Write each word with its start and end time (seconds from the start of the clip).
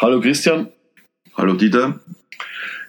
Hallo 0.00 0.20
Christian. 0.20 0.68
Hallo 1.36 1.54
Dieter. 1.54 1.98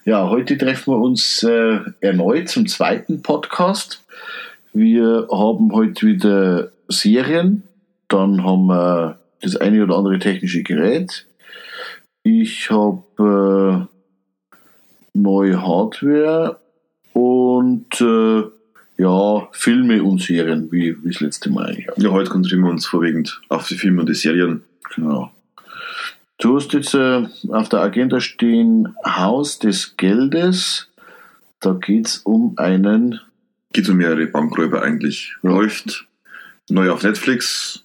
Ja, 0.05 0.29
heute 0.29 0.59
treffen 0.59 0.93
wir 0.93 0.99
uns 0.99 1.41
äh, 1.41 1.79
erneut 2.01 2.49
zum 2.49 2.67
zweiten 2.67 3.23
Podcast. 3.23 4.05
Wir 4.73 5.27
haben 5.31 5.73
heute 5.73 6.05
wieder 6.05 6.71
Serien, 6.87 7.63
dann 8.09 8.43
haben 8.43 8.67
wir 8.67 9.19
das 9.41 9.55
eine 9.55 9.81
oder 9.81 9.97
andere 9.97 10.19
technische 10.19 10.61
Gerät. 10.61 11.25
Ich 12.21 12.69
habe 12.69 13.87
äh, 15.17 15.17
neue 15.17 15.63
Hardware 15.63 16.59
und 17.13 17.99
äh, 18.01 18.43
ja, 19.01 19.47
Filme 19.53 20.03
und 20.03 20.21
Serien, 20.21 20.71
wie, 20.71 20.95
wie 21.03 21.11
das 21.11 21.21
letzte 21.21 21.49
Mal 21.49 21.69
eigentlich. 21.69 21.87
Ja, 21.97 22.11
heute 22.11 22.29
konzentrieren 22.29 22.65
wir 22.65 22.69
uns 22.69 22.85
vorwiegend 22.85 23.41
auf 23.49 23.67
die 23.67 23.75
Filme 23.77 24.01
und 24.01 24.09
die 24.09 24.13
Serien. 24.13 24.63
Genau. 24.93 25.31
Du 26.39 26.55
hast 26.55 26.71
jetzt 26.71 26.93
äh, 26.93 27.27
auf 27.49 27.67
der 27.67 27.81
Agenda 27.81 28.21
stehen 28.21 28.95
Haus 29.05 29.59
des 29.59 29.97
Geldes. 29.97 30.87
Da 31.59 31.73
geht 31.73 32.07
es 32.07 32.17
um 32.19 32.53
einen. 32.57 33.19
Geht 33.73 33.89
um 33.89 33.97
mehrere 33.97 34.25
Bankräuber 34.25 34.81
eigentlich. 34.81 35.35
Läuft 35.41 36.07
neu 36.69 36.91
auf 36.91 37.03
Netflix. 37.03 37.83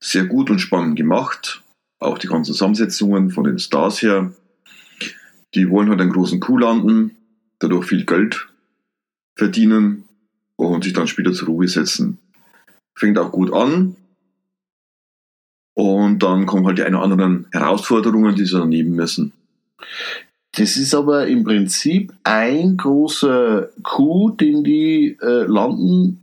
Sehr 0.00 0.24
gut 0.24 0.48
und 0.48 0.60
spannend 0.60 0.96
gemacht. 0.96 1.62
Auch 1.98 2.16
die 2.16 2.26
ganzen 2.26 2.54
Zusammensetzungen 2.54 3.30
von 3.30 3.44
den 3.44 3.58
Stars 3.58 4.00
her. 4.00 4.32
Die 5.54 5.68
wollen 5.68 5.90
halt 5.90 6.00
einen 6.00 6.12
großen 6.12 6.40
Coup 6.40 6.58
landen, 6.58 7.16
dadurch 7.58 7.86
viel 7.86 8.06
Geld 8.06 8.48
verdienen 9.36 10.04
und 10.56 10.84
sich 10.84 10.94
dann 10.94 11.06
später 11.06 11.34
zur 11.34 11.48
Ruhe 11.48 11.68
setzen. 11.68 12.18
Fängt 12.98 13.18
auch 13.18 13.30
gut 13.30 13.52
an. 13.52 13.96
Und 15.84 16.22
dann 16.22 16.46
kommen 16.46 16.66
halt 16.66 16.78
die 16.78 16.82
ein 16.82 16.94
oder 16.94 17.04
anderen 17.04 17.46
Herausforderungen, 17.52 18.34
die 18.34 18.46
sie 18.46 18.56
dann 18.58 18.70
nehmen 18.70 18.92
müssen. 18.96 19.32
Das 20.56 20.78
ist 20.78 20.94
aber 20.94 21.26
im 21.26 21.44
Prinzip 21.44 22.10
ein 22.22 22.78
großer 22.78 23.68
Coup, 23.82 24.38
den 24.38 24.64
die 24.64 25.18
äh, 25.20 25.44
landen 25.46 26.22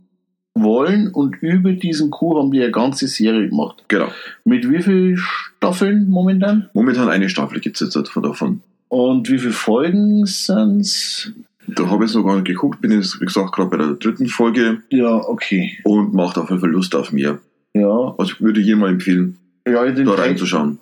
wollen 0.54 1.10
und 1.12 1.36
über 1.42 1.70
diesen 1.74 2.10
Coup 2.10 2.36
haben 2.38 2.50
die 2.50 2.60
eine 2.60 2.72
ganze 2.72 3.06
Serie 3.06 3.48
gemacht. 3.48 3.84
Genau. 3.86 4.08
Mit 4.44 4.68
wie 4.68 4.82
vielen 4.82 5.16
Staffeln 5.16 6.08
momentan? 6.10 6.68
Momentan 6.74 7.08
eine 7.08 7.28
Staffel 7.28 7.60
gibt 7.60 7.80
es 7.80 7.94
jetzt 7.94 8.08
von 8.10 8.22
davon. 8.24 8.62
Und 8.88 9.30
wie 9.30 9.38
viele 9.38 9.52
Folgen 9.52 10.26
sind's? 10.26 11.30
Da 11.68 11.86
habe 11.88 12.04
ich 12.04 12.10
jetzt 12.10 12.16
noch 12.16 12.24
gar 12.26 12.34
nicht 12.34 12.46
geguckt, 12.46 12.80
bin 12.80 12.90
jetzt, 12.90 13.20
wie 13.20 13.26
gesagt, 13.26 13.52
gerade 13.52 13.70
bei 13.70 13.76
der 13.76 13.92
dritten 13.92 14.26
Folge 14.26 14.82
Ja, 14.90 15.14
okay. 15.28 15.78
und 15.84 16.14
macht 16.14 16.36
auf 16.36 16.50
jeden 16.50 16.60
Fall 16.60 16.70
Lust 16.70 16.96
auf 16.96 17.12
mehr. 17.12 17.38
Ja, 17.74 18.14
Also 18.18 18.32
ich 18.32 18.40
würde 18.40 18.60
jedem 18.60 18.80
mal 18.80 18.90
empfehlen, 18.90 19.38
ja 19.66 19.84
den, 19.90 20.06
da 20.06 20.14
reinzuschauen. 20.14 20.78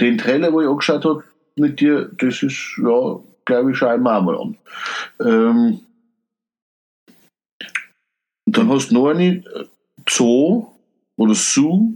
den 0.00 0.18
Trailer, 0.18 0.52
wo 0.52 0.60
ich 0.60 0.68
angeschaut 0.68 1.04
habe 1.04 1.24
mit 1.56 1.80
dir, 1.80 2.10
das 2.18 2.42
ist, 2.42 2.78
ja, 2.78 3.20
glaube 3.44 3.70
ich, 3.72 3.76
schaue 3.76 3.96
ich 3.96 4.00
mir 4.00 4.14
auch 4.14 4.22
mal 4.22 4.38
an. 4.38 4.58
Ähm, 5.20 5.80
dann 8.46 8.68
hast 8.68 8.90
du 8.90 8.94
noch 8.94 9.08
eine 9.08 9.36
äh, 9.36 9.64
Zoo 10.08 10.66
oder 11.16 11.34
Zoo. 11.34 11.94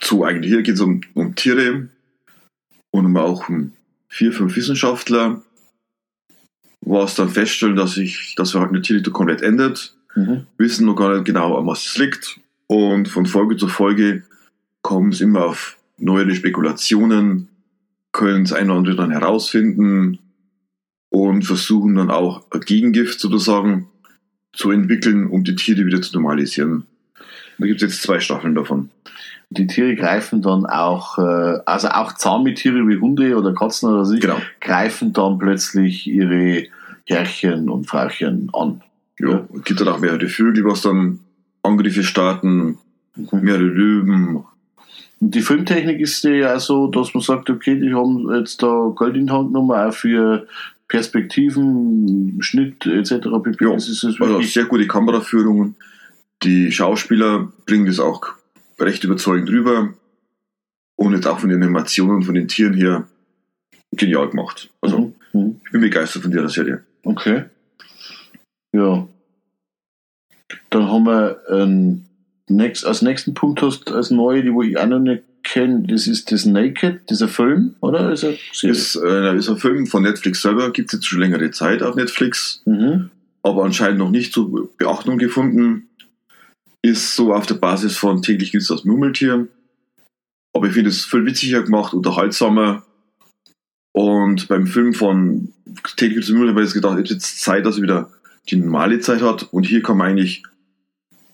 So, 0.00 0.24
eigentlich 0.24 0.50
hier 0.52 0.62
geht 0.62 0.74
es 0.74 0.80
um, 0.80 1.00
um 1.14 1.34
Tiere 1.34 1.88
und 2.92 3.06
um 3.06 3.16
auch 3.16 3.48
um 3.48 3.72
vier, 4.08 4.32
fünf 4.32 4.54
Wissenschaftler, 4.56 5.42
was 6.80 7.14
dann 7.14 7.28
feststellen, 7.28 7.76
dass 7.76 7.94
sich 7.94 8.34
das 8.36 8.52
Verhalten 8.52 8.74
der 8.74 8.82
Tiere 8.82 9.02
komplett 9.10 9.42
ändert, 9.42 9.94
Mhm. 10.16 10.44
wissen 10.58 10.86
noch 10.86 10.96
gar 10.96 11.14
nicht 11.14 11.24
genau, 11.24 11.56
an 11.56 11.66
was 11.66 11.86
es 11.86 11.96
liegt 11.96 12.40
und 12.66 13.06
von 13.06 13.26
Folge 13.26 13.56
zu 13.56 13.68
Folge 13.68 14.24
kommen 14.82 15.12
es 15.12 15.20
immer 15.20 15.44
auf 15.46 15.76
neuere 15.98 16.34
Spekulationen, 16.34 17.48
können 18.12 18.44
das 18.44 18.52
eine 18.52 18.70
oder 18.70 18.78
andere 18.78 18.96
dann 18.96 19.10
herausfinden 19.10 20.18
und 21.10 21.42
versuchen 21.44 21.94
dann 21.96 22.10
auch 22.10 22.44
ein 22.50 22.60
Gegengift 22.60 23.20
sozusagen 23.20 23.88
zu 24.52 24.70
entwickeln, 24.70 25.28
um 25.28 25.44
die 25.44 25.54
Tiere 25.54 25.84
wieder 25.86 26.02
zu 26.02 26.14
normalisieren. 26.14 26.86
Da 27.58 27.66
gibt 27.66 27.82
es 27.82 27.92
jetzt 27.92 28.02
zwei 28.02 28.20
Staffeln 28.20 28.54
davon. 28.54 28.90
Die 29.50 29.66
Tiere 29.66 29.94
greifen 29.96 30.42
dann 30.42 30.64
auch, 30.64 31.18
äh, 31.18 31.58
also 31.66 31.88
auch 31.88 32.14
zahme 32.14 32.54
Tiere 32.54 32.86
wie 32.88 32.98
Hunde 32.98 33.36
oder 33.36 33.52
Katzen 33.52 33.90
oder 33.90 34.04
so, 34.04 34.16
Genau. 34.18 34.38
greifen 34.60 35.12
dann 35.12 35.38
plötzlich 35.38 36.06
ihre 36.06 36.66
Herrchen 37.06 37.68
und 37.68 37.88
Frauchen 37.88 38.48
an. 38.52 38.82
Ja, 39.18 39.46
es 39.54 39.64
gibt 39.64 39.80
dann 39.80 39.88
auch 39.88 39.98
mehrere 39.98 40.28
Vögel, 40.28 40.64
was 40.64 40.82
dann 40.82 41.18
Angriffe 41.62 42.04
starten, 42.04 42.78
mehrere 43.16 43.62
Löwen. 43.62 44.44
Die 45.22 45.42
Filmtechnik 45.42 46.00
ist 46.00 46.24
ja 46.24 46.58
so, 46.58 46.86
dass 46.86 47.12
man 47.12 47.22
sagt, 47.22 47.50
okay, 47.50 47.78
die 47.78 47.92
haben 47.94 48.34
jetzt 48.34 48.62
da 48.62 48.92
Geld 48.98 49.16
in 49.16 49.26
die 49.26 49.32
Hand 49.32 49.48
genommen, 49.48 49.70
auch 49.72 49.92
für 49.92 50.46
Perspektiven, 50.88 52.38
Schnitt 52.40 52.86
etc. 52.86 53.28
pp. 53.42 53.64
Ja, 53.64 53.74
ist 53.74 54.04
Also 54.04 54.40
sehr 54.42 54.64
gute 54.64 54.86
Kameraführungen. 54.86 55.76
Die 56.42 56.72
Schauspieler 56.72 57.52
bringen 57.66 57.86
das 57.86 58.00
auch 58.00 58.22
recht 58.78 59.04
überzeugend 59.04 59.50
rüber. 59.50 59.92
Und 60.96 61.14
jetzt 61.14 61.26
auch 61.26 61.38
von 61.38 61.50
den 61.50 61.62
Animationen 61.62 62.22
von 62.22 62.34
den 62.34 62.48
Tieren 62.48 62.74
her 62.74 63.06
genial 63.92 64.30
gemacht. 64.30 64.70
Also 64.80 64.98
Mhm. 64.98 65.14
Mhm. 65.40 65.60
ich 65.64 65.70
bin 65.70 65.80
begeistert 65.82 66.22
von 66.22 66.30
der 66.30 66.48
Serie. 66.48 66.82
Okay. 67.04 67.44
Ja. 68.72 69.06
Dann 70.70 70.90
haben 70.90 71.04
wir 71.04 71.40
ähm, 71.50 72.04
nächst, 72.50 72.84
als 72.84 73.02
nächsten 73.02 73.34
Punkt 73.34 73.62
hast 73.62 73.90
als 73.90 74.10
neue, 74.10 74.42
die 74.42 74.52
wo 74.52 74.62
ich 74.62 74.78
auch 74.78 74.86
noch 74.86 74.98
nicht 74.98 75.22
kenne, 75.42 75.84
das 75.86 76.06
ist 76.06 76.30
das 76.32 76.44
Naked, 76.44 77.08
dieser 77.08 77.28
Film, 77.28 77.74
oder? 77.80 78.12
Ist? 78.12 78.24
Ist, 78.62 78.96
äh, 78.96 79.36
ist 79.36 79.48
ein 79.48 79.56
Film 79.56 79.86
von 79.86 80.02
Netflix 80.02 80.42
selber, 80.42 80.70
gibt 80.70 80.88
es 80.88 80.98
jetzt 80.98 81.06
schon 81.06 81.20
längere 81.20 81.50
Zeit 81.50 81.82
auf 81.82 81.94
Netflix, 81.96 82.62
mhm. 82.66 83.10
aber 83.42 83.64
anscheinend 83.64 83.98
noch 83.98 84.10
nicht 84.10 84.32
so 84.32 84.70
Beachtung 84.76 85.18
gefunden. 85.18 85.88
Ist 86.82 87.14
so 87.14 87.34
auf 87.34 87.46
der 87.46 87.56
Basis 87.56 87.96
von 87.96 88.22
täglich 88.22 88.52
gibt 88.52 88.62
es 88.62 88.68
das 88.68 88.84
Murmeltier. 88.84 89.48
Aber 90.54 90.66
ich 90.66 90.72
finde 90.72 90.88
es 90.88 91.04
viel 91.04 91.26
witziger 91.26 91.62
gemacht, 91.62 91.92
unterhaltsamer. 91.92 92.84
Und 93.92 94.48
beim 94.48 94.66
Film 94.66 94.94
von 94.94 95.52
täglich 95.96 96.14
gibt 96.14 96.24
es 96.24 96.30
Murmeltier 96.30 96.54
habe 96.54 96.62
ich 96.62 96.68
jetzt 96.68 96.74
gedacht, 96.74 96.98
jetzt 96.98 97.10
ist 97.10 97.42
Zeit, 97.42 97.66
dass 97.66 97.76
er 97.76 97.82
wieder 97.82 98.10
die 98.48 98.56
normale 98.56 99.00
Zeit 99.00 99.20
hat. 99.20 99.42
Und 99.52 99.64
hier 99.64 99.82
kann 99.82 99.98
man 99.98 100.08
eigentlich 100.08 100.42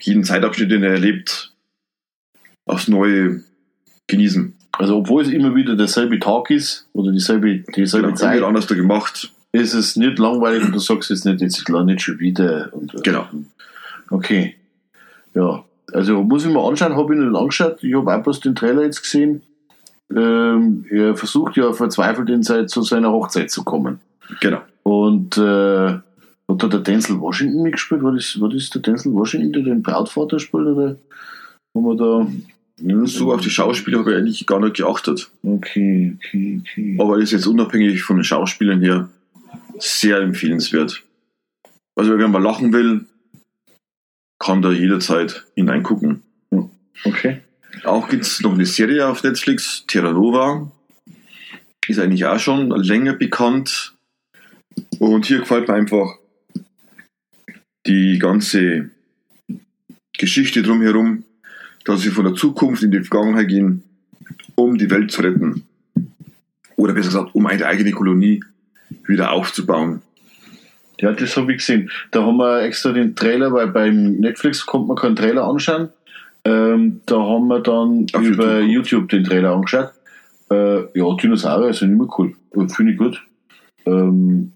jeden 0.00 0.24
Zeitabschnitt, 0.24 0.70
den 0.70 0.82
er 0.82 0.92
erlebt, 0.92 1.52
aufs 2.66 2.88
Neue 2.88 3.42
genießen. 4.06 4.54
Also 4.72 4.96
obwohl 4.98 5.22
es 5.22 5.28
immer 5.28 5.54
wieder 5.54 5.74
derselbe 5.74 6.18
Tag 6.20 6.50
ist 6.50 6.86
oder 6.92 7.10
dieselbe, 7.12 7.64
dieselbe 7.74 8.08
Genau, 8.08 8.16
Zeit, 8.18 8.42
anders 8.42 8.66
gemacht. 8.66 9.32
ist 9.52 9.72
es 9.74 9.96
nicht 9.96 10.18
langweilig 10.18 10.64
und 10.64 10.72
du 10.74 10.78
sagst 10.78 11.08
jetzt 11.10 11.24
nicht, 11.24 11.40
jetzt 11.40 11.66
nicht 11.68 12.02
schon 12.02 12.18
wieder. 12.18 12.68
Und, 12.72 12.94
äh, 12.94 12.98
Genau. 13.02 13.26
Okay. 14.10 14.56
Ja. 15.34 15.64
Also 15.92 16.22
muss 16.22 16.44
ich 16.44 16.52
mir 16.52 16.60
anschauen, 16.62 16.96
habe 16.96 17.14
ich 17.14 17.20
nicht 17.20 17.34
angeschaut. 17.34 17.82
Ich 17.82 17.94
habe 17.94 18.14
auch 18.14 18.22
bloß 18.22 18.40
den 18.40 18.54
Trailer 18.54 18.82
jetzt 18.82 19.02
gesehen. 19.02 19.42
Ähm, 20.14 20.84
er 20.90 21.16
versucht 21.16 21.56
ja 21.56 21.72
verzweifelt 21.72 22.28
in 22.28 22.42
sein, 22.42 22.68
zu 22.68 22.82
seiner 22.82 23.10
Hochzeit 23.12 23.50
zu 23.50 23.64
kommen. 23.64 24.00
Genau. 24.40 24.60
Und 24.82 25.36
äh, 25.38 25.98
hat 26.48 26.62
da 26.62 26.68
der 26.68 26.80
Denzel 26.80 27.20
Washington 27.20 27.62
mitgespielt? 27.62 28.02
War 28.02 28.12
das, 28.12 28.40
war 28.40 28.48
das 28.48 28.70
der 28.70 28.82
Denzel 28.82 29.12
Washington, 29.12 29.52
der 29.52 29.62
den 29.62 29.82
Brautvater 29.82 30.38
spielt? 30.38 30.66
Oder 30.66 30.96
haben 31.74 31.84
wir 31.84 31.96
da. 31.96 32.26
Ja, 32.78 33.06
So 33.06 33.32
auf 33.32 33.40
die 33.40 33.50
Schauspieler 33.50 34.00
habe 34.00 34.12
ich 34.12 34.18
eigentlich 34.18 34.46
gar 34.46 34.60
nicht 34.60 34.76
geachtet. 34.76 35.30
Okay, 35.42 36.16
okay, 36.18 36.60
okay. 36.60 36.96
Aber 37.00 37.18
ist 37.18 37.32
jetzt 37.32 37.46
unabhängig 37.46 38.02
von 38.02 38.16
den 38.16 38.24
Schauspielern 38.24 38.82
her 38.82 39.08
sehr 39.78 40.20
empfehlenswert. 40.20 41.02
Also 41.98 42.18
wenn 42.18 42.30
man 42.30 42.42
lachen 42.42 42.72
will, 42.74 43.06
kann 44.38 44.60
da 44.60 44.70
jederzeit 44.72 45.46
hineingucken. 45.54 46.22
Okay. 47.04 47.40
Auch 47.84 48.08
gibt 48.08 48.24
es 48.24 48.40
noch 48.40 48.52
eine 48.52 48.66
Serie 48.66 49.06
auf 49.06 49.22
Netflix, 49.22 49.84
Terra 49.86 50.12
Nova. 50.12 50.70
Ist 51.88 51.98
eigentlich 51.98 52.26
auch 52.26 52.38
schon 52.38 52.70
länger 52.70 53.14
bekannt. 53.14 53.94
Und 54.98 55.26
hier 55.26 55.38
gefällt 55.38 55.68
mir 55.68 55.74
einfach 55.74 56.18
die 57.86 58.18
ganze 58.18 58.90
Geschichte 60.18 60.62
drumherum, 60.62 61.24
dass 61.84 62.02
sie 62.02 62.10
von 62.10 62.24
der 62.24 62.34
Zukunft 62.34 62.82
in 62.82 62.90
die 62.90 63.02
Vergangenheit 63.02 63.48
gehen, 63.48 63.82
um 64.54 64.76
die 64.76 64.90
Welt 64.90 65.10
zu 65.10 65.22
retten. 65.22 65.64
Oder 66.76 66.92
besser 66.92 67.08
gesagt, 67.08 67.34
um 67.34 67.46
eine 67.46 67.66
eigene 67.66 67.92
Kolonie 67.92 68.42
wieder 69.06 69.32
aufzubauen. 69.32 70.02
Ja, 71.00 71.12
das 71.12 71.36
habe 71.36 71.52
ich 71.52 71.58
gesehen. 71.58 71.90
Da 72.10 72.24
haben 72.24 72.38
wir 72.38 72.62
extra 72.62 72.92
den 72.92 73.14
Trailer, 73.14 73.52
weil 73.52 73.68
beim 73.68 74.14
Netflix 74.14 74.64
konnte 74.64 74.88
man 74.88 74.96
keinen 74.96 75.16
Trailer 75.16 75.44
anschauen. 75.44 75.90
Ähm, 76.44 77.00
da 77.06 77.16
haben 77.16 77.48
wir 77.48 77.60
dann 77.60 78.06
Auf 78.12 78.22
über 78.22 78.60
YouTube. 78.60 78.68
YouTube. 78.70 79.08
den 79.10 79.24
Trailer 79.24 79.52
angeschaut. 79.52 79.90
Äh, 80.50 80.98
ja, 80.98 81.16
Dinosaurier 81.20 81.74
sind 81.74 81.92
immer 81.92 82.08
cool. 82.18 82.34
Äh, 82.54 82.68
Finde 82.68 82.92
ich 82.92 82.98
gut. 82.98 83.22
Ähm, 83.84 84.52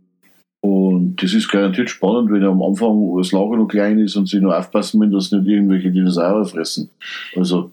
und 0.60 1.16
das 1.22 1.32
ist 1.32 1.48
garantiert 1.48 1.88
spannend, 1.88 2.30
wenn 2.30 2.44
am 2.44 2.62
Anfang 2.62 3.16
das 3.16 3.32
Lager 3.32 3.56
noch 3.56 3.68
klein 3.68 3.98
ist 3.98 4.16
und 4.16 4.28
sie 4.28 4.40
nur 4.40 4.56
aufpassen 4.56 4.98
müssen, 4.98 5.12
dass 5.12 5.32
nicht 5.32 5.46
irgendwelche 5.46 5.90
Dinosaurier 5.90 6.44
fressen. 6.44 6.90
Also, 7.34 7.70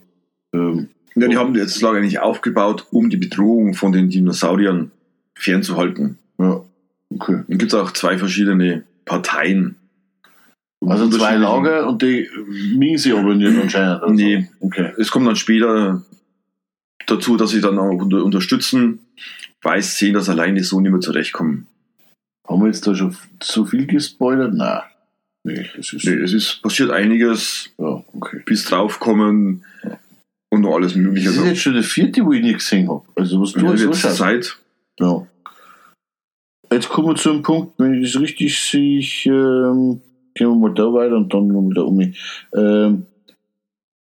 ähm, 0.54 0.88
Ja, 1.14 1.28
die 1.28 1.36
haben 1.36 1.54
jetzt 1.54 1.82
Lager 1.82 1.98
eigentlich 1.98 2.20
aufgebaut, 2.20 2.86
um 2.90 3.10
die 3.10 3.18
Bedrohung 3.18 3.74
von 3.74 3.92
den 3.92 4.08
Dinosauriern 4.08 4.90
fernzuhalten. 5.34 6.18
Ja, 6.38 6.62
okay. 7.10 7.42
Dann 7.46 7.58
gibt 7.58 7.72
es 7.72 7.78
auch 7.78 7.90
zwei 7.92 8.16
verschiedene 8.16 8.84
Parteien. 9.04 9.76
Also 10.86 11.08
zwei 11.08 11.36
Lager 11.36 11.88
und 11.88 12.02
die 12.02 12.28
mögen 12.74 12.98
sie 12.98 13.12
aber 13.12 13.34
nicht 13.34 13.60
anscheinend. 13.60 14.02
Also. 14.02 14.14
Nee. 14.14 14.48
Okay. 14.60 14.92
Es 14.96 15.10
kommt 15.10 15.26
dann 15.26 15.36
später 15.36 16.02
dazu, 17.06 17.36
dass 17.36 17.50
sie 17.50 17.60
dann 17.60 17.78
auch 17.78 17.90
unter 17.90 18.24
unterstützen, 18.24 19.00
weil 19.60 19.82
sie 19.82 19.90
sehen, 19.90 20.14
dass 20.14 20.28
alleine 20.28 20.62
so 20.62 20.80
nicht 20.80 20.92
mehr 20.92 21.00
zurechtkommen. 21.00 21.66
Haben 22.48 22.60
wir 22.62 22.66
jetzt 22.68 22.86
da 22.86 22.94
schon 22.94 23.14
so 23.42 23.64
viel 23.64 23.86
gespoilert? 23.86 24.54
Nein. 24.54 24.80
Nee, 25.44 25.66
es 25.78 25.92
ist. 25.92 26.04
Nee, 26.04 26.14
es 26.14 26.32
ist 26.32 26.62
passiert 26.62 26.90
einiges, 26.90 27.70
Ja, 27.78 28.02
okay. 28.12 28.42
bis 28.44 28.64
draufkommen 28.64 29.64
und 30.50 30.60
noch 30.62 30.74
alles 30.74 30.92
Das 30.94 31.00
Mögliche. 31.00 31.28
ist 31.30 31.44
jetzt 31.44 31.60
schon 31.60 31.74
der 31.74 31.82
vierte, 31.82 32.24
wo 32.24 32.32
ich 32.32 32.42
nicht 32.42 32.58
gesehen 32.58 32.88
habe. 32.88 33.02
Also, 33.14 33.40
was 33.40 33.52
du 33.52 33.60
ja, 33.64 33.72
jetzt 33.72 33.86
anschaust. 33.86 34.16
Zeit. 34.16 34.58
Ja. 34.98 35.26
Jetzt 36.72 36.88
kommen 36.88 37.08
wir 37.08 37.14
zu 37.16 37.30
einem 37.30 37.42
Punkt, 37.42 37.74
wenn 37.78 38.02
ich 38.02 38.12
das 38.12 38.20
richtig 38.20 38.58
sehe, 38.60 38.98
ich, 38.98 39.24
ähm, 39.26 40.00
gehen 40.34 40.48
wir 40.48 40.54
mal 40.54 40.74
da 40.74 40.92
weiter 40.92 41.16
und 41.16 41.32
dann 41.32 41.48
noch 41.48 41.62
wieder 41.70 41.86
um. 41.86 42.12
Ähm, 42.54 43.06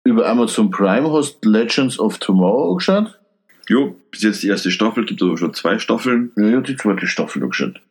über 0.05 0.27
Amazon 0.29 0.69
Prime 0.69 1.11
hast 1.11 1.39
du 1.41 1.49
Legends 1.49 1.99
of 1.99 2.17
Tomorrow 2.19 2.71
angeschaut? 2.71 3.19
Jo, 3.67 3.95
bis 4.11 4.21
jetzt 4.21 4.43
die 4.43 4.47
erste 4.47 4.69
Staffel, 4.71 5.05
gibt 5.05 5.21
aber 5.23 5.37
schon 5.37 5.53
zwei 5.53 5.79
Staffeln. 5.79 6.31
Ja, 6.37 6.51
habe 6.51 6.61
die 6.61 6.77
zweite 6.77 7.07
Staffel 7.07 7.41
angeschaut. 7.43 7.81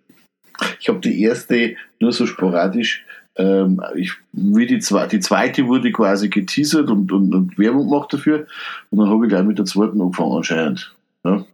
Ich 0.80 0.88
habe 0.88 1.00
die 1.00 1.22
erste 1.22 1.76
nur 2.00 2.12
so 2.12 2.26
sporadisch. 2.26 3.04
Ähm, 3.36 3.82
ich, 3.96 4.12
wie 4.32 4.66
die, 4.66 4.78
zwei, 4.78 5.06
die 5.06 5.20
zweite 5.20 5.66
wurde 5.66 5.90
quasi 5.90 6.28
geteasert 6.28 6.88
und, 6.88 7.10
und, 7.10 7.34
und 7.34 7.58
Werbung 7.58 7.88
gemacht 7.88 8.12
dafür. 8.12 8.46
Und 8.90 9.00
dann 9.00 9.08
habe 9.08 9.26
ich 9.26 9.30
gleich 9.30 9.44
mit 9.44 9.58
der 9.58 9.64
zweiten 9.64 10.00
angefangen 10.00 10.36
anscheinend. 10.36 10.94
Ja. 11.24 11.44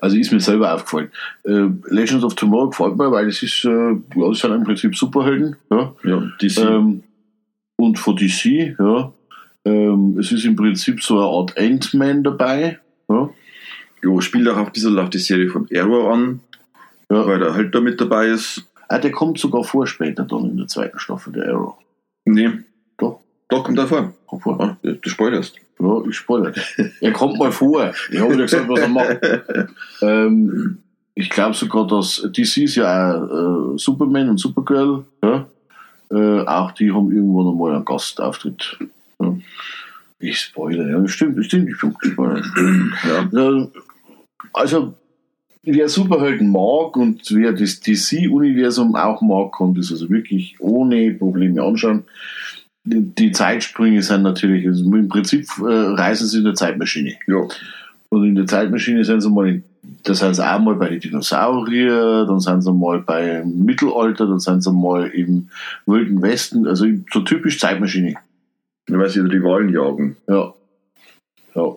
Also 0.00 0.16
ist 0.16 0.32
mir 0.32 0.40
selber 0.40 0.74
aufgefallen. 0.74 1.10
Äh, 1.44 1.68
Legends 1.86 2.24
of 2.24 2.34
Tomorrow 2.34 2.70
gefällt 2.70 2.96
mir, 2.96 3.12
weil 3.12 3.28
es 3.28 3.42
ist, 3.42 3.64
äh, 3.64 3.70
ja, 3.70 4.28
das 4.28 4.40
sind 4.40 4.52
im 4.52 4.64
Prinzip 4.64 4.96
Superhelden. 4.96 5.56
Ja. 5.70 5.94
Ja, 6.02 6.32
sind 6.40 6.66
Ähm, 6.66 7.02
und 7.76 7.98
von 7.98 8.16
DC, 8.16 8.76
ja. 8.78 9.12
Ähm, 9.64 10.16
es 10.18 10.32
ist 10.32 10.44
im 10.44 10.56
Prinzip 10.56 11.02
so 11.02 11.18
eine 11.18 11.26
Art 11.26 11.56
Ant-Man 11.56 12.24
dabei. 12.24 12.80
Ja. 13.08 13.30
jo, 14.02 14.20
spielt 14.20 14.48
auch 14.48 14.56
ein 14.56 14.72
bisschen 14.72 14.98
auf 14.98 15.10
die 15.10 15.18
Serie 15.18 15.48
von 15.50 15.68
Arrow 15.72 16.12
an, 16.12 16.40
Ja. 17.12 17.26
weil 17.26 17.38
der 17.38 17.54
halt 17.54 17.74
da 17.74 17.80
mit 17.80 18.00
dabei 18.00 18.26
ist. 18.28 18.64
Ah, 18.88 18.98
der 18.98 19.10
kommt 19.10 19.38
sogar 19.38 19.64
vor 19.64 19.86
später 19.86 20.24
dann 20.24 20.50
in 20.50 20.56
der 20.56 20.66
zweiten 20.66 20.98
Staffel, 20.98 21.32
der 21.32 21.48
Arrow. 21.48 21.74
Nee, 22.24 22.50
Doch, 22.98 23.20
doch 23.48 23.64
kommt 23.64 23.78
er 23.78 23.86
vor. 23.86 24.12
kommt 24.26 24.42
vor. 24.42 24.60
Ah, 24.60 24.76
du 24.82 25.08
spoilerst. 25.08 25.56
Ja, 25.80 26.00
ich 26.08 26.16
spoilere. 26.16 26.54
Er 27.00 27.12
kommt 27.12 27.38
mal 27.38 27.50
vor. 27.50 27.92
Ich 28.10 28.20
habe 28.20 28.34
ja 28.34 28.40
gesagt, 28.42 28.68
was 28.68 28.80
er 28.80 28.88
macht. 28.88 29.18
Ähm, 30.02 30.78
ich 31.14 31.28
glaube 31.30 31.54
sogar, 31.54 31.86
dass 31.86 32.22
DC 32.32 32.58
ist 32.58 32.74
ja 32.76 33.14
auch 33.14 33.74
äh, 33.74 33.78
Superman 33.78 34.30
und 34.30 34.38
Supergirl. 34.38 35.04
Ja? 35.22 35.46
Äh, 36.10 36.40
auch 36.46 36.72
die 36.72 36.90
haben 36.92 37.10
irgendwann 37.12 37.48
einmal 37.52 37.74
einen 37.76 37.84
Gastauftritt. 37.84 38.78
Ja? 39.20 39.36
Ich 40.18 40.38
spoilere, 40.40 40.90
ja, 40.90 41.08
stimmt, 41.08 41.44
stimmt, 41.44 41.68
ich 41.68 41.80
bin 41.80 41.94
gespoilert. 42.00 42.44
Ja. 43.04 43.28
Ja, 43.32 43.68
also, 44.52 44.94
wer 45.62 45.88
Superhelden 45.88 46.50
mag 46.50 46.96
und 46.96 47.30
wer 47.30 47.52
das 47.52 47.80
DC-Universum 47.80 48.96
auch 48.96 49.22
mag, 49.22 49.52
kann 49.56 49.74
das 49.74 49.90
also 49.90 50.10
wirklich 50.10 50.56
ohne 50.60 51.12
Probleme 51.14 51.62
anschauen. 51.62 52.04
Die 52.84 53.30
Zeitsprünge 53.30 54.02
sind 54.02 54.22
natürlich, 54.22 54.66
also 54.66 54.84
im 54.84 55.08
Prinzip 55.08 55.46
äh, 55.60 55.62
reisen 55.62 56.26
sie 56.26 56.38
in 56.38 56.44
der 56.44 56.54
Zeitmaschine. 56.54 57.14
ja. 57.26 57.46
Und 58.08 58.26
in 58.26 58.34
der 58.34 58.46
Zeitmaschine 58.46 59.04
sind 59.04 59.22
sie 59.22 59.30
mal, 59.30 59.48
in, 59.48 59.64
da 60.02 60.12
sind 60.12 60.34
sie 60.34 60.46
auch 60.46 60.58
mal 60.58 60.74
bei 60.74 60.90
den 60.90 61.00
Dinosaurier, 61.00 62.26
dann 62.26 62.40
sind 62.40 62.60
sie 62.60 62.72
mal 62.72 63.00
beim 63.00 63.64
Mittelalter, 63.64 64.26
dann 64.26 64.38
sind 64.38 64.62
sie 64.62 64.70
mal 64.70 65.06
im 65.08 65.48
Wilden 65.86 66.20
Westen, 66.20 66.66
also 66.66 66.84
so 67.10 67.20
typisch 67.20 67.58
Zeitmaschine. 67.58 68.16
Weil 68.88 69.08
sie 69.08 69.20
Rivalen 69.20 69.72
jagen. 69.72 70.16
Ja. 70.28 70.52
Ja, 71.54 71.76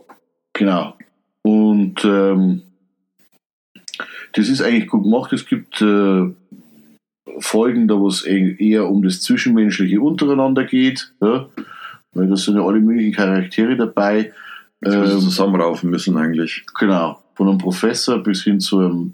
genau. 0.51 0.97
Und 1.43 2.03
ähm, 2.03 2.63
das 4.35 4.49
ist 4.49 4.61
eigentlich 4.61 4.87
gut 4.87 5.03
gemacht. 5.03 5.31
Es 5.33 5.45
gibt 5.45 5.81
äh, 5.81 6.29
Folgen, 7.39 7.87
da 7.87 7.97
wo 7.97 8.07
es 8.07 8.25
e- 8.25 8.55
eher 8.59 8.87
um 8.89 9.01
das 9.01 9.21
Zwischenmenschliche 9.21 10.01
untereinander 10.01 10.65
geht. 10.65 11.13
Ja? 11.21 11.47
Weil 12.13 12.27
da 12.27 12.35
sind 12.35 12.57
ja 12.57 12.65
alle 12.65 12.79
möglichen 12.79 13.13
Charaktere 13.13 13.75
dabei. 13.77 14.33
Ähm, 14.83 15.19
zusammenraufen 15.19 15.89
müssen 15.89 16.17
eigentlich. 16.17 16.65
Genau. 16.77 17.21
Von 17.35 17.47
einem 17.47 17.57
Professor 17.57 18.21
bis 18.21 18.43
hin 18.43 18.59
zu 18.59 18.79
einem 18.79 19.13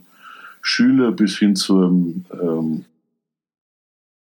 Schüler, 0.62 1.12
bis 1.12 1.38
hin 1.38 1.56
zu 1.56 1.78
einem 1.78 2.26
ähm, 2.34 2.86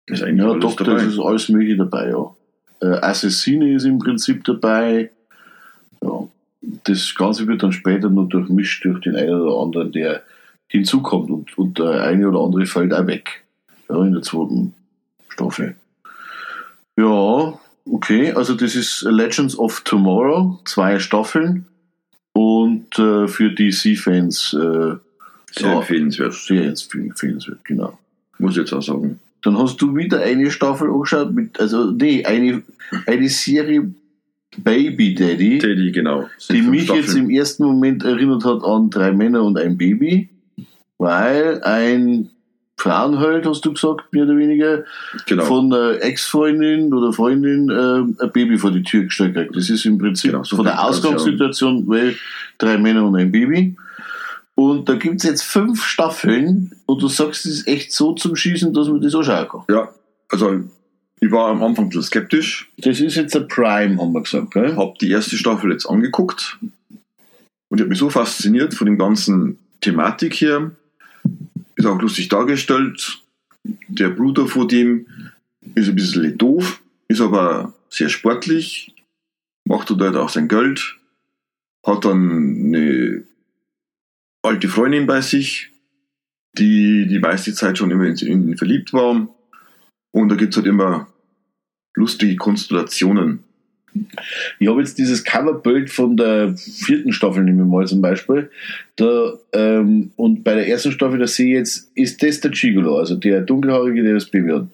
Ist 0.08 0.24
eigentlich 0.24 0.48
ja, 0.48 0.58
Doktor, 0.58 0.86
dabei. 0.86 1.02
es 1.02 1.14
ist 1.14 1.20
alles 1.20 1.50
mögliche 1.50 1.78
dabei, 1.78 2.10
ja. 2.10 2.34
Äh, 2.82 3.00
Assassine 3.02 3.74
ist 3.74 3.84
im 3.84 4.00
Prinzip 4.00 4.44
dabei. 4.46 5.12
Ja. 6.02 6.28
Das 6.86 7.14
Ganze 7.14 7.46
wird 7.46 7.62
dann 7.62 7.72
später 7.72 8.10
noch 8.10 8.28
durchmischt 8.28 8.86
durch 8.86 9.02
den 9.02 9.16
einen 9.16 9.42
oder 9.42 9.62
anderen, 9.62 9.92
der 9.92 10.24
hinzukommt 10.68 11.30
und, 11.30 11.58
und 11.58 11.80
der 11.80 12.04
eine 12.04 12.28
oder 12.28 12.42
andere 12.42 12.66
fällt 12.66 12.94
auch 12.94 13.08
weg. 13.08 13.44
Ja, 13.90 14.04
in 14.04 14.14
der 14.14 14.22
zweiten 14.22 14.74
Staffel. 15.30 15.76
Ja, 16.98 17.60
okay, 17.86 18.32
also 18.34 18.54
das 18.56 18.76
ist 18.76 19.04
Legends 19.04 19.58
of 19.58 19.82
Tomorrow, 19.82 20.60
zwei 20.66 21.00
Staffeln 21.00 21.66
und 22.34 22.98
äh, 23.00 23.28
für 23.28 23.52
DC-Fans 23.52 24.54
äh, 24.54 24.96
Sehr 25.52 25.70
ja, 25.70 25.78
empfehlenswert. 25.78 26.34
sehr 26.34 26.66
empfehlenswert, 26.66 27.64
genau. 27.64 27.98
Muss 28.40 28.52
ich 28.52 28.58
jetzt 28.58 28.74
auch 28.74 28.82
sagen. 28.82 29.20
Dann 29.44 29.58
hast 29.58 29.82
du 29.82 29.96
wieder 29.96 30.22
eine 30.22 30.52
Staffel 30.52 30.90
angeschaut, 30.90 31.34
mit, 31.34 31.60
also 31.60 31.92
nee, 31.92 32.26
eine, 32.26 32.64
eine 33.06 33.30
Serie 33.30 33.94
Baby 34.58 35.14
Daddy, 35.14 35.60
Teddy, 35.60 35.92
genau. 35.92 36.28
Sind 36.38 36.56
die 36.58 36.62
mich 36.64 36.88
jetzt 36.88 37.06
Staffeln. 37.12 37.26
im 37.26 37.30
ersten 37.30 37.64
Moment 37.64 38.04
erinnert 38.04 38.44
hat 38.44 38.64
an 38.64 38.90
drei 38.90 39.12
Männer 39.12 39.44
und 39.44 39.58
ein 39.58 39.78
Baby, 39.78 40.30
weil 40.98 41.62
ein 41.64 42.30
Frauenheld, 42.80 43.46
hast 43.48 43.66
du 43.66 43.74
gesagt, 43.74 44.14
mehr 44.14 44.24
oder 44.26 44.38
weniger, 44.38 44.84
Genau. 45.26 45.46
von 45.46 45.74
einer 45.74 46.02
Ex-Freundin 46.02 46.94
oder 46.94 47.12
Freundin 47.12 47.70
äh, 47.70 48.24
ein 48.24 48.32
Baby 48.32 48.58
vor 48.58 48.72
die 48.72 48.84
Tür 48.84 49.06
gestellt 49.06 49.34
kriegt. 49.36 49.56
Das 49.56 49.70
ist 49.70 49.86
im 49.86 49.98
Prinzip 49.98 50.32
Genau, 50.32 50.44
so 50.44 50.58
von 50.58 50.66
der 50.66 50.84
Ausgangssituation, 50.84 51.88
weil 51.88 52.16
drei 52.60 52.78
Männer 52.78 53.06
und 53.06 53.16
ein 53.16 53.32
Baby. 53.32 53.76
Und 54.54 54.90
da 54.90 54.96
gibt's 54.96 55.24
jetzt 55.24 55.44
fünf 55.44 55.84
Staffeln 55.86 56.72
und 56.86 57.02
du 57.02 57.08
sagst, 57.08 57.46
es 57.46 57.60
ist 57.60 57.68
echt 57.68 57.94
so 57.94 58.14
zum 58.14 58.36
Schießen, 58.36 58.74
dass 58.74 58.88
man 58.88 59.02
das 59.02 59.14
anschauen 59.16 59.48
kann. 59.48 59.64
ja, 59.70 59.90
also 60.30 60.60
ich 61.20 61.32
war 61.32 61.48
am 61.50 61.64
Anfang 61.64 61.86
ein 61.86 61.90
bisschen 61.90 62.04
skeptisch, 62.04 62.70
Das 62.78 63.00
ist 63.00 63.16
jetzt 63.16 63.36
ein 63.36 63.48
Prime, 63.48 64.00
haben 64.00 64.14
wir 64.14 64.22
gesagt, 64.22 64.52
gell? 64.52 64.76
habe 64.76 64.94
die 65.02 65.10
erste 65.10 65.36
Staffel 65.36 65.72
jetzt 65.72 65.88
angeguckt 65.88 66.60
und 67.70 67.80
die 67.80 67.82
hat 67.84 67.90
mich 67.90 67.98
so 67.98 68.10
fasziniert 68.12 68.76
von 68.76 68.86
dem 68.86 69.00
ganzen 69.00 69.58
Thematik 69.82 70.36
hier. 70.36 70.72
Ist 71.78 71.86
auch 71.86 72.02
lustig 72.02 72.28
dargestellt. 72.28 73.22
Der 73.88 74.10
Bruder 74.10 74.48
von 74.48 74.68
dem 74.68 75.06
ist 75.76 75.88
ein 75.88 75.96
bisschen 75.96 76.38
doof, 76.38 76.82
ist 77.08 77.22
aber 77.22 77.74
sehr 77.90 78.10
sportlich, 78.10 78.96
macht 79.64 79.90
dort 79.90 80.16
auch 80.16 80.30
sein 80.30 80.48
Geld, 80.48 80.98
hat 81.86 82.04
dann 82.04 82.74
eine 82.74 83.24
alte 84.42 84.68
Freundin 84.70 85.06
bei 85.06 85.22
sich, 85.22 85.70
die 86.58 87.06
die 87.08 87.20
meiste 87.20 87.54
Zeit 87.54 87.78
schon 87.78 87.92
immer 87.92 88.06
in 88.06 88.16
ihn 88.18 88.58
verliebt 88.58 88.92
war. 88.94 89.28
Und 90.12 90.30
da 90.30 90.36
gibt 90.36 90.54
es 90.54 90.58
halt 90.58 90.68
immer 90.68 91.08
lustige 91.96 92.38
Konstellationen. 92.38 93.44
Ich 94.60 94.68
habe 94.68 94.80
jetzt 94.82 94.98
dieses 94.98 95.24
Coverbild 95.24 95.90
von 95.90 96.18
der 96.18 96.56
vierten 96.58 97.12
Staffel, 97.14 97.44
nehmen 97.44 97.60
wir 97.60 97.66
mal 97.66 97.88
zum 97.88 98.02
Beispiel. 98.02 98.50
Da, 98.96 99.34
ähm, 99.54 100.12
und 100.16 100.44
bei 100.44 100.56
der 100.56 100.68
ersten 100.68 100.92
Staffel, 100.92 101.20
da 101.20 101.28
sehe 101.28 101.48
ich 101.48 101.54
jetzt, 101.54 101.92
ist 101.96 102.22
das 102.24 102.40
der 102.40 102.52
Gigolo, 102.52 102.98
also 102.98 103.16
der 103.16 103.42
Dunkelhaarige, 103.42 104.04
der 104.04 104.16
das 104.16 104.26
Baby 104.26 104.52
hat. 104.52 104.68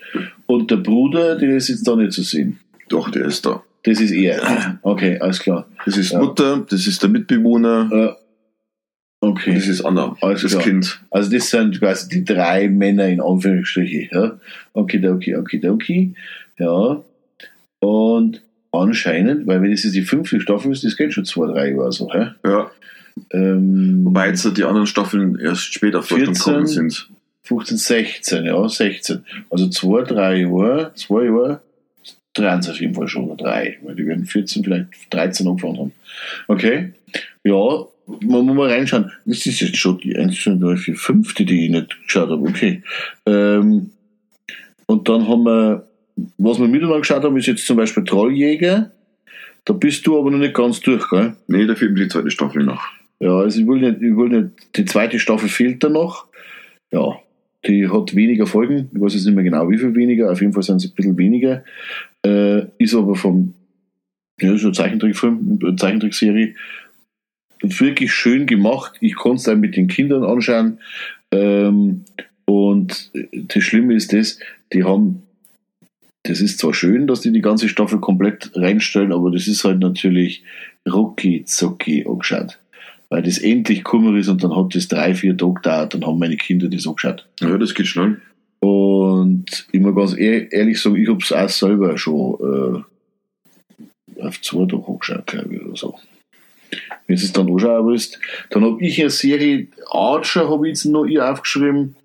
Und 0.46 0.72
der 0.72 0.78
Bruder, 0.78 1.36
der 1.38 1.58
ist 1.58 1.70
jetzt 1.70 1.88
da 1.88 1.96
nicht 1.96 2.14
zu 2.14 2.24
sehen. 2.24 2.60
Doch, 2.90 3.10
der 3.10 3.26
ist 3.26 3.46
da. 3.46 3.64
Das 3.84 4.00
ist 4.00 4.12
er. 4.12 4.80
Okay, 4.82 5.20
alles 5.20 5.40
klar. 5.40 5.68
Das 5.86 5.98
ist 5.98 6.12
Ja. 6.12 6.20
Mutter, 6.20 6.66
das 6.70 6.88
ist 6.88 7.02
der 7.04 7.10
Mitbewohner, 7.10 7.90
Äh, 7.92 9.26
okay. 9.26 9.50
und 9.50 9.56
das 9.58 9.68
ist 9.68 9.82
Anna, 9.84 10.16
Alles 10.22 10.42
das 10.44 10.52
klar. 10.52 10.64
Kind. 10.64 11.02
Also 11.12 11.30
das 11.30 11.50
sind 11.50 11.80
quasi 11.80 12.08
die 12.08 12.24
drei 12.24 12.70
Männer 12.70 13.08
in 13.10 13.20
Anführungsstrichen. 13.20 14.08
Ja? 14.12 14.40
Okay, 14.72 15.06
okay, 15.06 15.36
okay, 15.36 15.68
okay. 15.68 16.14
Ja. 16.58 17.02
Und 17.82 18.42
anscheinend, 18.74 19.48
weil 19.48 19.62
wenn 19.62 19.72
das 19.72 19.84
jetzt 19.84 19.96
die 19.96 20.02
fünfte 20.02 20.42
Staffel 20.42 20.72
ist, 20.72 20.84
das 20.84 20.98
geht 20.98 21.14
schon 21.14 21.26
zwei, 21.26 21.48
drei 21.48 21.72
Jahre 21.72 21.92
so. 21.92 22.12
Hä? 22.12 22.32
Ja, 22.46 22.72
Ähm, 23.32 24.02
wobei 24.04 24.30
jetzt 24.30 24.58
die 24.58 24.64
anderen 24.64 24.88
Staffeln 24.88 25.38
erst 25.40 25.74
später 25.74 26.00
auf 26.00 26.08
Deutschland 26.08 26.38
14. 26.38 26.54
gekommen 26.54 26.68
sind. 26.68 27.10
15, 27.44 27.78
16, 27.78 28.46
ja, 28.46 28.68
16. 28.68 29.24
Also 29.50 29.70
zwei, 29.70 30.02
drei 30.04 30.42
Jahre, 30.42 30.92
zwei 30.96 31.26
Jahre, 31.26 31.62
drei 32.34 32.56
auf 32.58 32.80
jeden 32.80 32.96
Fall 32.96 33.08
schon, 33.08 33.26
oder 33.26 33.44
drei, 33.44 33.78
weil 33.84 33.96
die 33.96 34.08
werden 34.08 34.26
14, 34.26 34.64
vielleicht 34.64 34.88
13 35.12 35.48
angefangen 35.48 35.78
haben. 35.78 35.92
Okay, 36.48 36.94
ja, 37.44 37.86
man 38.22 38.46
muss 38.46 38.56
mal 38.56 38.70
reinschauen. 38.70 39.12
Das 39.26 39.46
ist 39.46 39.60
jetzt 39.60 39.78
schon 39.78 39.98
die 40.00 40.16
1, 40.16 40.42
2, 40.42 40.56
3, 40.56 40.78
4, 40.78 40.96
5, 40.96 41.34
die 41.36 41.66
ich 41.66 41.72
nicht 41.72 41.98
geschaut 42.06 42.30
habe, 42.30 42.42
okay. 42.42 42.82
Ähm, 43.26 43.92
und 44.86 45.10
dann 45.10 45.28
haben 45.28 45.44
wir, 45.44 45.88
was 46.38 46.60
wir 46.60 46.68
miteinander 46.68 47.00
geschaut 47.00 47.24
haben, 47.24 47.38
ist 47.38 47.48
jetzt 47.48 47.66
zum 47.66 47.78
Beispiel 47.78 48.04
Trolljäger. 48.04 48.92
Da 49.66 49.74
bist 49.74 50.06
du 50.06 50.20
aber 50.20 50.30
noch 50.32 50.40
nicht 50.40 50.54
ganz 50.54 50.82
durch, 50.82 51.10
gell? 51.10 51.36
Nee, 51.48 51.66
da 51.66 51.76
fehlt 51.76 51.94
mir 51.94 52.04
die 52.04 52.10
zweite 52.10 52.32
Staffel 52.32 52.64
noch. 52.64 52.84
Ja, 53.20 53.38
also 53.38 53.60
ich 53.60 53.68
will 53.68 53.80
nicht, 53.80 54.02
ich 54.02 54.16
will 54.16 54.30
nicht, 54.30 54.76
die 54.76 54.86
zweite 54.86 55.20
Staffel 55.20 55.48
fehlt 55.48 55.84
da 55.84 55.90
noch. 55.90 56.28
Ja, 56.92 57.20
die 57.66 57.88
hat 57.88 58.16
weniger 58.16 58.46
Folgen. 58.46 58.90
Ich 58.94 59.00
weiß 59.00 59.14
jetzt 59.14 59.26
nicht 59.26 59.36
mehr 59.36 59.44
genau, 59.44 59.70
wie 59.70 59.78
viel 59.78 59.96
weniger. 59.96 60.32
Auf 60.32 60.42
jeden 60.42 60.54
Fall 60.54 60.64
sind 60.64 60.78
es 60.78 60.86
ein 60.86 60.96
bisschen 60.96 61.18
weniger. 61.18 61.64
Äh, 62.26 62.66
ist 62.78 62.94
aber 62.94 63.16
vom, 63.16 63.54
ja, 64.42 64.58
so 64.58 64.68
ein 64.68 64.74
Zeichentrickfilm, 64.74 65.60
eine 65.62 65.76
Zeichentrickserie. 65.78 66.56
Wirklich 67.62 68.12
schön 68.12 68.46
gemacht. 68.46 68.98
Ich 69.00 69.16
konnte 69.16 69.38
es 69.38 69.44
dann 69.44 69.62
mit 69.62 69.78
den 69.78 69.88
Kindern 69.88 70.26
anschauen. 70.26 70.80
Ähm, 71.32 72.04
und 72.46 73.12
das 73.32 73.64
Schlimme 73.64 73.94
ist 73.94 74.12
das, 74.12 74.40
die 74.74 74.84
haben, 74.84 75.24
das 76.24 76.42
ist 76.42 76.60
zwar 76.60 76.74
schön, 76.74 77.08
dass 77.08 77.22
die 77.22 77.32
die 77.32 77.42
ganze 77.42 77.70
Staffel 77.70 78.00
komplett 78.00 78.52
reinstellen, 78.56 79.12
aber 79.12 79.32
das 79.32 79.48
ist 79.48 79.64
halt 79.64 79.80
natürlich 79.80 80.44
rucki 80.88 81.46
zucki 81.46 82.06
angeschaut 82.08 82.58
weil 83.14 83.22
das 83.22 83.38
endlich 83.38 83.84
Kummer 83.84 84.18
ist 84.18 84.28
und 84.28 84.44
dann 84.44 84.56
hat 84.56 84.74
das 84.74 84.88
drei, 84.88 85.14
vier 85.14 85.38
Tage 85.38 85.54
gedauert, 85.54 85.94
dann 85.94 86.04
haben 86.04 86.18
meine 86.18 86.36
Kinder 86.36 86.68
das 86.68 86.88
angeschaut. 86.88 87.28
Ja, 87.42 87.56
das 87.60 87.76
geht 87.76 87.86
schnell. 87.86 88.20
Und 88.60 89.68
ich 89.72 89.80
muss 89.80 89.96
ganz 89.96 90.18
ehrlich 90.18 90.82
sagen, 90.82 90.96
ich 90.96 91.08
habe 91.08 91.20
es 91.22 91.32
auch 91.32 91.48
selber 91.48 91.96
schon 92.00 92.86
äh, 94.18 94.24
auf 94.24 94.42
zwei 94.42 94.66
Tage 94.66 94.84
angeschaut, 94.88 95.28
glaube 95.28 95.54
ich, 95.54 95.62
oder 95.62 95.76
so. 95.76 95.96
Wenn 97.06 97.18
du 97.18 97.22
es 97.22 97.32
dann 97.32 97.52
anschauen 97.52 97.86
willst. 97.86 98.20
Dann 98.50 98.64
habe 98.64 98.84
ich 98.84 99.00
eine 99.00 99.12
Serie 99.12 99.68
Archer, 99.92 100.50
habe 100.50 100.68
ich 100.68 100.72
jetzt 100.72 100.86
noch 100.86 101.06
aufgeschrieben. 101.06 101.96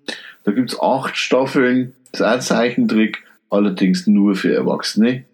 Da 0.43 0.51
gibt 0.51 0.69
es 0.69 0.79
acht 0.79 1.17
Staffeln, 1.17 1.93
das 2.11 2.21
ist 2.21 2.25
auch 2.27 2.31
ein 2.33 2.41
Zeichentrick, 2.41 3.23
allerdings 3.49 4.07
nur 4.07 4.35
für 4.35 4.53
Erwachsene. 4.53 5.25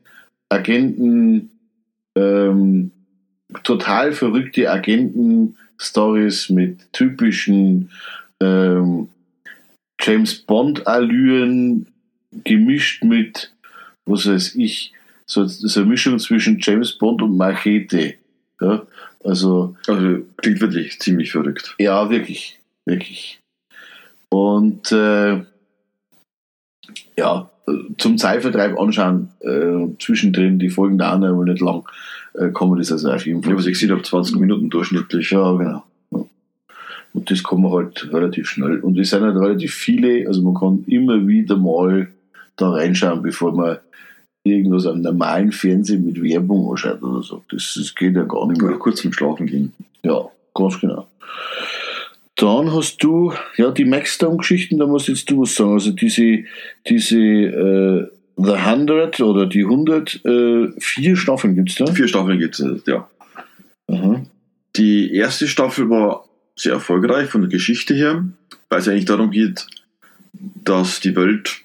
Agenten, 0.50 1.50
ähm, 2.16 2.92
total 3.64 4.14
verrückte 4.14 4.72
Agenten, 4.72 5.58
Stories 5.78 6.50
mit 6.50 6.92
typischen 6.94 7.90
ähm, 8.42 9.10
James 10.00 10.36
Bond-Allüren 10.36 11.88
gemischt 12.44 13.04
mit, 13.04 13.52
was 14.06 14.28
weiß 14.28 14.56
ich, 14.56 14.94
so, 15.26 15.46
so 15.46 15.80
eine 15.80 15.90
Mischung 15.90 16.20
zwischen 16.20 16.60
James 16.60 16.98
Bond 16.98 17.22
und 17.22 17.38
Machete. 17.38 18.16
Ja, 18.62 18.86
also, 19.24 19.76
also 19.88 20.26
klingt 20.38 20.62
wirklich 20.62 21.00
ziemlich 21.00 21.32
verrückt. 21.32 21.76
Ja, 21.80 22.10
wirklich, 22.10 22.60
wirklich. 22.86 23.40
Und 24.30 24.92
äh, 24.92 25.44
ja, 27.18 27.50
zum 27.98 28.18
Zeitvertreib 28.18 28.80
anschauen, 28.80 29.30
äh, 29.40 29.88
zwischendrin, 30.00 30.60
die 30.60 30.70
Folgen 30.70 30.98
dauern 30.98 31.24
aber 31.24 31.46
nicht 31.46 31.62
lang, 31.62 31.84
äh, 32.34 32.50
kann 32.50 32.70
man 32.70 32.78
das 32.78 32.92
also 32.92 33.12
auf 33.12 33.26
jeden 33.26 33.42
Fall. 33.42 33.54
Ja, 33.54 33.58
was 33.58 33.66
ich 33.66 33.74
gesehen 33.74 33.92
habe, 33.92 34.04
20 34.04 34.38
Minuten 34.38 34.70
durchschnittlich. 34.70 35.32
Ja, 35.32 35.52
genau. 35.54 35.84
Und 37.14 37.32
das 37.32 37.44
kann 37.44 37.62
man 37.62 37.72
halt 37.72 38.12
relativ 38.12 38.50
schnell. 38.50 38.80
Und 38.82 39.00
es 39.00 39.12
sind 39.12 39.24
halt 39.24 39.38
relativ 39.38 39.74
viele, 39.74 40.28
also 40.28 40.42
man 40.42 40.54
kann 40.54 40.84
immer 40.86 41.26
wieder 41.26 41.56
mal 41.56 42.10
da 42.58 42.72
reinschauen, 42.72 43.22
bevor 43.22 43.56
man 43.56 43.78
irgendwas 44.44 44.86
am 44.86 45.02
normalen 45.02 45.54
Fernsehen 45.54 46.06
mit 46.06 46.22
Werbung 46.22 46.70
anschaut 46.70 47.02
oder 47.02 47.24
so. 47.24 47.42
Das, 47.50 47.76
das 47.78 47.96
geht 47.96 48.16
ja 48.16 48.24
gar 48.24 48.48
nicht 48.48 48.62
mehr. 48.62 48.72
Oder 48.72 48.80
kurz 48.80 49.02
zum 49.02 49.14
Schlafen 49.14 49.48
gehen. 49.48 49.74
Ja, 50.04 50.26
ganz 50.54 50.80
genau. 50.80 51.08
Dann 52.36 52.74
hast 52.74 53.02
du, 53.02 53.34
ja, 53.56 53.72
die 53.72 53.86
Maxdown-Geschichten, 53.86 54.78
da 54.78 54.88
musst 54.88 55.08
jetzt 55.08 55.30
du 55.30 55.42
was 55.42 55.56
sagen. 55.56 55.74
Also 55.74 55.92
diese, 55.92 56.44
diese 56.88 57.18
äh, 57.18 58.08
The 58.38 58.52
100 58.52 59.22
oder 59.22 59.46
die 59.46 59.64
100, 59.64 60.26
äh, 60.26 60.72
vier 60.80 61.16
Staffeln 61.16 61.56
gibt 61.56 61.70
es 61.70 61.76
da? 61.76 61.86
Vier 61.88 62.08
Staffeln 62.08 62.38
gibt 62.38 62.60
es, 62.60 62.84
ja. 62.86 63.10
Aha. 63.88 64.26
Die 64.76 65.14
erste 65.14 65.48
Staffel 65.48 65.90
war 65.90 66.26
sehr 66.58 66.74
erfolgreich 66.74 67.30
von 67.30 67.42
der 67.42 67.50
Geschichte 67.50 67.94
her, 67.94 68.26
weil 68.70 68.80
es 68.80 68.88
eigentlich 68.90 69.06
darum 69.06 69.32
geht, 69.32 69.68
dass 70.34 71.00
die 71.00 71.16
Welt 71.16 71.62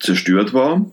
zerstört 0.00 0.52
war, 0.52 0.90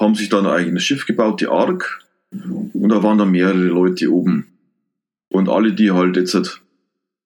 haben 0.00 0.14
sich 0.16 0.28
dann 0.28 0.46
ein 0.46 0.52
eigenes 0.52 0.82
Schiff 0.82 1.06
gebaut, 1.06 1.40
die 1.40 1.46
Ark, 1.46 2.00
und 2.32 2.88
da 2.88 3.02
waren 3.02 3.18
dann 3.18 3.30
mehrere 3.30 3.58
Leute 3.58 4.10
oben. 4.10 4.48
Und 5.28 5.48
alle, 5.48 5.72
die 5.72 5.90
halt 5.90 6.16
jetzt 6.16 6.61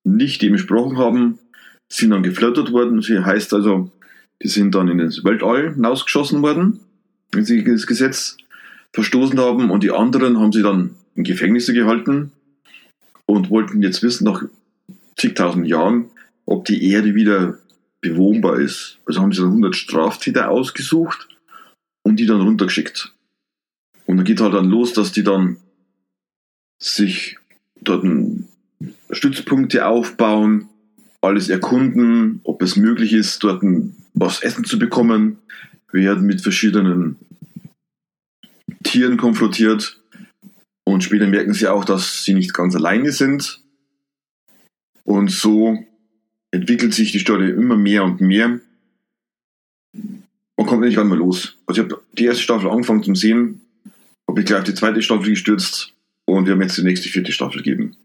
nicht 0.06 0.40
dementsprochen 0.42 0.96
haben, 0.96 1.38
sind 1.88 2.10
dann 2.10 2.22
geflattert 2.22 2.72
worden. 2.72 2.96
Das 2.96 3.08
heißt 3.08 3.52
also, 3.54 3.90
die 4.42 4.48
sind 4.48 4.74
dann 4.74 4.88
in 4.88 4.98
das 4.98 5.24
Weltall 5.24 5.74
hinausgeschossen 5.74 6.42
worden, 6.42 6.80
wenn 7.32 7.44
sie 7.44 7.64
das 7.64 7.86
Gesetz 7.86 8.36
verstoßen 8.92 9.38
haben. 9.38 9.70
Und 9.70 9.82
die 9.82 9.90
anderen 9.90 10.38
haben 10.38 10.52
sie 10.52 10.62
dann 10.62 10.94
in 11.14 11.24
Gefängnisse 11.24 11.72
gehalten 11.72 12.32
und 13.26 13.50
wollten 13.50 13.82
jetzt 13.82 14.02
wissen, 14.02 14.24
nach 14.24 14.44
zigtausend 15.16 15.66
Jahren, 15.66 16.10
ob 16.44 16.64
die 16.64 16.90
Erde 16.90 17.14
wieder 17.14 17.58
bewohnbar 18.00 18.60
ist. 18.60 18.98
Also 19.06 19.20
haben 19.20 19.32
sie 19.32 19.40
dann 19.40 19.50
100 19.50 19.74
Straftäter 19.74 20.50
ausgesucht 20.50 21.28
und 22.02 22.16
die 22.16 22.26
dann 22.26 22.40
runtergeschickt. 22.40 23.12
Und 24.04 24.18
dann 24.18 24.26
geht 24.26 24.40
halt 24.40 24.54
dann 24.54 24.70
los, 24.70 24.92
dass 24.92 25.10
die 25.10 25.24
dann 25.24 25.56
sich 26.78 27.38
dort 27.80 28.04
Stützpunkte 29.10 29.86
aufbauen, 29.86 30.68
alles 31.20 31.48
erkunden, 31.48 32.40
ob 32.44 32.62
es 32.62 32.76
möglich 32.76 33.12
ist, 33.12 33.42
dort 33.42 33.62
was 34.14 34.42
essen 34.42 34.64
zu 34.64 34.78
bekommen, 34.78 35.38
werden 35.92 36.26
mit 36.26 36.40
verschiedenen 36.40 37.16
Tieren 38.82 39.16
konfrontiert 39.16 40.00
und 40.84 41.02
später 41.02 41.26
merken 41.26 41.52
sie 41.52 41.68
auch, 41.68 41.84
dass 41.84 42.24
sie 42.24 42.34
nicht 42.34 42.54
ganz 42.54 42.76
alleine 42.76 43.12
sind. 43.12 43.60
Und 45.04 45.30
so 45.30 45.84
entwickelt 46.50 46.94
sich 46.94 47.12
die 47.12 47.18
Story 47.18 47.50
immer 47.50 47.76
mehr 47.76 48.04
und 48.04 48.20
mehr 48.20 48.60
und 50.56 50.66
kommt 50.66 50.82
nicht 50.82 50.98
einmal 50.98 51.18
los. 51.18 51.56
Also 51.66 51.82
ich 51.82 51.90
habe 51.90 52.02
die 52.16 52.24
erste 52.24 52.42
Staffel 52.42 52.70
angefangen 52.70 53.02
zu 53.02 53.14
sehen, 53.14 53.60
habe 54.28 54.40
ich 54.40 54.46
gleich 54.46 54.60
auf 54.60 54.64
die 54.64 54.74
zweite 54.74 55.02
Staffel 55.02 55.30
gestürzt 55.30 55.92
und 56.24 56.46
wir 56.46 56.52
haben 56.52 56.62
jetzt 56.62 56.78
die 56.78 56.82
nächste 56.82 57.08
vierte 57.08 57.32
Staffel 57.32 57.62
gegeben. 57.62 57.96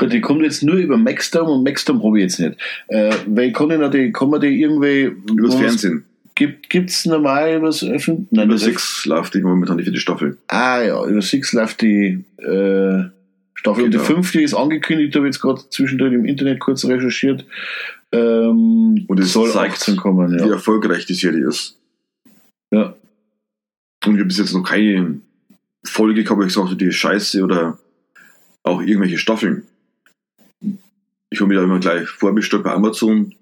Gut, 0.00 0.14
die 0.14 0.22
kommt 0.22 0.40
jetzt 0.40 0.62
nur 0.62 0.76
über 0.76 0.96
Maxdom 0.96 1.46
und 1.46 1.62
Maxdom 1.62 2.02
habe 2.02 2.18
ich 2.18 2.22
jetzt 2.22 2.40
nicht. 2.40 2.56
Äh, 2.88 3.12
weil 3.26 3.52
kann, 3.52 3.70
ich 3.70 3.90
die, 3.90 4.10
kann 4.12 4.30
man 4.30 4.40
die 4.40 4.62
irgendwie. 4.62 5.12
Übers 5.30 5.56
Fernsehen. 5.56 6.06
Gibt 6.34 6.88
es 6.88 7.04
normal 7.04 7.58
übers 7.58 7.84
Öffnen? 7.84 8.26
Nein, 8.30 8.48
über 8.48 8.56
Six 8.56 9.04
läuft 9.04 9.34
die 9.34 9.42
momentan 9.42 9.76
die 9.76 9.84
vierte 9.84 10.00
Staffel. 10.00 10.38
Ah 10.48 10.80
ja, 10.80 11.04
über 11.04 11.20
Six 11.20 11.52
läuft 11.52 11.82
die 11.82 12.24
äh, 12.38 13.10
Staffel. 13.52 13.84
Genau. 13.84 13.98
Die 13.98 13.98
fünfte 13.98 14.40
ist 14.40 14.54
angekündigt, 14.54 15.14
habe 15.16 15.26
ich 15.26 15.34
jetzt 15.34 15.42
gerade 15.42 15.60
zwischendrin 15.68 16.14
im 16.14 16.24
Internet 16.24 16.60
kurz 16.60 16.82
recherchiert. 16.86 17.44
Ähm, 18.10 19.04
und 19.06 19.20
es 19.20 19.34
soll 19.34 19.50
zeigt, 19.50 19.74
18 19.74 19.96
kommen, 19.96 20.38
ja. 20.38 20.46
wie 20.46 20.50
erfolgreich 20.50 21.04
die 21.04 21.12
Serie 21.12 21.46
ist. 21.46 21.76
Ja. 22.70 22.94
Und 24.06 24.14
ich 24.14 24.20
habe 24.20 24.24
bis 24.24 24.38
jetzt 24.38 24.54
noch 24.54 24.62
keine 24.62 25.20
Folge 25.84 26.24
gehabt, 26.24 26.38
wo 26.38 26.42
ich 26.42 26.48
gesagt 26.48 26.68
habe, 26.68 26.76
die 26.76 26.86
ist 26.86 26.96
scheiße 26.96 27.44
oder 27.44 27.78
auch 28.62 28.80
irgendwelche 28.80 29.18
Staffeln. 29.18 29.64
Ich 31.30 31.40
habe 31.40 31.48
mich 31.48 31.58
da 31.58 31.64
immer 31.64 31.78
gleich 31.78 32.08
vorbestellt 32.08 32.64
bei 32.64 32.72
Amazon, 32.72 33.34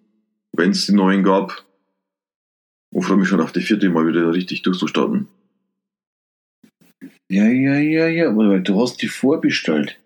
wenn 0.52 0.71
es 0.71 0.87
die 0.87 0.92
neuen 0.92 1.23
gab. 1.23 1.64
Und 2.90 3.02
freue 3.02 3.16
mich 3.16 3.28
schon 3.28 3.40
auf 3.40 3.52
die 3.52 3.61
vierte 3.61 3.88
Mal 3.90 4.07
wieder 4.07 4.33
richtig 4.33 4.62
durchzustarten. 4.62 5.28
Ja, 7.28 7.45
ja, 7.45 7.76
ja, 7.78 8.09
ja. 8.09 8.28
Aber 8.28 8.59
du 8.59 8.80
hast 8.80 9.02
die 9.02 9.09
vorbestellt. 9.09 9.99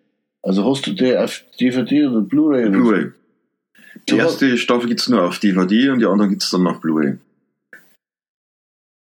Also 0.43 0.69
hast 0.69 0.87
du 0.87 0.93
die 0.93 1.17
auf 1.17 1.45
DVD 1.61 2.07
oder 2.07 2.21
Blu-ray? 2.21 2.69
Blu-ray. 2.69 3.13
Die 4.09 4.17
erste 4.17 4.57
Staffel 4.59 4.89
gibt 4.89 5.01
es 5.01 5.09
nur 5.09 5.23
auf 5.23 5.39
DVD 5.39 5.91
und 5.91 6.01
die 6.01 6.07
anderen 6.07 6.31
gibt 6.31 6.43
es 6.43 6.51
dann 6.51 6.67
auf 6.67 6.81
Blu-ray. 6.81 7.19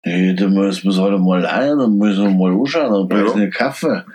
Hey, 0.03 0.35
da 0.35 0.47
muss 0.47 0.83
man 0.83 0.95
halt 0.95 1.19
mal 1.19 1.45
ein, 1.45 1.77
dann 1.77 1.97
muss 1.97 2.17
man 2.17 2.37
mal 2.37 2.53
anschauen, 2.53 2.93
dann 2.93 3.07
brauchst 3.07 3.35
du 3.35 3.39
ja. 3.39 3.43
einen 3.43 3.51
Kaffee. 3.51 4.05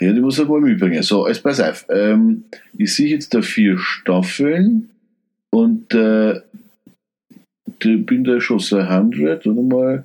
Ja, 0.00 0.12
die 0.12 0.20
muss 0.20 0.38
er 0.38 0.46
mal 0.46 0.60
mitbringen. 0.60 1.02
So, 1.02 1.24
alles 1.24 1.40
pass 1.40 1.60
auf. 1.60 1.86
Ähm, 1.88 2.44
ich 2.76 2.94
sehe 2.94 3.08
jetzt 3.08 3.32
da 3.32 3.42
vier 3.42 3.78
Staffeln 3.78 4.90
und 5.50 5.94
äh, 5.94 6.40
ich 7.80 8.06
bin 8.06 8.24
da 8.24 8.40
schon 8.40 8.58
so 8.58 8.78
100 8.78 9.46
oder 9.46 9.62
mal 9.62 10.04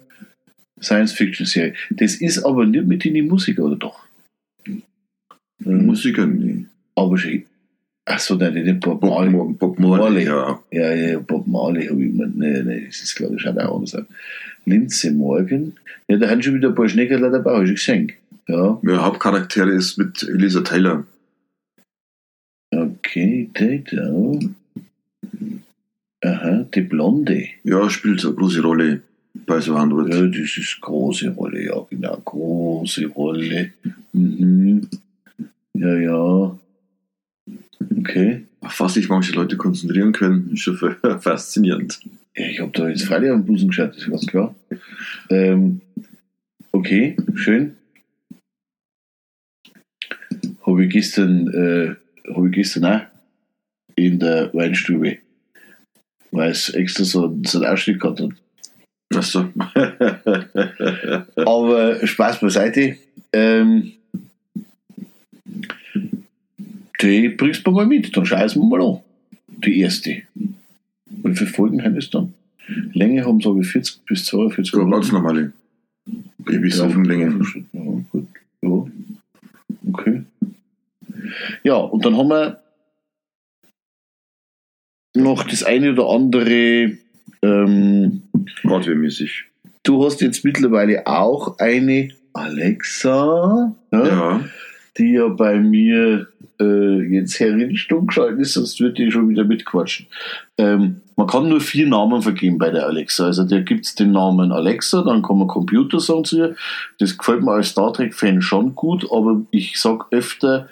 Science-Fiction-Serie. 0.81 1.73
Das 1.91 2.15
ist 2.15 2.43
aber 2.43 2.65
nicht 2.65 2.85
mit 2.85 3.05
in 3.05 3.15
die 3.15 3.21
Musiker, 3.21 3.63
oder 3.63 3.75
doch? 3.75 4.05
Ähm, 4.67 5.85
Musiker, 5.85 6.25
nee. 6.25 6.65
Aber 6.95 7.17
schon. 7.17 7.43
Achso, 8.05 8.35
nein, 8.35 8.53
nicht 8.53 8.79
Bob 8.79 9.01
Marley. 9.03 9.31
Bob, 9.31 9.59
Bob 9.59 9.79
Marley, 9.79 10.25
ja. 10.25 10.59
Ja, 10.71 10.93
ja, 10.93 11.19
Bob 11.19 11.47
Marley 11.47 11.87
habe 11.87 12.03
ich 12.03 12.11
immer. 12.11 12.27
Nee, 12.27 12.63
nee, 12.63 12.85
das 12.87 13.01
ist, 13.01 13.15
glaube 13.15 13.35
ich, 13.35 13.41
schon 13.41 13.57
auch 13.59 13.75
anders. 13.75 13.97
Linze 14.65 15.11
Morgan. 15.11 15.73
Ja, 16.07 16.17
da 16.17 16.29
haben 16.29 16.41
schon 16.41 16.55
wieder 16.55 16.69
ein 16.69 16.75
paar 16.75 16.89
Schneckerler 16.89 17.29
dabei, 17.29 17.53
habe 17.53 17.65
ich 17.65 17.71
gesehen. 17.71 18.11
Ja, 18.49 18.79
Ja, 18.81 19.03
Hauptcharaktere 19.03 19.69
ist 19.69 19.97
mit 19.97 20.23
Elisa 20.23 20.61
Taylor. 20.61 21.05
okay, 22.71 23.47
Data. 23.53 24.39
Aha, 26.21 26.65
die 26.73 26.81
Blonde. 26.81 27.45
Ja, 27.63 27.89
spielt 27.91 28.25
eine 28.25 28.33
große 28.33 28.61
Rolle 28.61 29.01
bei 29.45 29.59
so 29.61 29.77
Handwort. 29.77 30.11
Ja, 30.13 30.25
das 30.25 30.57
ist 30.57 30.79
große 30.81 31.29
Rolle, 31.29 31.63
ja, 31.63 31.85
genau, 31.89 32.17
große 32.25 33.05
Rolle. 33.07 33.71
Mhm. 34.13 34.87
Ja, 35.75 35.95
ja. 35.95 36.57
Okay. 37.99 38.45
Auf 38.61 38.79
was 38.79 38.95
sich 38.95 39.07
manche 39.09 39.33
Leute 39.33 39.57
konzentrieren 39.57 40.11
können, 40.11 40.49
ist 40.53 40.61
schon 40.61 40.75
faszinierend. 41.21 41.99
Ja, 42.35 42.47
ich 42.47 42.59
habe 42.59 42.71
da 42.73 42.89
jetzt 42.89 43.03
freilich 43.05 43.29
am 43.29 43.45
Busen 43.45 43.67
geschaut, 43.69 43.91
das 43.91 43.97
ist 43.99 44.09
ganz 44.09 44.25
klar. 44.27 44.55
Ähm, 45.29 45.81
okay, 46.71 47.15
schön. 47.35 47.75
Habe 50.69 50.85
ich 50.85 50.91
gestern, 50.91 51.47
äh, 51.47 51.95
habe 52.33 52.47
ich 52.47 52.53
gestern 52.53 52.85
auch 52.85 53.01
in 53.95 54.19
der 54.19 54.53
Weinstube, 54.53 55.17
weil 56.31 56.51
es 56.51 56.69
extra 56.69 57.03
so, 57.03 57.39
so 57.45 57.59
einen 57.59 57.71
Ausschnitt 57.71 57.99
gehabt 57.99 58.21
hat. 58.21 58.29
Achso. 59.15 59.49
Aber 61.35 62.05
Spaß 62.05 62.39
beiseite. 62.39 62.97
Ähm, 63.33 63.93
die 67.01 67.29
bringst 67.29 67.65
du 67.65 67.71
mal 67.71 67.87
mit, 67.87 68.15
dann 68.15 68.25
scheißen 68.25 68.61
wir 68.61 68.67
mal 68.67 68.85
an. 68.85 68.99
Die 69.47 69.79
erste. 69.79 70.21
Wie 71.05 71.35
viele 71.35 71.49
Folgen 71.49 71.83
haben 71.83 71.95
das 71.95 72.11
dann? 72.11 72.33
Länge 72.93 73.25
haben 73.25 73.41
sage 73.41 73.61
ich 73.61 73.67
40 73.67 74.05
bis 74.05 74.25
42 74.25 74.71
so 74.71 74.87
ganz 74.87 75.11
normale 75.11 75.51
Episodenlänge. 76.45 77.41
Ja, 77.73 77.81
gut. 78.11 78.27
Ja. 78.61 78.85
Okay. 79.91 80.23
Ja, 81.63 81.75
und 81.75 82.05
dann 82.05 82.17
haben 82.17 82.29
wir 82.29 82.59
noch 85.15 85.43
das 85.43 85.63
eine 85.63 85.93
oder 85.93 86.09
andere. 86.09 86.97
Ähm, 87.41 88.23
Hardware-mäßig. 88.67 89.45
du 89.83 90.03
hast 90.05 90.19
jetzt 90.21 90.43
mittlerweile 90.43 91.07
auch 91.07 91.57
eine 91.57 92.09
Alexa, 92.33 93.73
ja, 93.91 94.05
Ja. 94.07 94.45
die 94.97 95.13
ja 95.13 95.29
bei 95.29 95.57
mir 95.57 96.27
äh, 96.59 97.01
jetzt 97.15 97.39
herinstumm 97.39 98.07
geschaltet 98.07 98.41
ist, 98.41 98.53
sonst 98.53 98.79
würde 98.81 98.95
die 98.95 99.11
schon 99.11 99.29
wieder 99.29 99.45
mitquatschen. 99.45 100.07
Ähm, 100.57 101.01
man 101.15 101.27
kann 101.27 101.47
nur 101.47 101.61
vier 101.61 101.87
Namen 101.87 102.21
vergeben 102.21 102.57
bei 102.57 102.69
der 102.71 102.85
Alexa. 102.85 103.25
Also 103.27 103.43
da 103.45 103.59
gibt 103.61 103.85
es 103.85 103.95
den 103.95 104.11
Namen 104.11 104.51
Alexa, 104.51 105.01
dann 105.03 105.21
kann 105.21 105.37
man 105.37 105.47
Computer 105.47 105.99
sagen 106.01 106.25
zu 106.25 106.37
ihr. 106.37 106.55
Das 106.97 107.17
gefällt 107.17 107.41
mir 107.43 107.51
als 107.53 107.69
Star 107.69 107.93
Trek-Fan 107.93 108.41
schon 108.41 108.75
gut, 108.75 109.05
aber 109.11 109.41
ich 109.51 109.79
sag 109.79 110.07
öfter 110.11 110.67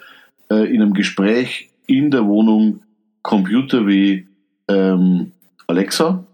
äh, 0.50 0.72
in 0.72 0.82
einem 0.82 0.94
Gespräch 0.94 1.70
in 1.86 2.10
der 2.10 2.26
Wohnung 2.26 2.80
Computer 3.22 3.86
wie 3.86 4.26
ähm, 4.68 5.32
Alexa. 5.66 6.24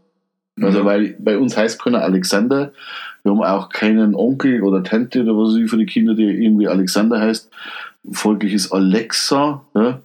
Also 0.61 0.83
Mhm. 0.83 0.85
weil 0.85 1.17
bei 1.19 1.37
uns 1.39 1.57
heißt 1.57 1.83
keiner 1.83 2.03
Alexander. 2.03 2.73
Wir 3.23 3.33
haben 3.33 3.43
auch 3.43 3.69
keinen 3.71 4.15
Onkel 4.15 4.63
oder 4.63 4.85
Tante 4.85 5.23
oder 5.23 5.37
was 5.37 5.55
weiß 5.55 5.65
ich 5.65 5.71
für 5.71 5.79
die 5.79 5.87
Kinder, 5.87 6.15
die 6.15 6.25
irgendwie 6.25 6.69
Alexander 6.69 7.21
heißt. 7.21 7.51
Folglich 8.13 8.53
ist 8.53 8.71
Alexa 8.71 9.65
ja, 9.75 10.01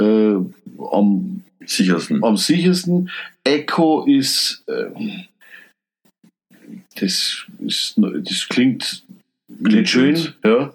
äh, 0.00 0.36
am, 0.92 1.42
Sichersten. 1.66 2.22
am 2.24 2.36
sichersten. 2.36 3.10
Echo 3.44 4.04
ist 4.06 4.64
ähm, 4.68 5.24
das, 7.00 7.44
ist 7.58 7.94
das 7.96 8.48
klingt 8.48 9.02
nicht 9.48 9.88
schön. 9.88 10.16
Ja. 10.44 10.72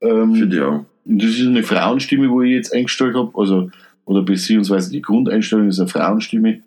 Ähm, 0.00 0.34
Finde 0.34 0.56
ich 0.56 0.62
auch. 0.62 0.84
Und 1.10 1.22
das 1.22 1.30
ist 1.32 1.46
eine 1.46 1.62
Frauenstimme, 1.62 2.30
wo 2.30 2.40
ich 2.42 2.52
jetzt 2.52 2.72
eingestellt 2.74 3.14
habe. 3.16 3.30
Also, 3.34 3.70
oder 4.06 4.22
beziehungsweise 4.22 4.90
die 4.90 5.02
Grundeinstellung 5.02 5.68
ist 5.68 5.78
eine 5.80 5.88
Frauenstimme. 5.88 6.60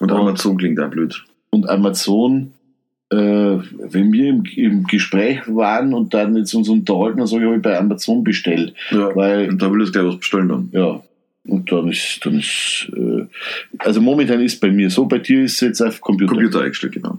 Und 0.00 0.10
Und- 0.12 0.18
Amazon 0.18 0.56
klingt 0.56 0.80
auch 0.80 0.88
blöd. 0.90 1.24
und 1.50 1.68
Amazon, 1.68 2.52
äh, 3.10 3.16
wenn 3.16 4.12
wir 4.12 4.28
im, 4.28 4.44
im 4.56 4.84
Gespräch 4.84 5.40
waren 5.46 5.92
und 5.94 6.12
dann 6.14 6.36
jetzt 6.36 6.54
uns 6.54 6.68
unterhalten, 6.68 7.18
dann 7.18 7.26
sage 7.26 7.42
ich, 7.42 7.46
habe 7.46 7.56
ich 7.56 7.62
bei 7.62 7.78
Amazon 7.78 8.22
bestellt. 8.22 8.74
Ja. 8.90 9.14
Weil, 9.16 9.48
Und 9.48 9.60
da 9.62 9.70
will 9.72 9.82
ich 9.82 9.92
gleich 9.92 10.04
was 10.04 10.18
bestellen 10.18 10.48
dann. 10.48 10.68
ja, 10.72 11.02
und 11.46 11.72
dann 11.72 11.88
ist, 11.88 12.20
dann 12.24 12.38
ist, 12.38 12.88
äh, 12.94 13.24
also 13.78 14.00
momentan 14.02 14.40
ist 14.42 14.60
bei 14.60 14.70
mir 14.70 14.90
so, 14.90 15.06
bei 15.06 15.18
dir 15.18 15.42
ist 15.44 15.54
es 15.54 15.60
jetzt 15.60 15.80
auf 15.80 16.00
Computer. 16.02 16.32
Computer 16.34 16.60
eingestellt, 16.60 16.92
genau. 16.92 17.18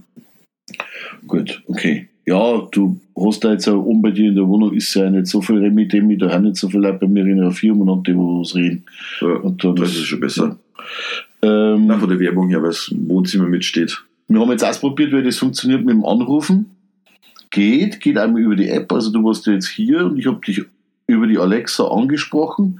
Gut, 1.28 1.62
okay. 1.68 2.08
Ja, 2.30 2.68
du 2.72 3.00
hast 3.16 3.44
da 3.44 3.54
jetzt 3.54 3.68
auch 3.68 3.84
oben 3.84 4.04
bei 4.04 4.12
dir 4.12 4.30
in 4.30 4.36
der 4.36 4.48
Wohnung 4.48 4.72
ist 4.72 4.94
ja 4.94 5.10
nicht 5.10 5.26
so 5.26 5.42
viel 5.42 5.58
Remi-Demi, 5.58 6.16
da 6.16 6.30
haben 6.30 6.44
nicht 6.44 6.58
so 6.58 6.70
viele 6.70 6.84
Leute 6.84 7.00
bei 7.00 7.08
mir 7.08 7.26
in 7.26 7.38
der 7.38 7.50
Firma 7.50 7.92
und 7.92 8.06
die, 8.06 8.16
wo 8.16 8.42
was 8.42 8.54
reden. 8.54 8.86
Ja. 9.20 9.30
Und 9.30 9.64
dann 9.64 9.76
Das 9.76 9.90
ist 9.90 10.06
schon 10.06 10.20
besser. 10.20 10.56
Ähm, 11.42 11.88
Nach 11.88 12.00
von 12.00 12.08
der 12.08 12.20
Werbung 12.20 12.50
her, 12.50 12.62
weil 12.62 12.70
es 12.70 12.90
im 12.90 13.10
Wohnzimmer 13.10 13.48
mitsteht. 13.48 14.04
Wir 14.28 14.40
haben 14.40 14.52
jetzt 14.52 14.64
ausprobiert, 14.64 15.12
wie 15.12 15.24
das 15.24 15.40
funktioniert 15.40 15.84
mit 15.84 15.96
dem 15.96 16.06
Anrufen. 16.06 16.70
Geht, 17.50 18.00
geht 18.00 18.20
einmal 18.20 18.44
über 18.44 18.56
die 18.56 18.70
App. 18.70 18.94
Also 18.94 19.12
du 19.12 19.24
warst 19.24 19.48
jetzt 19.48 19.68
hier 19.68 20.06
und 20.06 20.20
ich 20.20 20.28
habe 20.28 20.40
dich 20.46 20.62
über 21.08 21.26
die 21.26 21.40
Alexa 21.40 21.88
angesprochen. 21.88 22.80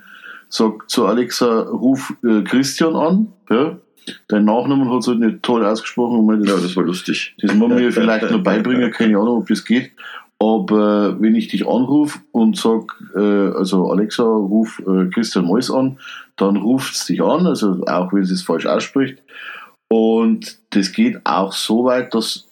Sag 0.50 0.88
zu 0.92 1.08
Alexa, 1.08 1.62
ruf 1.62 2.14
äh, 2.24 2.44
Christian 2.44 2.96
an. 2.96 3.28
Ja. 3.50 3.80
Dein 4.28 4.46
Nachnamen 4.46 4.90
hat 4.92 5.06
halt 5.08 5.20
nicht 5.20 5.44
toll 5.44 5.66
ausgesprochen. 5.66 6.26
Meine, 6.26 6.46
Ja, 6.46 6.56
Das, 6.56 6.76
war 6.76 6.84
lustig. 6.84 7.36
das 7.42 7.54
muss 7.54 7.70
man 7.70 7.78
mir 7.80 7.92
vielleicht 7.92 8.30
noch 8.32 8.44
beibringen, 8.44 8.92
keine 8.92 9.18
Ahnung, 9.18 9.40
ob 9.40 9.48
das 9.48 9.64
geht. 9.66 9.92
Aber 10.42 11.20
wenn 11.22 11.36
ich 11.36 11.50
dich 11.50 11.68
anrufe 11.68 12.20
und 12.32 12.56
sag, 12.56 12.84
äh, 13.16 13.20
also 13.20 13.90
Alexa, 13.92 14.24
ruf 14.24 14.80
äh, 14.88 15.10
Christian 15.10 15.46
Mois 15.46 15.70
an, 15.70 16.00
dann 16.38 16.56
ruft 16.56 16.96
es 16.96 17.06
dich 17.06 17.22
an, 17.22 17.46
also 17.46 17.84
auch 17.88 18.14
wenn 18.14 18.24
sie 18.24 18.34
es 18.36 18.44
falsch 18.44 18.66
ausspricht. 18.66 19.22
Und 19.92 20.58
das 20.70 20.92
geht 20.94 21.20
auch 21.26 21.52
so 21.52 21.84
weit, 21.86 22.14
dass 22.14 22.48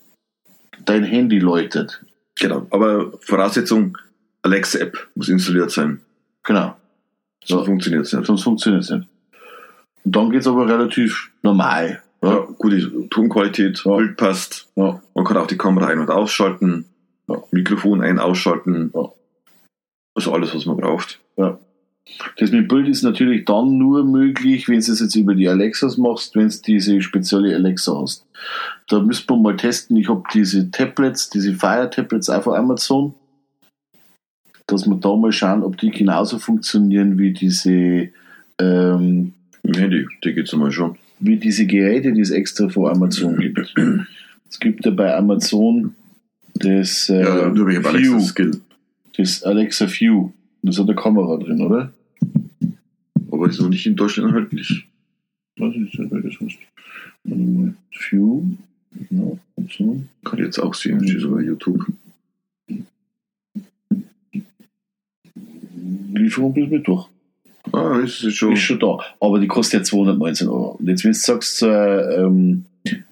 dein 0.86 1.04
Handy 1.04 1.40
läutet. 1.40 2.04
Genau. 2.40 2.68
Aber 2.72 3.14
Voraussetzung, 3.22 3.98
Alexa-App 4.42 5.08
muss 5.16 5.30
installiert 5.30 5.72
sein. 5.72 6.02
Genau. 6.44 6.76
So 7.46 7.60
Ja. 7.60 7.64
funktioniert 7.64 8.06
es 8.06 8.14
nicht. 8.14 8.26
Sonst 8.26 8.44
funktioniert 8.44 8.84
es 8.84 8.90
nicht. 8.90 9.08
Und 10.04 10.16
dann 10.16 10.30
geht 10.32 10.42
es 10.42 10.48
aber 10.48 10.68
relativ 10.68 11.32
normal. 11.44 12.02
Ja, 12.24 12.32
Ja. 12.34 12.48
gute 12.58 13.08
Tonqualität, 13.10 13.84
Ja. 13.86 13.96
Bild 13.98 14.18
passt. 14.18 14.68
Ja. 14.76 15.02
Man 15.14 15.26
kann 15.26 15.38
auch 15.38 15.48
die 15.48 15.58
Kamera 15.58 15.88
ein- 15.88 16.00
und 16.00 16.10
ausschalten. 16.10 16.86
Ja. 17.28 17.44
Mikrofon 17.52 18.02
ein- 18.02 18.20
ausschalten. 18.20 18.92
Ja. 18.96 19.12
Also 20.16 20.32
alles, 20.34 20.56
was 20.56 20.66
man 20.66 20.78
braucht. 20.78 21.20
Das 22.38 22.52
mit 22.52 22.70
Bild 22.70 22.88
ist 22.88 23.04
natürlich 23.04 23.44
dann 23.46 23.78
nur 23.78 24.04
möglich, 24.06 24.68
wenn 24.70 24.80
du 24.80 24.92
es 24.92 25.00
jetzt 25.02 25.16
über 25.16 25.36
die 25.36 25.50
Alexas 25.50 25.98
machst, 25.98 26.36
wenn 26.36 26.48
du 26.50 26.56
diese 26.66 27.02
spezielle 27.02 27.54
Alexa 27.54 28.00
hast. 28.02 28.26
Da 28.88 29.02
müsste 29.02 29.32
man 29.34 29.42
mal 29.42 29.58
testen. 29.58 29.98
Ich 29.98 30.08
habe 30.10 30.24
diese 30.34 30.72
Tablets, 30.72 31.30
diese 31.30 31.54
Fire-Tablets 31.54 32.30
auch 32.30 32.48
Amazon, 32.48 33.14
dass 34.68 34.88
wir 34.88 34.96
da 34.96 35.16
mal 35.16 35.32
schauen, 35.34 35.64
ob 35.64 35.78
die 35.78 35.92
genauso 35.92 36.40
funktionieren 36.40 37.18
wie 37.18 37.34
diese, 37.34 38.10
ähm, 38.60 39.34
Im 39.68 39.74
Handy, 39.74 40.08
die 40.24 40.34
geht's 40.34 40.54
einmal 40.54 40.72
schon. 40.72 40.96
wie 41.20 41.36
diese 41.36 41.66
Geräte, 41.66 42.14
die 42.14 42.22
es 42.22 42.32
extra 42.32 42.70
von 42.70 42.90
Amazon 42.90 43.38
gibt. 43.38 43.76
Es 44.50 44.60
gibt 44.60 44.86
ja 44.86 44.92
bei 44.92 45.14
Amazon 45.14 45.94
das, 46.54 47.10
äh, 47.10 47.22
ja, 47.22 47.50
nur 47.50 47.68
wegen 47.68 47.84
View, 47.84 47.90
Alexa 47.90 48.20
Skill. 48.22 48.62
das 49.18 49.44
Alexa 49.44 49.88
View. 49.88 50.32
Das 50.64 50.80
hat 50.80 50.88
eine 50.88 50.96
Kamera 50.96 51.38
drin, 51.38 51.62
oder? 51.62 51.92
Aber 53.30 53.50
ist 53.50 53.60
noch 53.60 53.70
nicht 53.70 53.86
in 53.86 53.96
Deutschland 53.96 54.32
erhältlich. 54.32 54.88
Was 55.58 55.76
ist 55.76 56.00
das, 56.00 56.10
das 56.10 56.40
heißt? 56.40 56.58
View. 57.26 58.44
Kann 60.24 60.40
ich 60.40 60.46
jetzt 60.46 60.60
auch 60.60 60.74
sehen, 60.74 61.06
steht 61.06 61.22
sogar 61.22 61.42
YouTube. 61.42 61.86
Lieferung 66.14 66.54
bis 66.54 66.70
Mittwoch. 66.70 67.10
Ah, 67.72 68.00
ist 68.00 68.24
es 68.24 68.36
schon. 68.36 68.54
Ist 68.54 68.62
schon 68.62 68.80
da. 68.80 69.00
Aber 69.20 69.40
die 69.40 69.48
kostet 69.48 69.82
ja 69.82 69.84
219 69.84 70.48
Euro. 70.48 70.78
Und 70.80 70.88
jetzt, 70.88 71.04
wenn 71.04 71.12
du 71.12 71.18
sagst, 71.18 71.62
äh, 71.64 72.22
ähm, 72.22 72.66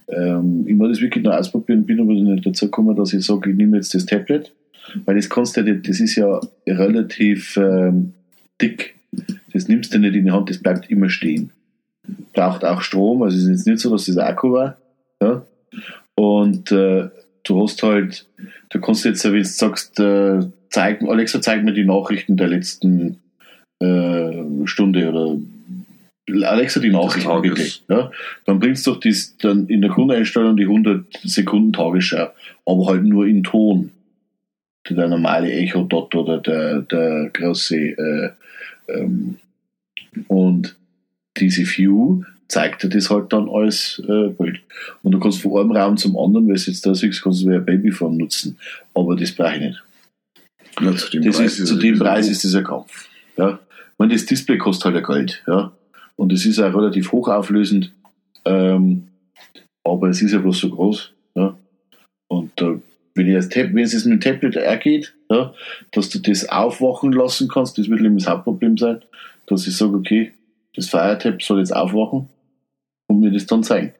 ähm, 0.08 0.66
ich 0.68 0.76
muss 0.76 0.90
das 0.90 1.02
wirklich 1.02 1.24
noch 1.24 1.34
ausprobieren, 1.34 1.86
bin 1.86 2.00
aber 2.00 2.14
nicht 2.14 2.46
dazu 2.46 2.66
gekommen, 2.66 2.96
dass 2.96 3.14
ich 3.14 3.26
sage, 3.26 3.52
ich 3.52 3.56
nehme 3.56 3.78
jetzt 3.78 3.94
das 3.94 4.06
Tablet. 4.06 4.52
Weil 5.06 5.16
das 5.16 5.30
kannst 5.30 5.58
du 5.58 5.62
ja 5.62 5.74
nicht, 5.74 5.90
das 5.90 6.00
ist 6.00 6.16
ja 6.16 6.40
relativ 6.68 7.58
ähm, 7.58 8.14
dick. 8.62 8.96
Das 9.54 9.68
nimmst 9.68 9.94
du 9.94 10.00
nicht 10.00 10.16
in 10.16 10.26
die 10.26 10.32
Hand, 10.32 10.50
das 10.50 10.60
bleibt 10.60 10.90
immer 10.90 11.10
stehen. 11.10 11.52
Braucht 12.34 12.64
auch 12.64 12.82
Strom, 12.82 13.24
also 13.24 13.36
es 13.36 13.44
ist 13.44 13.50
jetzt 13.50 13.68
nicht 13.68 13.80
so, 13.80 13.92
dass 13.92 14.06
das 14.06 14.18
Akku 14.18 14.52
war. 14.52 14.78
Ja? 15.22 15.44
Und 16.16 16.72
äh, 16.72 17.10
du 17.44 17.64
hast 17.64 17.82
halt, 17.82 18.28
du 18.70 18.80
kannst 18.80 19.06
jetzt, 19.06 19.24
wenn 19.26 19.34
du 19.34 19.44
sagst, 19.44 20.00
äh, 20.00 20.42
zeigen, 20.70 21.10
Alexa, 21.10 21.42
zeig 21.42 21.64
mir 21.64 21.74
die 21.74 21.86
Nachrichten 21.86 22.38
der 22.38 22.48
letzten 22.48 23.18
äh, 23.80 24.44
Stunde 24.66 25.10
oder 25.10 25.38
Alexa, 26.50 26.80
die 26.80 26.90
Nachrichten 26.90 27.42
bitte. 27.42 27.68
Ja, 27.88 28.12
dann 28.46 28.60
bringst 28.60 28.88
du 28.88 28.92
doch 28.92 29.00
dies, 29.00 29.38
dann 29.38 29.68
in 29.68 29.82
der 29.82 29.92
Grundeinstellung 29.92 30.58
die 30.58 30.64
100 30.64 31.06
Sekunden 31.24 31.72
Tagesschau, 31.72 32.30
aber 32.66 32.88
halt 32.88 33.04
nur 33.04 33.28
in 33.28 33.44
Ton. 33.44 33.92
Der 34.90 35.08
normale 35.08 35.52
Echo 35.52 35.84
Dot 35.84 36.14
oder 36.14 36.38
der, 36.40 36.82
der 36.82 37.30
große 37.34 37.76
äh, 37.76 38.30
ähm, 38.88 39.38
und 40.28 40.76
diese 41.38 41.64
View 41.64 42.24
zeigt 42.48 42.84
dir 42.84 42.90
das 42.90 43.10
halt 43.10 43.34
dann 43.34 43.50
als 43.50 44.02
äh, 44.08 44.30
Bild. 44.30 44.62
Und 45.04 45.12
du 45.12 45.20
kannst 45.20 45.42
von 45.42 45.60
einem 45.60 45.72
Raum 45.72 45.98
zum 45.98 46.18
anderen, 46.18 46.48
weil 46.48 46.56
du 46.56 46.62
jetzt 46.62 46.86
da 46.86 46.94
siehst, 46.94 47.24
kannst 47.24 47.44
du 47.44 47.50
wie 47.50 47.56
ein 47.56 47.66
Babyphone 47.66 48.18
nutzen. 48.18 48.58
Aber 48.94 49.16
das 49.16 49.32
brauche 49.32 49.56
ich 49.56 49.62
nicht. 49.62 49.84
Ja, 50.82 50.96
zu 50.96 51.10
dem 51.10 51.24
das 51.24 51.38
Preis, 51.38 51.60
ist, 51.60 51.68
zu 51.68 51.76
dem 51.78 52.00
Preis 52.00 52.30
ist 52.30 52.44
das 52.44 52.56
ein 52.56 52.64
Kampf. 52.64 53.10
Ja. 53.38 53.60
Ich 53.96 54.00
meine, 54.00 54.14
das 54.14 54.26
Display 54.26 54.58
kostet 54.58 54.94
halt 54.94 54.98
ein 54.98 55.04
Geld. 55.04 55.44
Ja. 55.48 55.72
Und 56.18 56.34
es 56.34 56.46
ist 56.46 56.60
auch 56.60 56.76
relativ 56.76 57.14
hochauflösend. 57.14 57.94
Ähm, 58.44 59.08
aber 59.86 60.10
es 60.10 60.22
ist 60.22 60.34
ja 60.34 60.40
bloß 60.40 60.60
so 60.60 60.70
groß. 60.70 61.14
Ja. 61.36 61.58
Und 62.28 62.62
äh, 62.62 62.80
wenn, 63.14 63.28
ich 63.28 63.36
als 63.36 63.48
Tab 63.48 63.74
wenn 63.74 63.84
es 63.84 63.94
jetzt 63.94 64.06
mit 64.06 64.22
dem 64.22 64.34
Tablet 64.34 64.58
ergeht, 64.58 65.14
ja, 65.30 65.54
dass 65.92 66.10
du 66.10 66.20
das 66.20 66.50
aufwachen 66.50 67.14
lassen 67.14 67.48
kannst, 67.48 67.78
das 67.78 67.88
wird 67.88 68.02
eben 68.02 68.18
das 68.18 68.28
Hauptproblem 68.28 68.78
sein, 68.78 69.02
dass 69.48 69.66
ich 69.66 69.78
sage, 69.78 69.94
okay, 69.96 70.34
das 70.76 70.90
Fire-Tab 70.90 71.42
soll 71.42 71.60
jetzt 71.60 71.74
aufwachen 71.74 72.28
und 73.08 73.20
mir 73.22 73.32
das 73.32 73.46
dann 73.46 73.64
zeigen. 73.64 73.94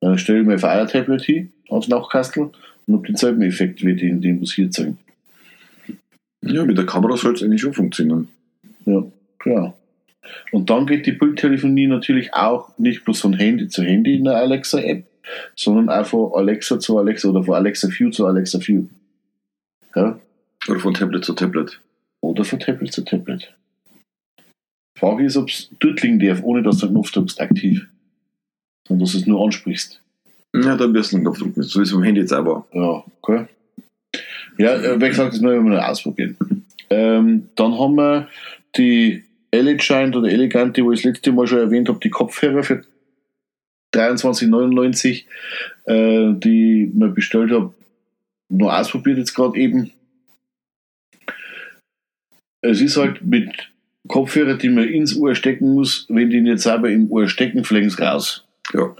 Dann 0.00 0.18
stelle 0.18 0.40
ich 0.40 0.46
mir 0.46 0.54
ein 0.54 0.58
Fire-Tablet 0.58 1.22
hin 1.22 1.52
aufs 1.68 1.88
Nachkastel 1.88 2.50
und 2.86 2.94
habe 2.94 3.06
denselben 3.06 3.40
Effekt 3.42 3.84
wie 3.84 3.96
den, 3.96 4.20
den 4.20 4.42
was 4.42 4.52
hier 4.52 4.70
zeigen. 4.70 4.98
Ja, 6.42 6.64
mit 6.64 6.76
der 6.76 6.86
Kamera 6.86 7.16
soll 7.16 7.34
es 7.34 7.42
eigentlich 7.42 7.60
schon 7.60 7.74
funktionieren. 7.74 8.28
Ja, 8.84 9.04
klar. 9.40 9.74
Und 10.52 10.70
dann 10.70 10.86
geht 10.86 11.06
die 11.06 11.12
Bildtelefonie 11.12 11.86
natürlich 11.86 12.32
auch 12.34 12.76
nicht 12.78 13.04
bloß 13.04 13.20
von 13.20 13.32
Handy 13.32 13.68
zu 13.68 13.82
Handy 13.82 14.16
in 14.16 14.24
der 14.24 14.36
Alexa-App, 14.36 15.04
sondern 15.56 15.88
auch 15.88 16.06
von 16.06 16.32
Alexa 16.34 16.78
zu 16.78 16.98
Alexa 16.98 17.28
oder 17.28 17.42
von 17.42 17.54
Alexa 17.54 17.88
View 17.88 18.10
zu 18.10 18.26
Alexa 18.26 18.58
View. 18.60 18.84
Ja? 19.94 20.18
Oder 20.68 20.80
von 20.80 20.94
Tablet 20.94 21.24
zu 21.24 21.32
Tablet. 21.32 21.80
Oder 22.20 22.44
von 22.44 22.60
Tablet 22.60 22.92
zu 22.92 23.02
Tablet. 23.02 23.54
Frage 24.98 25.24
ist, 25.24 25.36
ob 25.36 25.48
es 25.48 25.70
dort 25.80 26.02
liegen 26.02 26.20
darf, 26.20 26.42
ohne 26.42 26.62
dass 26.62 26.78
du 26.78 26.86
einen 26.86 26.94
Knopf 26.94 27.12
drückst, 27.12 27.40
aktiv. 27.40 27.88
Sondern 28.86 29.04
dass 29.04 29.12
du 29.12 29.18
es 29.18 29.26
nur 29.26 29.42
ansprichst. 29.42 30.02
Ja, 30.54 30.76
da 30.76 30.92
wirst 30.92 31.12
du 31.12 31.16
einen 31.16 31.24
Knopf 31.24 31.38
drücken, 31.38 31.62
so 31.62 31.80
wie 31.80 31.84
es 31.84 31.90
vom 31.90 32.02
Handy 32.02 32.20
jetzt 32.20 32.32
war. 32.32 32.66
Ja, 32.72 33.04
okay. 33.22 33.46
Ja, 34.58 34.74
äh, 34.74 35.00
wie 35.00 35.08
gesagt, 35.08 35.32
das 35.32 35.40
müssen 35.40 35.64
wir 35.64 35.70
mal 35.78 35.80
ausprobieren. 35.80 36.36
Ähm, 36.90 37.48
dann 37.54 37.78
haben 37.78 37.94
wir 37.94 38.28
die 38.76 39.24
Elegant 39.50 40.16
oder 40.16 40.28
Elegante, 40.28 40.84
wo 40.84 40.92
ich 40.92 41.02
das 41.02 41.12
letzte 41.12 41.32
Mal 41.32 41.46
schon 41.46 41.58
erwähnt 41.58 41.88
habe, 41.88 42.00
die 42.00 42.10
Kopfhörer 42.10 42.62
für 42.62 42.82
23,99, 43.94 45.24
äh, 45.86 46.34
die 46.38 46.90
mir 46.94 47.08
bestellt 47.08 47.50
habe, 47.50 47.74
nur 48.48 48.76
ausprobiert 48.76 49.18
jetzt 49.18 49.34
gerade 49.34 49.58
eben. 49.58 49.92
Es 52.62 52.80
ist 52.80 52.96
halt 52.96 53.24
mit 53.24 53.70
Kopfhörer, 54.06 54.54
die 54.54 54.68
man 54.68 54.88
ins 54.88 55.16
Ohr 55.16 55.34
stecken 55.34 55.74
muss, 55.74 56.06
wenn 56.08 56.30
die 56.30 56.40
nicht 56.40 56.60
selber 56.60 56.90
im 56.90 57.10
Ohr 57.10 57.28
stecken, 57.28 57.64
fliegen 57.64 57.90
sie 57.90 58.02
raus. 58.02 58.46
Ja. 58.72 58.94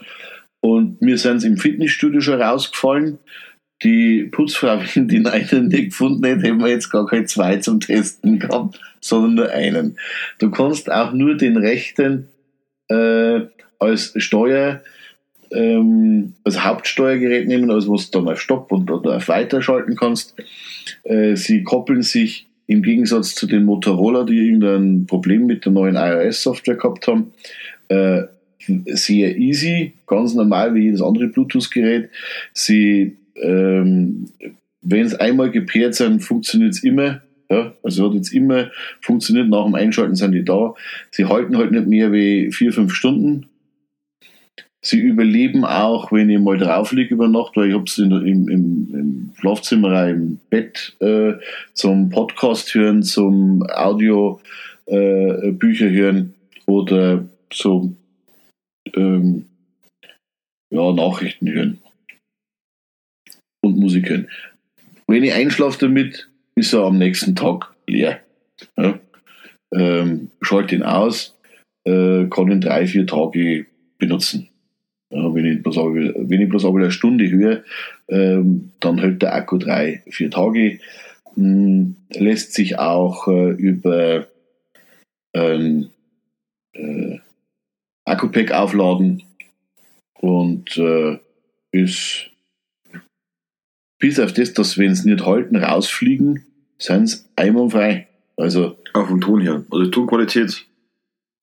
Und 0.61 1.01
mir 1.01 1.19
sind 1.19 1.41
sie 1.41 1.49
im 1.49 1.57
Fitnessstudio 1.57 2.21
schon 2.21 2.41
rausgefallen 2.41 3.19
die 3.83 4.25
Putzfrau, 4.25 4.81
wenn 4.95 5.09
die 5.09 5.25
einen 5.25 5.69
nicht 5.69 5.91
gefunden 5.91 6.25
hätte, 6.25 6.43
hätten 6.43 6.61
wir 6.61 6.69
jetzt 6.69 6.91
gar 6.91 7.07
keine 7.07 7.25
zwei 7.25 7.57
zum 7.57 7.81
Testen 7.81 8.39
gehabt, 8.39 8.81
sondern 9.01 9.35
nur 9.35 9.51
einen. 9.51 9.99
Du 10.39 10.51
kannst 10.51 10.91
auch 10.91 11.13
nur 11.13 11.37
den 11.37 11.57
rechten 11.57 12.29
äh, 12.89 13.41
als 13.79 14.13
Steuer, 14.17 14.83
ähm, 15.53 16.35
als 16.45 16.63
Hauptsteuergerät 16.63 17.49
nehmen, 17.49 17.71
also 17.71 17.93
was 17.93 18.11
du 18.11 18.19
dann 18.19 18.29
auf 18.29 18.41
Stopp 18.41 18.71
und 18.71 18.91
oder 18.91 19.17
auf 19.17 19.29
Weiter 19.29 19.63
schalten 19.63 19.97
kannst. 19.97 20.35
Äh, 21.05 21.37
sie 21.37 21.63
koppeln 21.63 22.03
sich 22.03 22.47
im 22.67 22.83
Gegensatz 22.83 23.35
zu 23.35 23.47
den 23.47 23.65
Motorola, 23.65 24.25
die 24.25 24.47
irgendein 24.47 25.07
Problem 25.07 25.47
mit 25.47 25.65
der 25.65 25.73
neuen 25.73 25.97
iOS-Software 25.97 26.77
gehabt 26.77 27.09
haben, 27.09 27.33
äh, 27.89 28.23
sehr 28.87 29.37
easy, 29.37 29.95
ganz 30.07 30.35
normal 30.35 30.75
wie 30.75 30.85
jedes 30.85 31.03
andere 31.03 31.29
Bluetooth-Gerät. 31.29 32.11
Sie 32.53 33.17
ähm, 33.41 34.27
wenn 34.83 35.07
es 35.07 35.15
einmal 35.15 35.51
gepaart 35.51 35.95
sind, 35.95 36.21
funktioniert 36.21 36.73
es 36.73 36.83
immer. 36.83 37.23
Ja, 37.51 37.75
also 37.83 38.07
hat 38.07 38.15
jetzt 38.15 38.33
immer 38.33 38.71
funktioniert, 39.01 39.49
nach 39.49 39.65
dem 39.65 39.75
Einschalten 39.75 40.15
sind 40.15 40.33
die 40.33 40.45
da. 40.45 40.75
Sie 41.11 41.25
halten 41.25 41.57
halt 41.57 41.73
nicht 41.73 41.87
mehr 41.87 42.13
wie 42.13 42.53
vier, 42.53 42.73
fünf 42.73 42.95
Stunden. 42.95 43.47
Sie 44.83 45.01
überleben 45.01 45.65
auch, 45.65 46.11
wenn 46.13 46.31
ich 46.31 46.39
mal 46.39 46.57
drauf 46.57 46.93
liege 46.93 47.15
über 47.15 47.29
Nacht, 47.29 47.57
weil 47.57 47.69
ich 47.69 47.75
habe 47.75 47.85
es 47.85 47.99
im, 47.99 48.13
im, 48.13 48.49
im 48.49 49.31
Schlafzimmer 49.39 50.09
im 50.09 50.39
Bett 50.49 50.97
äh, 51.01 51.35
zum 51.75 52.09
Podcast 52.09 52.73
hören, 52.75 53.03
zum 53.03 53.63
Audio 53.69 54.41
äh, 54.87 55.51
Bücher 55.51 55.91
hören 55.91 56.35
oder 56.67 57.29
so 57.53 57.93
ähm, 58.95 59.47
ja, 60.71 60.93
Nachrichten 60.93 61.51
hören 61.51 61.80
und 63.63 63.79
Musikern. 63.79 64.29
Wenn 65.07 65.25
ich 65.25 65.33
einschlafe 65.33 65.79
damit, 65.81 66.29
ist 66.55 66.73
er 66.73 66.85
am 66.85 66.99
nächsten 66.99 67.35
Tag 67.35 67.75
leer. 67.87 68.21
Ja? 68.77 68.99
Ähm, 69.73 70.31
schalte 70.41 70.75
ihn 70.75 70.83
aus, 70.83 71.39
äh, 71.85 72.27
kann 72.27 72.51
ihn 72.51 72.61
drei, 72.61 72.87
vier 72.87 73.07
Tage 73.07 73.67
benutzen. 73.99 74.49
Ja, 75.13 75.35
wenn, 75.35 75.45
ich 75.45 75.63
bloß, 75.63 75.77
wenn 75.77 76.41
ich 76.41 76.49
bloß 76.49 76.65
eine 76.67 76.93
Stunde 76.93 77.29
höre, 77.29 77.65
ähm, 78.09 78.71
dann 78.79 78.99
hält 78.99 79.23
der 79.23 79.35
Akku 79.35 79.59
drei, 79.59 80.03
vier 80.09 80.31
Tage. 80.31 80.79
Hm, 81.35 81.97
lässt 82.11 82.55
sich 82.55 82.79
auch 82.79 83.27
äh, 83.27 83.51
über 83.51 84.29
ein 85.33 85.91
äh, 86.75 87.19
Akku-Pack 88.05 88.53
aufladen 88.53 89.23
und 90.21 90.77
äh, 90.77 91.19
ist 91.73 92.30
bis 94.01 94.19
auf 94.19 94.33
das, 94.33 94.53
dass 94.55 94.77
wenn 94.79 94.95
sie 94.95 95.11
nicht 95.11 95.25
halten, 95.25 95.57
rausfliegen, 95.57 96.45
sind 96.79 97.09
sie 97.09 97.19
einwandfrei. 97.37 98.09
Also. 98.37 98.77
Auch 98.95 99.07
vom 99.07 99.21
Ton 99.21 99.41
her. 99.41 99.65
Also 99.71 99.87
Tonqualität. 99.87 100.67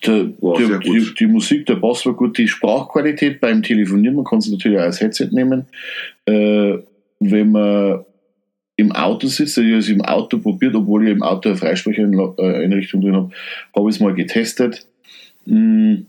Der, 0.06 0.32
wow, 0.40 0.58
der, 0.58 0.80
die, 0.80 1.14
die, 1.18 1.28
Musik, 1.28 1.66
der 1.66 1.76
Bass 1.76 2.06
war 2.06 2.14
gut. 2.14 2.38
Die 2.38 2.48
Sprachqualität 2.48 3.40
beim 3.40 3.64
Telefonieren, 3.64 4.16
man 4.16 4.26
kann 4.26 4.40
es 4.40 4.50
natürlich 4.50 4.78
auch 4.78 4.84
als 4.84 5.00
Headset 5.00 5.30
nehmen. 5.32 5.66
Äh, 6.26 6.78
wenn 7.20 7.52
man 7.52 8.06
im 8.76 8.92
Auto 8.92 9.28
sitzt, 9.28 9.58
ich 9.58 9.66
habe 9.66 9.78
es 9.78 9.90
im 9.90 10.02
Auto 10.02 10.38
probiert, 10.38 10.76
obwohl 10.76 11.06
ich 11.06 11.12
im 11.12 11.24
Auto 11.24 11.50
eine 11.50 11.58
Freisprecheinrichtung 11.58 13.02
drin 13.02 13.16
habe, 13.16 13.32
habe 13.76 13.90
ich 13.90 13.96
es 13.96 14.00
mal 14.00 14.14
getestet. 14.14 14.86
Mhm. 15.46 16.06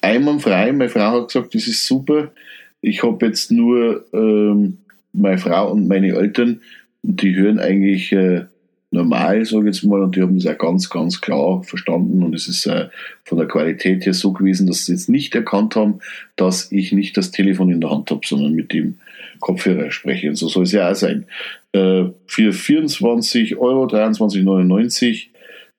Einwandfrei, 0.00 0.72
meine 0.72 0.88
Frau 0.88 1.20
hat 1.20 1.28
gesagt, 1.28 1.54
das 1.54 1.66
ist 1.66 1.86
super. 1.86 2.32
Ich 2.80 3.02
habe 3.02 3.26
jetzt 3.26 3.50
nur 3.50 4.04
ähm, 4.12 4.78
meine 5.18 5.38
Frau 5.38 5.70
und 5.72 5.88
meine 5.88 6.14
Eltern, 6.14 6.60
die 7.02 7.34
hören 7.34 7.58
eigentlich 7.58 8.12
äh, 8.12 8.44
normal, 8.90 9.44
sage 9.44 9.68
ich 9.68 9.76
jetzt 9.76 9.84
mal, 9.84 10.02
und 10.02 10.16
die 10.16 10.22
haben 10.22 10.38
das 10.38 10.46
auch 10.46 10.58
ganz, 10.58 10.88
ganz 10.88 11.20
klar 11.20 11.62
verstanden. 11.62 12.22
Und 12.22 12.34
es 12.34 12.48
ist 12.48 12.66
äh, 12.66 12.88
von 13.24 13.38
der 13.38 13.46
Qualität 13.46 14.06
her 14.06 14.14
so 14.14 14.32
gewesen, 14.32 14.66
dass 14.66 14.86
sie 14.86 14.92
jetzt 14.92 15.08
nicht 15.08 15.34
erkannt 15.34 15.76
haben, 15.76 16.00
dass 16.36 16.72
ich 16.72 16.92
nicht 16.92 17.16
das 17.16 17.30
Telefon 17.30 17.70
in 17.70 17.80
der 17.80 17.90
Hand 17.90 18.10
habe, 18.10 18.26
sondern 18.26 18.52
mit 18.52 18.72
dem 18.72 18.98
Kopfhörer 19.40 19.90
spreche. 19.90 20.28
Und 20.28 20.36
so 20.36 20.48
soll 20.48 20.64
es 20.64 20.72
ja 20.72 20.90
auch 20.90 20.94
sein. 20.94 21.26
Äh, 21.72 22.04
für 22.26 22.52
24 22.52 23.56
Euro, 23.56 23.86
23,99 23.86 25.26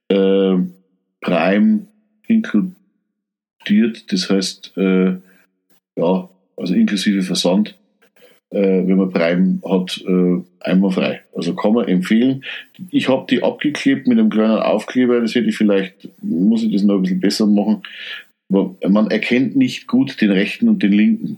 äh, 0.10 0.58
Prime 1.22 1.88
inkludiert, 2.28 4.12
das 4.12 4.30
heißt, 4.30 4.74
äh, 4.78 5.16
ja, 5.98 6.30
also 6.56 6.74
inklusive 6.74 7.24
Versand, 7.24 7.79
äh, 8.52 8.88
wenn 8.88 8.98
man 8.98 9.12
Prime 9.12 9.60
hat, 9.64 10.04
äh, 10.08 10.42
einmal 10.62 10.92
frei. 10.92 11.22
Also 11.36 11.56
kann 11.56 11.74
man 11.74 11.88
empfehlen. 11.88 12.44
Ich 12.90 13.08
habe 13.08 13.26
die 13.30 13.44
abgeklebt 13.44 14.08
mit 14.08 14.18
einem 14.18 14.30
kleinen 14.30 14.58
Aufkleber, 14.58 15.20
das 15.22 15.36
hätte 15.36 15.50
ich 15.50 15.58
vielleicht, 15.58 16.10
muss 16.22 16.64
ich 16.64 16.74
das 16.74 16.84
noch 16.84 16.96
ein 16.96 17.04
bisschen 17.04 17.20
besser 17.20 17.46
machen. 17.46 17.84
Aber 18.52 18.76
man 18.88 19.12
erkennt 19.12 19.56
nicht 19.56 19.88
gut 19.88 20.20
den 20.22 20.32
rechten 20.32 20.68
und 20.68 20.82
den 20.82 20.92
linken, 20.92 21.38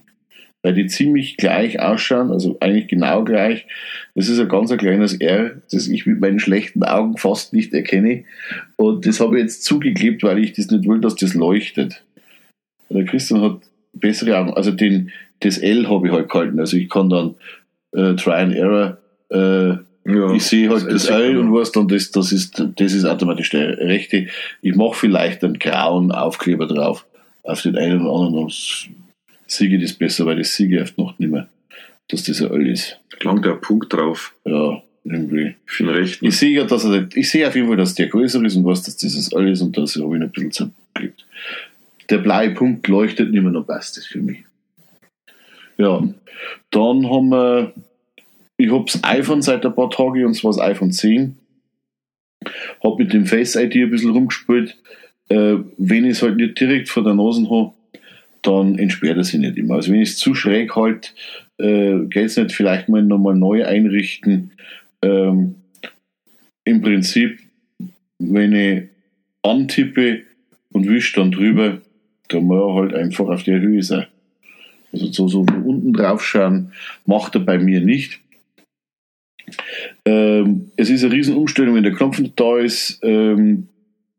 weil 0.63 0.74
die 0.74 0.88
ziemlich 0.88 1.36
gleich 1.36 1.82
ausschauen, 1.82 2.32
also 2.32 2.56
eigentlich 2.62 2.88
genau 2.88 3.26
gleich. 3.26 3.67
Das 4.15 4.30
ist 4.30 4.39
ein 4.39 4.47
ganz 4.47 4.71
ein 4.71 4.78
kleines 4.78 5.15
R, 5.15 5.62
das 5.71 5.89
ich 5.89 6.06
mit 6.06 6.21
meinen 6.21 6.39
schlechten 6.39 6.84
Augen 6.84 7.17
fast 7.17 7.52
nicht 7.52 7.74
erkenne. 7.74 8.24
Und 8.78 9.06
das 9.06 9.19
habe 9.19 9.38
ich 9.38 9.43
jetzt 9.43 9.63
zugeklebt, 9.65 10.24
weil 10.24 10.39
ich 10.39 10.54
das 10.54 10.71
nicht 10.71 10.88
will, 10.88 11.02
dass 11.02 11.15
das 11.15 11.34
leuchtet. 11.34 12.04
Der 12.89 13.06
Christian 13.06 13.41
hat 13.41 13.62
bessere 13.94 14.38
Augen. 14.38 14.54
Also 14.54 14.72
den, 14.72 15.12
das 15.40 15.58
L 15.58 15.90
habe 15.90 16.08
ich 16.08 16.14
halt 16.14 16.30
gehalten. 16.30 16.60
Also 16.60 16.78
ich 16.78 16.90
kann 16.90 17.10
dann 17.10 17.36
äh, 17.94 18.16
Try 18.16 18.34
and 18.34 18.56
Error 18.56 18.98
äh, 19.30 19.78
Ja, 20.06 20.34
ich 20.34 20.44
sehe 20.44 20.70
halt 20.70 20.86
das 20.86 21.04
ist 21.04 21.12
Öl 21.12 21.38
und 21.38 21.54
was 21.54 21.72
dann, 21.72 21.88
das, 21.88 22.12
das, 22.12 22.32
ist, 22.32 22.64
das 22.76 22.94
ist 22.94 23.06
automatisch 23.06 23.50
der 23.50 23.78
rechte. 23.78 24.28
Ich 24.62 24.76
mache 24.76 24.96
vielleicht 24.96 25.44
einen 25.44 25.60
grauen 25.60 26.12
Aufkleber 26.12 26.68
drauf, 26.68 27.06
auf 27.44 27.62
den 27.62 27.78
einen 27.78 28.02
oder 28.02 28.26
anderen, 28.26 28.48
dann 28.48 28.54
siege 29.48 29.80
das 29.80 29.94
besser, 29.94 30.26
weil 30.26 30.38
das 30.38 30.56
siege 30.56 30.82
oft 30.82 30.98
noch 30.98 31.18
nicht 31.20 31.32
mehr, 31.32 31.48
dass 32.08 32.24
das 32.24 32.42
ein 32.42 32.52
Öl 32.52 32.70
ist. 32.70 33.00
Lang 33.22 33.42
der 33.42 33.54
Punkt 33.54 33.94
drauf. 33.94 34.34
Ja, 34.46 34.82
irgendwie. 35.04 35.56
Für 35.66 35.84
den 35.84 35.94
rechten. 35.94 36.26
Ich 36.26 36.38
sehe 36.38 36.52
ja, 36.52 36.64
dass 36.64 36.86
er, 36.86 37.08
ich 37.14 37.30
sehe 37.30 37.48
auf 37.48 37.56
jeden 37.56 37.68
Fall, 37.68 37.78
dass 37.78 37.96
der 37.96 38.08
größer 38.08 38.44
ist 38.44 38.56
und 38.56 38.66
was, 38.66 38.84
dass 38.84 38.98
dieses 38.98 39.34
Öl 39.34 39.52
ist 39.52 39.62
und 39.62 39.78
das 39.78 39.96
habe 39.96 40.16
ich 40.16 40.22
ein 40.24 40.32
bisschen 40.32 40.52
zerklebt. 40.52 41.26
Der 42.12 42.17
blaue 42.17 42.52
Punkt 42.52 42.88
leuchtet 42.89 43.32
nicht 43.32 43.41
mehr, 43.41 43.52
noch 43.52 43.65
passt 43.65 43.95
das 43.95 44.06
für 44.06 44.19
mich. 44.19 44.43
Ja, 45.78 46.04
dann 46.69 47.10
haben 47.10 47.30
wir, 47.30 47.74
ich 48.58 48.69
habe 48.69 48.84
das 48.86 49.02
iPhone 49.04 49.41
seit 49.41 49.65
ein 49.65 49.74
paar 49.74 49.89
Tagen 49.89 50.26
und 50.26 50.34
zwar 50.34 50.52
das 50.52 50.60
iPhone 50.60 50.91
10. 50.91 51.38
Habe 52.84 53.04
mit 53.04 53.13
dem 53.13 53.26
Face 53.26 53.56
ID 53.56 53.76
ein 53.78 53.91
bisschen 53.91 54.12
rumgespielt. 54.12 54.78
Äh, 55.30 55.56
wenn 55.78 56.04
ich 56.04 56.12
es 56.12 56.21
halt 56.21 56.36
nicht 56.36 56.60
direkt 56.60 56.89
vor 56.89 57.04
der 57.04 57.13
Nase 57.13 57.50
habe, 57.50 57.71
dann 58.41 58.78
entsperrt 58.78 59.17
er 59.17 59.24
sich 59.24 59.39
nicht 59.39 59.58
immer. 59.58 59.76
Also 59.76 59.93
wenn 59.93 60.02
ich 60.02 60.10
es 60.10 60.17
zu 60.17 60.36
schräg 60.36 60.76
halte, 60.76 61.12
äh, 61.60 62.00
geht 62.10 62.26
es 62.26 62.36
nicht 62.36 62.52
vielleicht 62.52 62.89
mal 62.89 63.04
nochmal 63.04 63.36
neu 63.36 63.65
einrichten. 63.65 64.52
Ähm, 65.02 65.56
Im 66.65 66.82
Prinzip, 66.82 67.39
wenn 68.19 68.54
ich 68.54 68.84
antippe 69.43 70.24
und 70.74 70.89
wische 70.89 71.15
dann 71.15 71.32
drüber, 71.32 71.80
dann 72.34 72.44
muss 72.44 72.58
er 72.58 72.76
halt 72.76 72.94
einfach 72.94 73.28
auf 73.28 73.44
der 73.44 73.60
Höhe 73.60 73.84
sein. 73.84 74.08
Also 74.94 75.08
so, 75.12 75.28
so 75.28 75.39
unten 75.41 75.94
drauf 75.94 76.26
schauen, 76.26 76.74
macht 77.06 77.36
er 77.36 77.41
bei 77.41 77.58
mir 77.58 77.82
nicht. 77.82 78.20
Ähm, 80.06 80.72
es 80.76 80.89
ist 80.89 81.04
eine 81.04 81.13
riesen 81.13 81.36
Umstellung, 81.36 81.76
wenn 81.76 81.84
der 81.84 81.94
Knopf 81.94 82.22
da 82.36 82.58
ist, 82.58 83.00
ähm, 83.04 83.67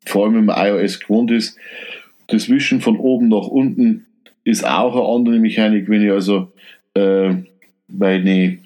vor 0.04 0.24
allem 0.24 0.34
wenn 0.34 0.44
man 0.46 0.66
iOS 0.66 1.00
gewohnt 1.00 1.30
ist. 1.30 1.56
Das 2.28 2.48
Wischen 2.48 2.80
von 2.80 2.96
oben 2.96 3.28
nach 3.28 3.46
unten 3.46 4.06
ist 4.44 4.66
auch 4.66 4.94
eine 4.94 5.14
andere 5.14 5.38
Mechanik, 5.38 5.88
wenn 5.88 6.02
ich 6.02 6.10
also 6.10 6.52
äh, 6.94 7.34
meine, 7.88 8.58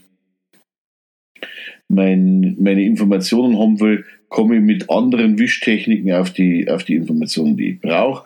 mein, 1.88 2.56
meine 2.58 2.82
Informationen 2.82 3.58
haben 3.58 3.80
will, 3.80 4.04
komme 4.28 4.56
ich 4.56 4.62
mit 4.62 4.90
anderen 4.90 5.38
Wischtechniken 5.38 6.12
auf 6.12 6.32
die, 6.32 6.68
auf 6.68 6.84
die 6.84 6.94
Informationen, 6.94 7.56
die 7.56 7.72
ich 7.72 7.80
brauche. 7.80 8.24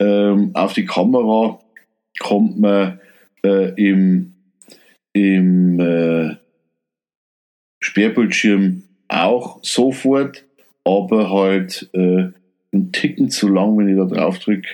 Ähm, 0.00 0.50
auf 0.54 0.72
die 0.72 0.86
Kamera 0.86 1.58
kommt 2.18 2.58
man 2.58 3.00
äh, 3.44 3.72
im, 3.74 4.34
im 5.12 5.80
äh, 5.80 6.36
Sperrbildschirm 7.80 8.82
auch 9.08 9.62
sofort, 9.62 10.44
aber 10.84 11.30
halt 11.30 11.88
äh, 11.92 12.30
einen 12.72 12.92
Ticken 12.92 13.30
zu 13.30 13.48
lang, 13.48 13.78
wenn 13.78 13.88
ich 13.88 13.96
da 13.96 14.04
drauf 14.04 14.38
drücke. 14.38 14.68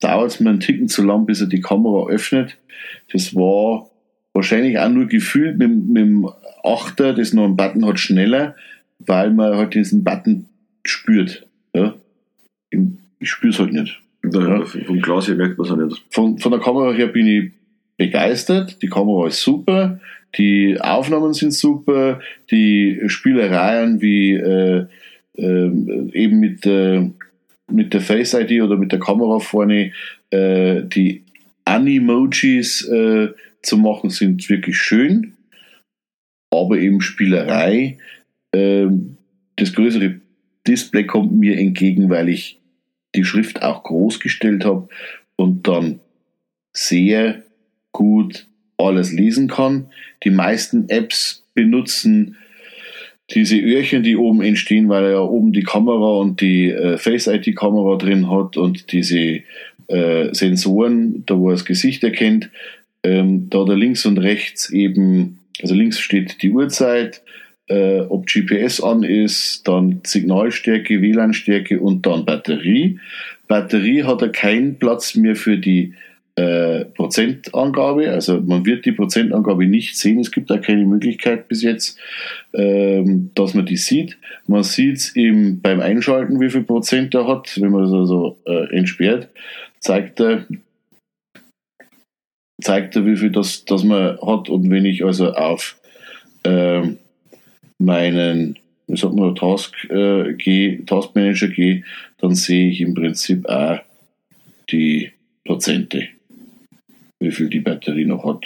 Dauert 0.00 0.32
es 0.32 0.40
mir 0.40 0.50
einen 0.50 0.60
Ticken 0.60 0.88
zu 0.88 1.04
lang, 1.04 1.26
bis 1.26 1.40
er 1.40 1.46
die 1.46 1.60
Kamera 1.60 2.08
öffnet. 2.08 2.58
Das 3.12 3.34
war 3.34 3.90
wahrscheinlich 4.32 4.78
auch 4.78 4.88
nur 4.88 5.06
gefühlt 5.06 5.58
mit, 5.58 5.70
mit 5.70 6.02
dem 6.02 6.28
Achter, 6.64 7.14
das 7.14 7.32
noch 7.32 7.44
einen 7.44 7.56
Button 7.56 7.86
hat, 7.86 7.98
schneller, 7.98 8.56
weil 8.98 9.30
man 9.30 9.56
halt 9.56 9.74
diesen 9.74 10.04
Button 10.04 10.46
spürt. 10.84 11.46
Ja? 11.74 11.94
Ich 12.70 13.30
spüre 13.30 13.52
es 13.52 13.58
halt 13.58 13.72
nicht. 13.72 14.00
Ja. 14.40 14.64
Vom 14.64 15.00
Glas 15.00 15.28
her 15.28 15.34
merkt 15.34 15.58
man 15.58 15.66
es 15.66 15.72
auch 15.72 15.76
nicht. 15.76 16.04
Von, 16.10 16.38
von 16.38 16.52
der 16.52 16.60
Kamera 16.60 16.92
her 16.92 17.06
bin 17.06 17.26
ich 17.26 17.52
begeistert. 17.96 18.82
Die 18.82 18.88
Kamera 18.88 19.28
ist 19.28 19.40
super, 19.40 20.00
die 20.36 20.78
Aufnahmen 20.80 21.34
sind 21.34 21.52
super, 21.52 22.20
die 22.50 23.00
Spielereien 23.06 24.00
wie 24.00 24.32
äh, 24.34 24.86
äh, 25.36 25.70
eben 26.12 26.40
mit, 26.40 26.66
äh, 26.66 27.10
mit 27.70 27.92
der 27.94 28.00
Face 28.00 28.34
ID 28.34 28.62
oder 28.62 28.76
mit 28.76 28.92
der 28.92 28.98
Kamera 28.98 29.38
vorne, 29.38 29.92
äh, 30.30 30.82
die 30.82 31.22
Animojis 31.64 32.86
äh, 32.88 33.28
zu 33.62 33.78
machen, 33.78 34.10
sind 34.10 34.48
wirklich 34.48 34.76
schön. 34.78 35.34
Aber 36.50 36.78
eben 36.78 37.00
Spielerei, 37.00 37.98
äh, 38.52 38.86
das 39.56 39.72
größere 39.72 40.20
Display 40.66 41.06
kommt 41.06 41.32
mir 41.32 41.58
entgegen, 41.58 42.10
weil 42.10 42.28
ich 42.28 42.58
die 43.14 43.24
Schrift 43.24 43.62
auch 43.62 43.82
groß 43.84 44.20
gestellt 44.20 44.64
habe 44.64 44.88
und 45.36 45.68
dann 45.68 46.00
sehr 46.72 47.42
gut 47.92 48.46
alles 48.78 49.12
lesen 49.12 49.48
kann. 49.48 49.88
Die 50.24 50.30
meisten 50.30 50.88
Apps 50.88 51.44
benutzen 51.54 52.36
diese 53.30 53.56
Öhrchen, 53.58 54.02
die 54.02 54.16
oben 54.16 54.42
entstehen, 54.42 54.88
weil 54.88 55.04
er 55.04 55.10
ja 55.12 55.20
oben 55.20 55.52
die 55.52 55.62
Kamera 55.62 56.18
und 56.18 56.40
die 56.40 56.70
äh, 56.70 56.98
Face-ID-Kamera 56.98 57.96
drin 57.96 58.30
hat 58.30 58.56
und 58.56 58.92
diese 58.92 59.42
äh, 59.88 60.34
Sensoren, 60.34 61.24
da 61.26 61.38
wo 61.38 61.48
er 61.48 61.52
das 61.52 61.64
Gesicht 61.64 62.04
erkennt, 62.04 62.50
ähm, 63.02 63.48
da 63.48 63.64
da 63.64 63.74
links 63.74 64.04
und 64.06 64.18
rechts 64.18 64.70
eben, 64.70 65.38
also 65.60 65.74
links 65.74 65.98
steht 65.98 66.42
die 66.42 66.50
Uhrzeit, 66.50 67.22
äh, 67.72 68.00
ob 68.08 68.26
GPS 68.26 68.82
an 68.82 69.02
ist, 69.02 69.66
dann 69.66 70.00
Signalstärke, 70.04 71.00
WLAN-Stärke 71.00 71.80
und 71.80 72.04
dann 72.04 72.26
Batterie. 72.26 72.98
Batterie 73.48 74.04
hat 74.04 74.20
er 74.20 74.28
keinen 74.28 74.78
Platz 74.78 75.14
mehr 75.14 75.36
für 75.36 75.56
die 75.56 75.94
äh, 76.34 76.84
Prozentangabe, 76.84 78.10
also 78.10 78.40
man 78.40 78.64
wird 78.64 78.84
die 78.84 78.92
Prozentangabe 78.92 79.66
nicht 79.66 79.96
sehen, 79.98 80.18
es 80.18 80.30
gibt 80.30 80.50
da 80.50 80.58
keine 80.58 80.84
Möglichkeit 80.86 81.48
bis 81.48 81.62
jetzt, 81.62 81.98
ähm, 82.54 83.30
dass 83.34 83.54
man 83.54 83.66
die 83.66 83.76
sieht. 83.76 84.18
Man 84.46 84.62
sieht 84.62 84.96
es 84.96 85.14
beim 85.14 85.80
Einschalten, 85.80 86.40
wie 86.40 86.50
viel 86.50 86.64
Prozent 86.64 87.14
er 87.14 87.26
hat, 87.26 87.60
wenn 87.60 87.70
man 87.70 87.82
das 87.82 87.92
also 87.92 88.38
äh, 88.46 88.76
entsperrt, 88.76 89.28
zeigt 89.80 90.20
er, 90.20 90.46
zeigt 92.62 92.96
er, 92.96 93.06
wie 93.06 93.16
viel 93.16 93.30
das, 93.30 93.64
das 93.64 93.84
man 93.84 94.18
hat 94.20 94.48
und 94.48 94.70
wenn 94.70 94.86
ich 94.86 95.04
also 95.04 95.32
auf 95.32 95.76
ähm, 96.44 96.98
meinen 97.84 98.58
wie 98.88 98.96
sagt 98.98 99.14
man, 99.14 99.34
Task, 99.34 99.74
äh, 99.90 100.34
gehe, 100.34 100.84
Taskmanager 100.84 101.48
gehe, 101.48 101.84
dann 102.18 102.34
sehe 102.34 102.68
ich 102.68 102.80
im 102.80 102.94
Prinzip 102.94 103.46
auch 103.46 103.78
die 104.70 105.12
Prozente 105.44 106.08
wie 107.22 107.30
viel 107.30 107.48
die 107.48 107.60
Batterie 107.60 108.04
noch 108.04 108.24
hat. 108.24 108.44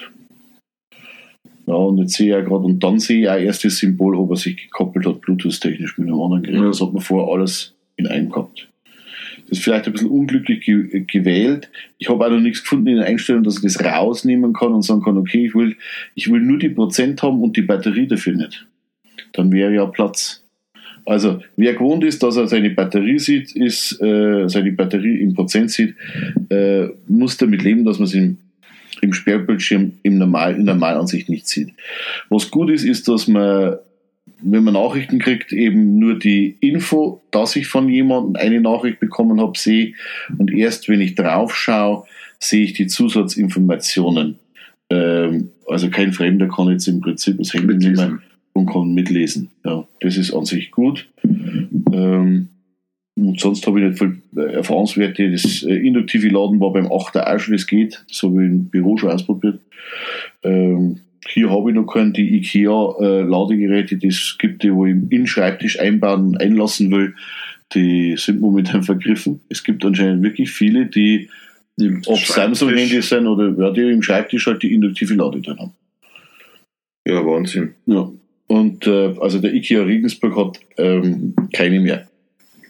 Ja, 1.67 1.75
und 1.75 1.99
jetzt 1.99 2.13
sehe 2.13 2.27
ich 2.27 2.33
ja 2.33 2.41
gerade, 2.43 2.65
und 2.65 2.79
dann 2.85 3.01
sehe 3.01 3.23
ich 3.23 3.29
auch 3.29 3.39
erst 3.39 3.65
das 3.65 3.79
Symbol, 3.79 4.15
ob 4.15 4.31
er 4.31 4.37
sich 4.37 4.57
gekoppelt 4.57 5.07
hat, 5.07 5.23
Bluetooth-technisch 5.23 5.99
mit 5.99 6.09
einem 6.09 6.21
anderen 6.21 6.43
Gerät. 6.43 6.61
Ja. 6.61 6.67
Das 6.69 6.81
hat 6.81 6.93
man 6.93 7.03
vorher 7.03 7.33
alles 7.33 7.75
in 7.97 8.07
einem 8.07 8.29
gehabt. 8.29 8.69
Das 9.49 9.59
ist 9.59 9.65
vielleicht 9.65 9.87
ein 9.87 9.93
bisschen 9.93 10.11
unglücklich 10.11 10.65
ge 10.65 11.05
gewählt. 11.07 11.71
Ich 11.99 12.09
habe 12.09 12.25
auch 12.25 12.31
noch 12.31 12.41
nichts 12.41 12.63
gefunden 12.63 12.89
in 12.89 12.97
den 12.97 13.05
Einstellungen, 13.05 13.45
dass 13.45 13.57
ich 13.57 13.63
das 13.63 13.83
rausnehmen 13.83 14.53
kann 14.53 14.73
und 14.73 14.83
sagen 14.83 15.03
kann, 15.03 15.17
okay, 15.17 15.47
ich 15.47 15.55
will, 15.55 15.77
ich 16.15 16.31
will 16.31 16.41
nur 16.41 16.59
die 16.59 16.69
Prozent 16.69 17.23
haben 17.23 17.43
und 17.43 17.57
die 17.57 17.63
Batterie 17.63 18.07
dafür 18.07 18.35
nicht. 18.35 18.67
Dann 19.37 19.53
wäre 19.53 19.75
ja 19.75 19.87
Platz. 19.87 20.43
Also, 21.07 21.41
wer 21.57 21.75
gewohnt 21.75 22.03
ist, 22.03 22.23
dass 22.25 22.37
er 22.37 22.49
seine 22.49 22.71
Batterie 22.71 23.21
sieht, 23.21 23.53
ist, 23.53 24.03
äh, 24.03 24.49
seine 24.49 24.73
Batterie 24.73 25.21
im 25.21 25.35
Prozent 25.35 25.71
sieht, 25.71 25.95
äh, 26.51 26.89
muss 27.07 27.37
damit 27.37 27.63
leben, 27.63 27.85
dass 27.85 27.99
man 27.99 28.09
es 28.09 28.15
im, 28.15 28.39
im 29.03 29.13
Sperrbildschirm 29.13 29.93
im 30.03 30.19
Normal, 30.19 30.57
in 30.57 30.65
Normalansicht 30.65 31.29
nicht 31.29 31.47
sieht. 31.47 31.69
Was 32.29 32.51
gut 32.51 32.71
ist, 32.71 32.83
ist, 32.83 33.07
dass 33.07 33.29
man, 33.29 33.77
wenn 34.43 34.65
man 34.65 34.75
Nachrichten 34.75 35.21
kriegt, 35.21 35.53
eben 35.53 36.01
nur 36.01 36.19
die 36.19 36.57
Info, 36.61 37.23
dass 37.31 37.55
ich 37.55 37.69
von 37.69 37.89
jemandem 37.89 38.35
eine 38.35 38.61
Nachricht 38.61 38.99
bekommen 38.99 39.41
habe, 39.41 39.57
sehe. 39.57 39.93
Und 40.39 40.53
erst 40.53 40.89
wenn 40.89 41.01
ich 41.01 41.15
drauf 41.15 41.55
schaue, 41.55 42.05
sehe 42.41 42.65
ich 42.65 42.73
die 42.73 42.89
Zusatzinformationen. 42.89 44.41
Ähm, 44.91 45.51
also 45.69 45.89
kein 45.89 46.13
Fremder 46.13 46.49
kann 46.49 46.69
jetzt 46.69 46.89
im 46.89 47.01
Prinzip 47.01 47.39
das 47.39 47.55
Handy 47.55 47.77
nehmen. 47.77 48.23
Und 48.57 48.67
kann 48.67 48.95
mitlesen. 48.95 49.51
Ja, 49.65 49.87
das 50.01 50.17
ist 50.17 50.33
an 50.33 50.45
sich 50.45 50.71
gut. 50.71 51.09
Ähm, 51.25 52.49
und 53.19 53.41
sonst 53.41 53.67
habe 53.67 53.81
ich 53.81 53.89
nicht 53.89 53.99
viel 53.99 54.23
äh, 54.37 54.53
Erfahrungswerte. 54.55 55.31
Das 55.31 55.63
äh, 55.63 55.75
induktive 55.75 56.29
Laden 56.29 56.61
war 56.61 56.73
beim 56.73 56.87
8er 56.87 57.35
auch 57.35 57.39
schon, 57.39 57.55
das 57.55 57.67
geht. 57.67 58.05
Das 58.09 58.23
habe 58.23 58.45
ich 58.45 58.51
im 58.51 58.67
Büro 58.67 58.97
schon 58.97 59.11
ausprobiert. 59.11 59.61
Ähm, 60.43 61.01
hier 61.29 61.51
habe 61.51 61.71
ich 61.71 61.77
noch 61.77 61.87
keinen, 61.87 62.13
die 62.13 62.37
IKEA-Ladegeräte, 62.37 63.97
das 63.99 64.37
gibt 64.39 64.63
die, 64.63 64.73
wo 64.73 64.87
ich 64.87 64.93
in 64.93 65.09
den 65.09 65.27
Schreibtisch 65.27 65.81
einbauen 65.81 66.27
und 66.27 66.41
einlassen 66.41 66.91
will, 66.91 67.15
die 67.75 68.17
sind 68.17 68.41
momentan 68.41 68.83
vergriffen. 68.83 69.41
Es 69.49 69.65
gibt 69.65 69.85
anscheinend 69.85 70.23
wirklich 70.23 70.51
viele, 70.51 70.87
die, 70.87 71.29
Im 71.79 72.03
ob. 72.07 72.19
Samsung-Handys 72.19 73.09
sind 73.09 73.27
oder 73.27 73.55
ja, 73.59 73.71
die 73.71 73.81
im 73.81 74.03
Schreibtisch 74.03 74.47
halt 74.47 74.63
die 74.63 74.73
induktive 74.73 75.15
Lade 75.15 75.41
drin 75.41 75.59
haben. 75.59 75.73
Ja, 77.07 77.25
Wahnsinn. 77.25 77.75
Ja. 77.87 78.11
Und 78.47 78.87
äh, 78.87 79.15
also 79.21 79.41
der 79.41 79.55
IKEA 79.55 79.83
Regensburg 79.83 80.37
hat 80.37 80.61
ähm, 80.77 81.35
keine 81.53 81.81
mehr. 81.81 82.09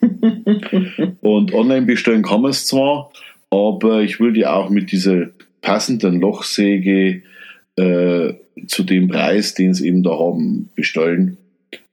und 1.21 1.53
online 1.53 1.87
bestellen 1.87 2.23
kann 2.23 2.43
man 2.43 2.51
es 2.51 2.67
zwar, 2.67 3.11
aber 3.51 4.03
ich 4.03 4.21
will 4.21 4.33
die 4.33 4.47
auch 4.47 4.71
mit 4.71 4.93
dieser 4.93 5.29
passenden 5.61 6.21
Lochsäge 6.21 7.23
äh, 7.77 8.35
zu 8.67 8.85
dem 8.85 9.09
Preis, 9.09 9.55
den 9.55 9.75
sie 9.75 9.89
eben 9.89 10.03
da 10.03 10.19
haben, 10.19 10.71
bestellen. 10.75 11.37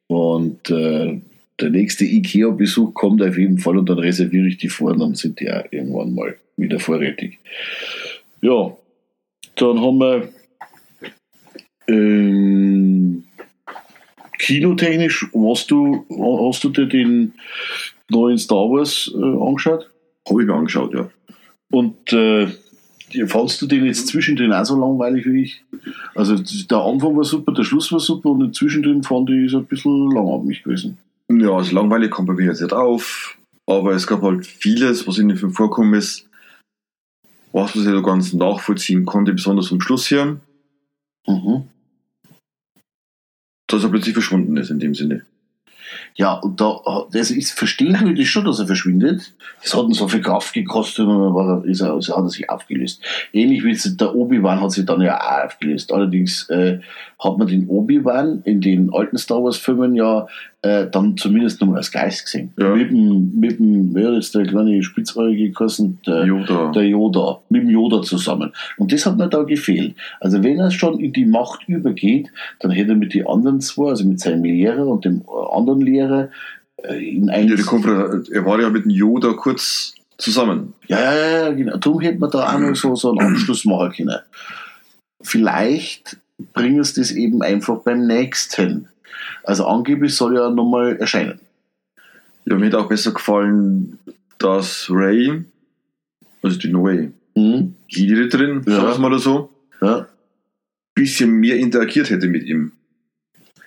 Und 0.07 0.69
äh, 0.69 1.19
der 1.59 1.69
nächste 1.69 2.05
IKEA-Besuch 2.05 2.93
kommt 2.93 3.21
auf 3.21 3.37
jeden 3.37 3.57
Fall 3.57 3.77
und 3.77 3.89
dann 3.89 3.99
reserviere 3.99 4.47
ich 4.47 4.57
die 4.57 4.69
vor 4.69 4.91
und 4.91 4.99
dann 4.99 5.15
sind 5.15 5.39
die 5.39 5.51
auch 5.51 5.65
irgendwann 5.71 6.13
mal 6.13 6.35
wieder 6.57 6.79
vorrätig. 6.79 7.39
Ja, 8.41 8.75
dann 9.55 9.81
haben 9.81 9.97
wir 9.99 10.29
ähm, 11.87 13.23
kinotechnisch, 14.43 15.27
hast 15.33 15.71
du, 15.71 16.05
hast 16.49 16.63
du 16.63 16.69
dir 16.69 16.85
den 16.85 17.33
neuen 18.09 18.37
Star 18.37 18.69
Wars 18.69 19.11
äh, 19.15 19.47
angeschaut? 19.47 19.89
Habe 20.27 20.41
ich 20.41 20.47
mir 20.47 20.53
angeschaut, 20.53 20.93
ja. 20.93 21.09
Und 21.71 22.11
äh, 22.11 22.47
fandst 23.25 23.61
du 23.61 23.67
den 23.67 23.85
jetzt 23.85 24.07
zwischendrin 24.07 24.53
auch 24.53 24.65
so 24.65 24.79
langweilig 24.79 25.25
wie 25.25 25.43
ich? 25.43 25.63
Also 26.13 26.35
der 26.35 26.77
Anfang 26.77 27.15
war 27.15 27.23
super, 27.23 27.53
der 27.53 27.63
Schluss 27.63 27.91
war 27.91 27.99
super 27.99 28.29
und 28.29 28.55
zwischendrin 28.55 29.03
fand 29.03 29.29
ich 29.29 29.45
es 29.45 29.55
ein 29.55 29.65
bisschen 29.65 30.11
langatmig 30.11 30.63
gewesen. 30.63 30.97
Ja, 31.29 31.51
also 31.51 31.75
langweilig 31.75 32.11
kommt 32.11 32.27
bei 32.27 32.33
mir 32.33 32.47
jetzt 32.47 32.61
nicht 32.61 32.73
auf, 32.73 33.37
aber 33.65 33.93
es 33.93 34.07
gab 34.07 34.21
halt 34.21 34.45
vieles, 34.45 35.07
was 35.07 35.17
in 35.17 35.29
dem 35.29 35.37
Film 35.37 35.53
vorkommen 35.53 35.93
ist, 35.93 36.27
was 37.53 37.73
man 37.75 37.83
sich 37.85 37.93
da 37.93 38.01
ganz 38.01 38.33
nachvollziehen 38.33 39.05
konnte, 39.05 39.33
besonders 39.33 39.71
am 39.71 39.79
Schluss 39.79 40.07
hier. 40.07 40.39
Mhm. 41.27 41.63
Dass 43.73 43.83
er 43.83 43.89
plötzlich 43.89 44.13
verschwunden 44.13 44.55
ist 44.57 44.69
in 44.69 44.77
dem 44.77 44.93
Sinne. 44.93 45.23
Ja, 46.15 46.33
und 46.33 46.61
da, 46.61 46.79
das 47.11 47.31
ist, 47.31 47.57
verstehen 47.57 47.99
würde 48.01 48.21
ich 48.21 48.29
schon, 48.29 48.45
dass 48.45 48.59
er 48.59 48.67
verschwindet. 48.67 49.33
Das 49.63 49.73
hat 49.73 49.85
ihn 49.85 49.93
so 49.93 50.07
viel 50.07 50.21
Kraft 50.21 50.53
gekostet 50.53 51.07
und 51.07 51.19
dann 51.19 51.33
war 51.33 51.65
ist 51.65 51.81
er, 51.81 51.93
also 51.93 52.15
hat 52.15 52.23
er 52.23 52.29
sich 52.29 52.49
aufgelöst. 52.51 53.01
Ähnlich 53.31 53.63
wie 53.63 53.95
der 53.95 54.13
Obi-Wan 54.13 54.61
hat 54.61 54.71
sich 54.71 54.85
dann 54.85 55.01
ja 55.01 55.19
auch 55.19 55.45
aufgelöst. 55.45 55.91
Allerdings 55.91 56.47
äh, 56.49 56.81
hat 57.17 57.37
man 57.39 57.47
den 57.47 57.67
Obi-Wan 57.67 58.43
in 58.43 58.61
den 58.61 58.93
alten 58.93 59.17
Star 59.17 59.43
Wars-Filmen 59.43 59.95
ja 59.95 60.27
äh, 60.63 60.87
dann 60.89 61.17
zumindest 61.17 61.59
noch 61.61 61.67
mal 61.67 61.77
als 61.77 61.91
Geist 61.91 62.23
gesehen. 62.25 62.53
Ja. 62.57 62.73
Mit 62.75 62.89
dem, 62.89 63.39
mit 63.39 63.59
dem, 63.59 63.93
wer 63.93 64.13
ist 64.13 64.33
der 64.33 64.45
kleine 64.45 64.81
Spitzohrige 64.81 65.49
gekostet? 65.49 65.95
Der, 66.07 66.25
Yoda. 66.25 66.71
der 66.71 66.87
Yoda, 66.87 67.41
mit 67.49 67.63
dem 67.63 67.69
Yoda 67.69 68.01
zusammen. 68.01 68.51
Und 68.77 68.91
das 68.93 69.05
hat 69.05 69.17
mir 69.17 69.27
da 69.27 69.43
gefehlt. 69.43 69.93
Also 70.21 70.41
wenn 70.41 70.59
er 70.59 70.71
schon 70.71 70.99
in 70.99 71.11
die 71.13 71.25
Macht 71.25 71.67
übergeht, 71.67 72.29
dann 72.61 72.71
hätte 72.71 72.91
er 72.91 72.95
mit 72.95 73.13
den 73.13 73.27
anderen 73.27 73.59
zwei, 73.61 73.89
also 73.89 74.05
mit 74.05 74.19
seinem 74.21 74.43
Lehrer 74.45 74.87
und 74.87 75.03
dem 75.05 75.21
äh, 75.27 75.55
anderen 75.55 75.81
Lehrer, 75.81 76.29
äh, 76.81 76.95
in 76.95 77.27
Ja, 77.27 77.33
einem 77.33 77.55
die 77.57 77.61
Konfer- 77.63 78.23
er 78.31 78.45
war 78.45 78.59
ja 78.61 78.69
mit 78.69 78.85
dem 78.85 78.91
Yoda 78.91 79.33
kurz 79.33 79.93
zusammen. 80.17 80.73
ja, 80.87 80.97
ja, 81.01 81.13
ja, 81.13 81.29
ja, 81.47 81.51
genau. 81.51 81.75
Darum 81.77 81.99
hätte 81.99 82.19
man 82.19 82.31
da 82.31 82.53
auch 82.55 82.59
noch 82.59 82.75
so, 82.75 82.95
so 82.95 83.09
einen 83.11 83.19
Anschluss 83.19 83.65
machen 83.65 83.91
können. 83.91 84.19
Vielleicht 85.21 86.17
bringen 86.53 86.79
es 86.79 86.93
das 86.93 87.11
eben 87.11 87.41
einfach 87.41 87.79
beim 87.79 88.07
nächsten. 88.07 88.87
Also 89.43 89.65
angeblich 89.65 90.15
soll 90.15 90.35
ja 90.35 90.49
nochmal 90.49 90.97
erscheinen. 90.97 91.39
Ja, 92.45 92.55
mir 92.57 92.65
hätte 92.65 92.79
auch 92.79 92.89
besser 92.89 93.11
gefallen, 93.11 93.97
dass 94.37 94.87
Ray, 94.89 95.43
also 96.41 96.57
die 96.59 96.69
neue 96.69 97.13
Mhm. 97.35 97.75
Jedi-Ritterin, 97.87 98.61
Ja. 98.67 98.75
sagen 98.91 99.01
wir 99.03 99.09
mal 99.09 99.19
so, 99.19 99.49
Ja. 99.81 100.07
bisschen 100.93 101.31
mehr 101.31 101.57
interagiert 101.57 102.09
hätte 102.09 102.27
mit 102.27 102.43
ihm. 102.43 102.73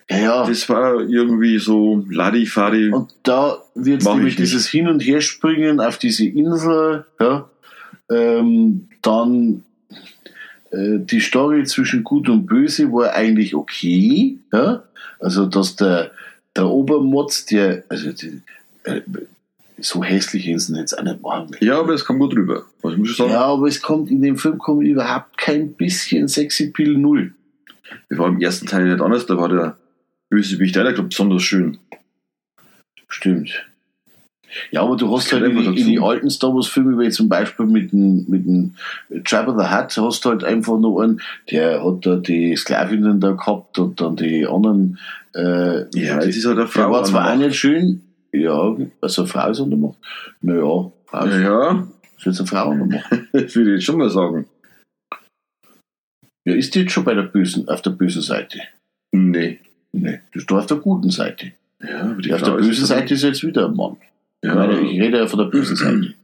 Ja, 0.08 0.18
ja. 0.18 0.46
Das 0.46 0.68
war 0.68 1.00
irgendwie 1.00 1.58
so 1.58 2.04
Ladifari. 2.08 2.90
Und 2.92 3.12
da 3.24 3.58
wird 3.74 4.04
nämlich 4.04 4.36
dieses 4.36 4.68
Hin- 4.68 4.86
und 4.86 5.00
Herspringen 5.00 5.80
auf 5.80 5.98
diese 5.98 6.26
Insel, 6.26 7.06
ja, 7.18 7.50
ähm, 8.08 8.88
dann 9.02 9.64
äh, 10.70 10.98
die 11.00 11.20
Story 11.20 11.64
zwischen 11.64 12.04
Gut 12.04 12.28
und 12.28 12.46
Böse 12.46 12.92
war 12.92 13.14
eigentlich 13.14 13.54
okay, 13.56 14.38
ja, 14.52 14.84
also 15.20 15.46
dass 15.46 15.76
der, 15.76 16.10
der 16.54 16.66
Obermotz, 16.66 17.46
der, 17.46 17.84
also 17.88 18.12
die, 18.12 18.42
äh, 18.84 19.02
so 19.78 20.02
hässlich 20.02 20.48
ist 20.48 20.70
er 20.70 20.80
jetzt 20.80 20.98
auch 20.98 21.02
nicht 21.02 21.20
machen. 21.20 21.56
Ja, 21.60 21.78
aber 21.78 21.92
es 21.92 22.04
kam 22.04 22.18
gut 22.18 22.34
rüber. 22.34 22.64
Was 22.82 22.96
muss 22.96 23.10
ich 23.10 23.16
sagen? 23.16 23.30
Ja, 23.30 23.44
aber 23.44 23.68
es 23.68 23.82
kommt 23.82 24.10
in 24.10 24.22
dem 24.22 24.38
Film 24.38 24.58
kommt 24.58 24.84
überhaupt 24.84 25.36
kein 25.36 25.72
bisschen 25.74 26.28
Sexy 26.28 26.70
Pill 26.70 26.96
null. 26.96 27.34
Das 28.08 28.18
war 28.18 28.28
im 28.28 28.40
ersten 28.40 28.66
Teil 28.66 28.88
nicht 28.88 29.00
anders, 29.00 29.26
da 29.26 29.36
war 29.36 29.48
der 29.48 29.76
Bösewicht 30.30 30.74
leider, 30.74 30.92
glaube 30.92 31.10
besonders 31.10 31.42
schön. 31.42 31.78
Stimmt. 33.08 33.66
Ja, 34.70 34.82
aber 34.82 34.96
du 34.96 35.14
hast 35.14 35.32
Das 35.32 35.40
halt 35.40 35.50
in 35.52 35.58
in 35.74 35.86
die 35.86 36.00
alten 36.00 36.30
Star 36.30 36.54
Wars 36.54 36.66
Filme, 36.66 36.98
wie 36.98 37.10
zum 37.10 37.28
Beispiel 37.28 37.66
mit 37.66 37.92
dem, 37.92 38.24
mit 38.28 38.46
dem 38.46 38.74
Jabba 39.24 39.52
the 39.52 39.74
Hutt, 39.76 39.96
hast 40.06 40.24
du 40.24 40.30
halt 40.30 40.44
einfach 40.44 40.78
nur 40.78 41.02
einen, 41.02 41.20
der 41.50 41.84
hat 41.84 42.06
da 42.06 42.16
die 42.16 42.56
Sklavinnen 42.56 43.20
da 43.20 43.32
gehabt 43.32 43.78
und 43.78 44.00
dann 44.00 44.16
die 44.16 44.46
anderen, 44.46 44.98
äh, 45.34 45.80
Ja, 45.98 46.18
die, 46.20 46.26
das 46.26 46.36
ist 46.36 46.44
halt 46.46 46.56
eine 46.58 46.64
der 46.66 46.68
Frau. 46.68 46.90
war 46.90 47.04
zwar 47.04 47.32
auch 47.32 47.36
nicht 47.36 47.56
schön, 47.56 48.02
ja, 48.32 48.76
also 49.00 49.22
eine 49.22 49.28
Frau 49.28 49.50
ist 49.50 49.60
untermacht. 49.60 49.98
Naja, 50.40 50.90
Frau 51.06 51.24
ist, 51.24 51.34
Ja, 51.34 51.40
ja, 51.40 51.86
ist 52.16 52.26
jetzt 52.26 52.38
eine 52.40 52.46
Frau 52.48 52.70
untermacht. 52.70 53.04
das 53.32 53.54
würde 53.54 53.70
ich 53.70 53.76
jetzt 53.76 53.84
schon 53.84 53.98
mal 53.98 54.10
sagen. 54.10 54.46
Ja, 56.44 56.54
ist 56.54 56.74
die 56.74 56.80
jetzt 56.80 56.92
schon 56.92 57.04
bei 57.04 57.14
der 57.14 57.22
bösen, 57.22 57.68
auf 57.68 57.82
der 57.82 57.90
bösen 57.90 58.22
Seite? 58.22 58.60
Nee. 59.12 59.58
Nee, 59.92 60.20
die 60.32 60.38
ist 60.38 60.50
doch 60.50 60.58
auf 60.58 60.66
der 60.66 60.76
guten 60.76 61.10
Seite. 61.10 61.52
Ja, 61.82 62.02
aber 62.02 62.14
die 62.16 62.22
Die 62.28 62.34
auf 62.34 62.42
der 62.42 62.52
bösen 62.52 62.84
Seite 62.86 63.14
ist 63.14 63.22
jetzt 63.22 63.42
wieder 63.42 63.66
ein 63.66 63.74
Mann. 63.74 63.96
Ja, 64.42 64.50
Ich, 64.50 64.54
meine, 64.56 64.80
ich 64.80 65.00
rede 65.00 65.18
ja 65.18 65.26
von 65.26 65.38
der 65.38 65.46
bösen 65.46 65.76
Seite. 65.76 66.14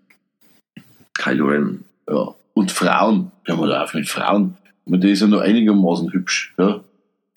Kylo 1.14 1.46
Ren. 1.46 1.84
Ja. 2.08 2.34
Und 2.54 2.70
Frauen, 2.70 3.30
ja 3.46 3.56
mal 3.56 3.72
auf 3.74 3.94
mit 3.94 4.08
Frauen. 4.08 4.56
Meine, 4.84 5.04
die 5.04 5.12
ist 5.12 5.20
ja 5.20 5.26
nur 5.26 5.42
einigermaßen 5.42 6.12
hübsch, 6.12 6.54
ja. 6.58 6.80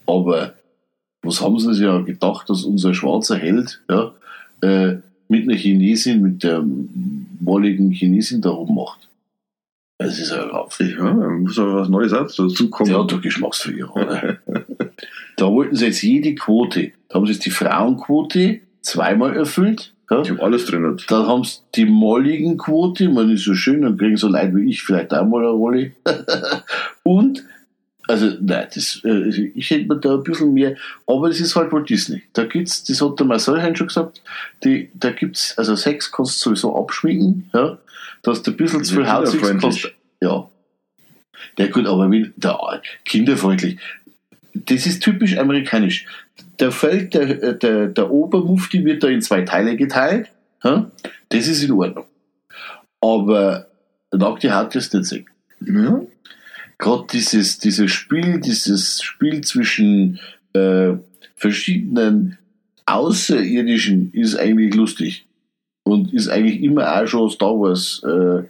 Aber 0.07 0.53
was 1.21 1.41
haben 1.41 1.57
sie 1.59 1.73
sich 1.73 1.83
ja 1.83 1.99
gedacht, 2.01 2.49
dass 2.49 2.63
unser 2.63 2.93
schwarzer 2.93 3.37
Held, 3.37 3.81
ja, 3.89 4.13
äh, 4.61 4.97
mit 5.27 5.43
einer 5.43 5.57
Chinesin, 5.57 6.21
mit 6.21 6.43
der 6.43 6.63
molligen 7.39 7.91
Chinesin 7.91 8.41
da 8.41 8.49
rummacht? 8.49 9.09
Das 9.97 10.19
ist 10.19 10.31
ja 10.31 10.43
rauf. 10.43 10.77
Ja, 10.79 11.11
muss 11.13 11.57
aber 11.57 11.75
was 11.75 11.89
Neues 11.89 12.11
dazu 12.11 12.69
kommen. 12.69 12.93
Hat 12.93 13.11
doch 13.11 13.21
Geschmacksverirrung, 13.21 14.03
oder? 14.03 14.37
da 15.37 15.45
wollten 15.51 15.75
sie 15.75 15.85
jetzt 15.85 16.01
jede 16.01 16.35
Quote, 16.35 16.91
da 17.07 17.15
haben 17.15 17.25
sie 17.25 17.33
jetzt 17.33 17.45
die 17.45 17.51
Frauenquote 17.51 18.59
zweimal 18.81 19.35
erfüllt, 19.35 19.93
ja. 20.09 20.21
Ich 20.21 20.29
habe 20.29 20.43
alles 20.43 20.65
drin. 20.65 20.97
Dann 21.07 21.27
haben 21.27 21.43
sie 21.43 21.59
die 21.75 21.85
molligen 21.85 22.57
Quote, 22.57 23.09
man 23.09 23.31
ist 23.31 23.43
so 23.43 23.55
schön, 23.55 23.81
dann 23.81 23.97
kriegen 23.97 24.17
so 24.17 24.27
Leute 24.27 24.55
wie 24.55 24.69
ich 24.69 24.83
vielleicht 24.83 25.13
auch 25.13 25.25
mal 25.25 25.39
eine 25.39 25.49
Rolle. 25.49 25.91
Und, 27.03 27.43
also, 28.07 28.31
nein, 28.39 28.67
das, 28.73 29.01
äh, 29.03 29.51
ich 29.55 29.71
hätte 29.71 29.87
mir 29.87 29.99
da 29.99 30.13
ein 30.13 30.23
bisschen 30.23 30.53
mehr, 30.53 30.75
aber 31.07 31.29
das 31.29 31.39
ist 31.39 31.55
halt 31.55 31.71
Walt 31.71 31.89
Disney. 31.89 32.21
Da 32.33 32.45
gibt's, 32.45 32.83
das 32.83 33.01
hat 33.01 33.17
der 33.19 33.25
Marcel 33.25 33.61
Hein 33.61 33.75
schon 33.75 33.87
gesagt, 33.87 34.21
die, 34.63 34.91
da 34.93 35.09
gibt's, 35.09 35.57
also 35.57 35.75
Sex 35.75 36.11
kannst 36.11 36.45
du 36.45 36.49
sowieso 36.49 36.75
abschminken, 36.77 37.49
ja, 37.53 37.79
dass 38.21 38.43
du 38.43 38.51
ein 38.51 38.57
bisschen 38.57 38.83
zu 38.83 38.95
viel 38.95 39.11
Haut 39.11 39.35
kannst, 39.59 39.91
ja. 40.21 40.47
Ja 41.57 41.67
gut, 41.67 41.87
aber 41.87 42.09
wenn, 42.11 42.33
der, 42.35 42.81
kinderfreundlich. 43.05 43.77
Das 44.53 44.85
ist 44.85 45.03
typisch 45.03 45.37
amerikanisch. 45.37 46.05
Der 46.59 46.71
Feld, 46.71 47.13
der, 47.13 47.53
der, 47.53 47.87
der 47.87 48.11
Obermufti 48.11 48.85
wird 48.85 49.03
da 49.03 49.07
in 49.07 49.21
zwei 49.21 49.41
Teile 49.41 49.75
geteilt. 49.75 50.29
Das 51.29 51.47
ist 51.47 51.63
in 51.63 51.71
Ordnung. 51.71 52.05
Aber 53.01 53.67
nackte 54.11 54.55
Haut 54.55 54.75
ist 54.75 54.93
nicht 54.93 55.05
sehen. 55.05 55.29
Ja. 55.61 56.01
Gerade 56.77 57.05
dieses, 57.11 57.59
dieses 57.59 57.91
Spiel, 57.91 58.39
dieses 58.39 59.01
Spiel 59.01 59.41
zwischen 59.41 60.19
äh, 60.53 60.93
verschiedenen 61.35 62.37
Außerirdischen 62.85 64.11
ist 64.13 64.35
eigentlich 64.35 64.73
lustig. 64.73 65.27
Und 65.83 66.13
ist 66.13 66.29
eigentlich 66.29 66.61
immer 66.63 66.95
auch 66.99 67.07
schon 67.07 67.29
Star 67.29 67.59
Wars 67.59 68.01
äh, 68.03 68.43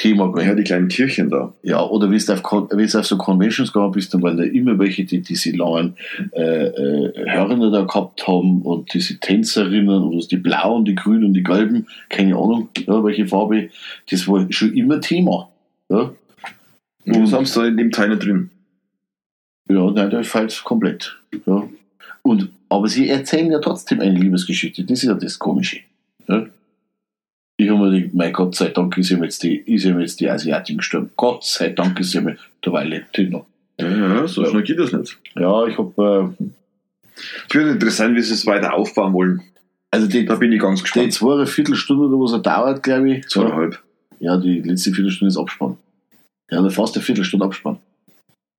Thema 0.00 0.32
gewesen. 0.32 0.48
ja, 0.48 0.54
die 0.54 0.64
kleinen 0.64 0.88
Tierchen 0.88 1.28
da. 1.28 1.52
Ja, 1.62 1.82
oder 1.82 2.10
wenn 2.10 2.18
du 2.18 2.32
auf, 2.32 2.94
auf 2.94 3.06
so 3.06 3.18
Conventions 3.18 3.72
gegangen 3.72 3.92
bist, 3.92 4.14
dann 4.14 4.22
waren 4.22 4.38
da 4.38 4.44
immer 4.44 4.78
welche, 4.78 5.04
die 5.04 5.20
diese 5.20 5.50
langen 5.50 5.94
äh, 6.32 6.68
äh, 6.68 7.30
Hörner 7.30 7.70
da 7.70 7.82
gehabt 7.82 8.26
haben 8.26 8.62
und 8.62 8.94
diese 8.94 9.20
Tänzerinnen 9.20 10.02
oder 10.02 10.26
die 10.26 10.38
blauen, 10.38 10.86
die 10.86 10.94
grünen 10.94 11.26
und 11.26 11.34
die 11.34 11.42
gelben, 11.42 11.86
keine 12.08 12.34
Ahnung, 12.34 12.70
ja, 12.86 13.04
welche 13.04 13.26
Farbe, 13.26 13.68
das 14.10 14.26
war 14.26 14.46
schon 14.50 14.72
immer 14.72 15.02
Thema. 15.02 15.50
Ja, 15.90 16.12
Und 17.04 17.22
das 17.22 17.32
haben 17.34 17.44
sie 17.44 17.60
da 17.60 17.66
in 17.66 17.76
dem 17.76 17.90
Teil 17.90 18.08
nicht 18.08 18.24
drin. 18.24 18.50
ja 19.68 19.90
nein, 19.90 20.08
der 20.08 20.24
fällt 20.24 20.64
komplett. 20.64 21.18
Ja. 21.46 21.68
Und, 22.22 22.48
aber 22.70 22.88
sie 22.88 23.08
erzählen 23.08 23.50
ja 23.50 23.58
trotzdem 23.58 24.00
eine 24.00 24.18
Liebesgeschichte, 24.18 24.82
das 24.84 25.02
ist 25.02 25.08
ja 25.08 25.14
das 25.14 25.38
Komische. 25.38 25.80
Ja. 26.26 26.46
Ich 27.62 27.68
habe 27.68 27.78
mir 27.78 27.90
gedacht, 27.90 28.14
mein 28.14 28.32
Gott 28.32 28.54
sei 28.54 28.68
Dank 28.68 28.96
ist 28.96 29.10
ihm 29.10 29.22
jetzt 29.22 29.42
die, 29.42 29.56
ist 29.56 29.84
ihm 29.84 30.00
jetzt 30.00 30.18
die 30.20 30.30
Asiatin 30.30 30.78
gestorben. 30.78 31.10
Gott 31.16 31.44
sei 31.44 31.68
Dank 31.68 32.00
ist 32.00 32.14
ihm 32.14 32.36
derweil 32.64 32.88
lebt 32.88 33.14
die 33.16 33.28
noch. 33.28 33.44
Ja, 33.78 33.88
ja, 33.88 34.26
so 34.26 34.44
schnell 34.46 34.62
geht 34.62 34.78
das 34.78 34.92
nicht. 34.92 35.18
Ja, 35.36 35.66
ich 35.66 35.76
habe 35.76 36.34
äh, 36.38 36.44
Es 37.48 37.54
wird 37.54 37.68
interessant, 37.68 38.16
wie 38.16 38.22
sie 38.22 38.32
es 38.32 38.46
weiter 38.46 38.72
aufbauen 38.72 39.12
wollen. 39.12 39.42
Also 39.90 40.06
die, 40.06 40.24
Da 40.24 40.36
bin 40.36 40.52
ich 40.52 40.60
ganz 40.60 40.78
die 40.80 40.84
gespannt. 40.84 41.12
zwei 41.12 41.44
Viertelstunde 41.44 42.04
oder 42.06 42.16
was 42.22 42.32
er 42.32 42.38
dauert, 42.38 42.82
glaube 42.82 43.12
ich. 43.12 43.28
Zweieinhalb. 43.28 43.78
Ja, 44.20 44.36
die 44.38 44.60
letzte 44.60 44.92
Viertelstunde 44.92 45.28
ist 45.30 45.36
Abspann. 45.38 45.76
Ja, 46.50 46.66
fast 46.70 46.96
eine 46.96 47.04
Viertelstunde 47.04 47.44
Abspann. 47.44 47.78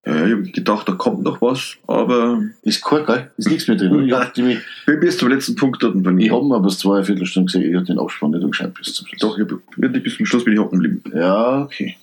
Ja, 0.05 0.25
ich 0.25 0.31
habe 0.31 0.41
gedacht, 0.43 0.89
da 0.89 0.93
kommt 0.93 1.21
noch 1.21 1.41
was, 1.41 1.77
aber 1.85 2.41
Ist 2.63 2.83
kalt, 2.83 3.05
gell? 3.05 3.29
Ist 3.37 3.49
nichts 3.49 3.67
mehr 3.67 3.77
drin. 3.77 3.93
Ich 4.07 4.11
habe 4.13 4.41
mich- 4.41 4.59
bin 4.87 4.99
bis 4.99 5.17
zum 5.17 5.29
letzten 5.29 5.55
Punkt 5.55 5.83
dort 5.83 5.93
und 5.93 6.01
bin 6.03 6.17
ich 6.19 6.31
hab 6.31 6.41
mir 6.43 6.55
aber 6.55 6.65
bis 6.65 6.79
zwei 6.79 7.03
Viertelstunde 7.03 7.45
gesehen, 7.51 7.69
ich 7.69 7.75
habe 7.75 7.85
den 7.85 7.99
Abspann 7.99 8.31
nicht 8.31 8.43
angeschaut 8.43 8.73
bis 8.73 8.93
zum 8.95 9.05
Schluss. 9.05 9.19
Doch, 9.19 9.37
ich 9.37 9.43
hab, 9.43 9.51
wirklich 9.77 10.03
bis 10.03 10.17
zum 10.17 10.25
Schluss 10.25 10.43
bin 10.43 10.53
ich 10.53 10.59
hocken 10.59 10.79
geblieben. 10.79 11.03
Ja, 11.15 11.61
okay. 11.63 11.97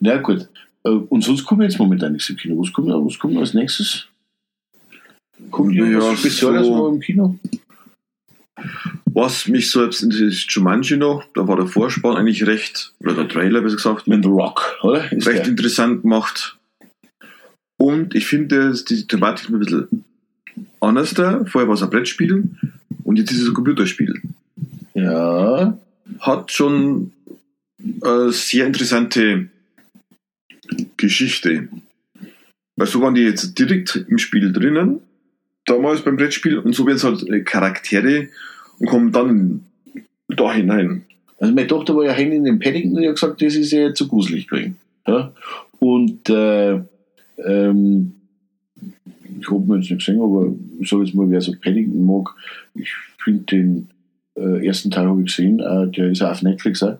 Na 0.00 0.16
gut. 0.16 0.48
Äh, 0.84 0.88
Und 0.88 1.22
sonst 1.22 1.44
kommt 1.44 1.62
jetzt 1.62 1.78
momentan 1.78 2.12
nichts 2.12 2.30
im 2.30 2.36
Kino. 2.36 2.58
Was 2.58 2.72
kommt, 2.72 2.88
was 2.88 3.18
kommt 3.18 3.36
als 3.36 3.52
nächstes? 3.52 4.06
Kommt 5.50 5.74
Ja, 5.74 5.84
irgendwas 5.84 6.18
Spezielles 6.20 6.66
so- 6.66 6.88
im 6.88 7.00
Kino? 7.00 7.38
Was 9.12 9.48
mich 9.48 9.74
jetzt 9.74 10.02
interessiert, 10.02 10.32
ist 10.32 10.50
Jumanji 10.52 10.96
noch. 10.96 11.24
Da 11.34 11.46
war 11.48 11.56
der 11.56 11.66
Vorspann 11.66 12.16
eigentlich 12.16 12.46
recht, 12.46 12.92
oder 13.00 13.14
der 13.14 13.28
Trailer 13.28 13.60
besser 13.62 13.76
gesagt, 13.76 14.06
Mit 14.06 14.22
The 14.22 14.30
Rock, 14.30 14.78
oder? 14.82 15.10
Ist 15.12 15.26
recht 15.26 15.40
der, 15.40 15.48
interessant 15.48 16.02
gemacht. 16.02 16.56
Und 17.80 18.14
ich 18.14 18.26
finde, 18.26 18.74
die 18.74 19.06
Thematik 19.06 19.48
ein 19.48 19.58
bisschen 19.58 20.04
anders 20.80 21.14
da. 21.14 21.46
Vorher 21.46 21.66
war 21.66 21.76
es 21.76 21.82
ein 21.82 21.88
Brettspiel 21.88 22.44
und 23.04 23.18
jetzt 23.18 23.30
ist 23.30 23.40
es 23.40 23.48
ein 23.48 23.54
Computerspiel. 23.54 24.20
ja. 24.92 25.78
Hat 26.18 26.52
schon 26.52 27.12
eine 28.02 28.32
sehr 28.32 28.66
interessante 28.66 29.48
Geschichte. 30.98 31.68
Weil 32.76 32.86
so 32.86 33.00
waren 33.00 33.14
die 33.14 33.22
jetzt 33.22 33.58
direkt 33.58 34.04
im 34.08 34.18
Spiel 34.18 34.52
drinnen, 34.52 35.00
damals 35.64 36.02
beim 36.02 36.18
Brettspiel, 36.18 36.58
und 36.58 36.74
so 36.74 36.86
werden 36.86 36.96
es 36.96 37.04
halt 37.04 37.26
äh, 37.30 37.40
Charaktere 37.40 38.28
und 38.78 38.88
kommen 38.88 39.10
dann 39.10 39.64
da 40.28 40.52
hinein. 40.52 41.06
Also 41.38 41.54
meine 41.54 41.66
Tochter 41.66 41.96
war 41.96 42.04
ja 42.04 42.12
hängen 42.12 42.32
in 42.32 42.44
dem 42.44 42.58
Paddington 42.58 42.98
und 42.98 43.06
hat 43.06 43.14
gesagt, 43.14 43.40
das 43.40 43.54
ist 43.54 43.70
ja 43.70 43.94
zu 43.94 44.06
gruselig 44.06 44.48
gewesen. 44.48 44.76
Ja? 45.06 45.32
Und 45.78 46.28
äh, 46.28 46.80
ähm, 47.46 48.12
ich 49.40 49.50
habe 49.50 49.60
mir 49.60 49.76
jetzt 49.76 49.90
nicht 49.90 50.04
gesehen, 50.04 50.20
aber 50.20 50.52
ich 50.78 50.88
sage 50.88 51.04
jetzt 51.04 51.14
mal, 51.14 51.30
wer 51.30 51.40
so 51.40 51.52
Paddington 51.60 52.04
mag, 52.04 52.34
ich 52.74 52.90
finde 53.18 53.44
den 53.44 53.88
äh, 54.36 54.66
ersten 54.66 54.90
Teil 54.90 55.06
habe 55.06 55.20
ich 55.20 55.34
gesehen, 55.34 55.60
äh, 55.60 55.88
der 55.88 56.10
ist 56.10 56.22
auch 56.22 56.30
auf 56.30 56.42
Netflix. 56.42 56.82
Auch. 56.82 56.98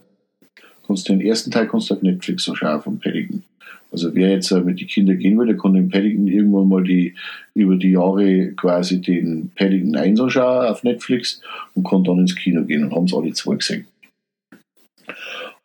Kannst 0.87 1.09
den 1.09 1.21
ersten 1.21 1.51
Teil 1.51 1.69
kannst 1.69 1.91
du 1.91 1.95
auf 1.95 2.03
Netflix 2.03 2.45
so 2.45 2.55
schauen 2.55 2.81
von 2.83 2.99
Paddington. 2.99 3.45
Also 3.93 4.15
wer 4.15 4.31
jetzt 4.31 4.51
äh, 4.53 4.61
mit 4.61 4.81
den 4.81 4.87
Kindern 4.87 5.19
gehen 5.19 5.39
will, 5.39 5.47
der 5.47 5.57
kann 5.57 5.75
den 5.75 5.89
Paddington 5.89 6.29
irgendwann 6.29 6.69
mal 6.69 6.85
die, 6.85 7.15
über 7.55 7.77
die 7.77 7.91
Jahre 7.91 8.53
quasi 8.53 9.01
den 9.01 9.51
Paddington 9.55 9.97
1 9.97 10.21
anschauen 10.21 10.67
auf 10.67 10.85
Netflix 10.85 11.41
und 11.75 11.87
kann 11.87 12.05
dann 12.05 12.21
ins 12.21 12.37
Kino 12.37 12.65
gehen 12.65 12.85
und 12.85 12.95
haben 12.95 13.05
es 13.05 13.15
alle 13.15 13.33
zwei 13.33 13.57
gesehen. 13.57 13.87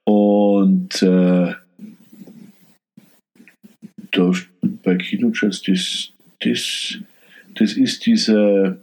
Und 0.05 1.01
äh, 1.01 1.53
da 4.18 4.32
bei 4.84 4.95
Kinocharts, 4.95 5.61
das, 5.63 6.09
das, 6.41 6.97
das 7.55 7.74
ist 7.74 8.05
dieser, 8.05 8.78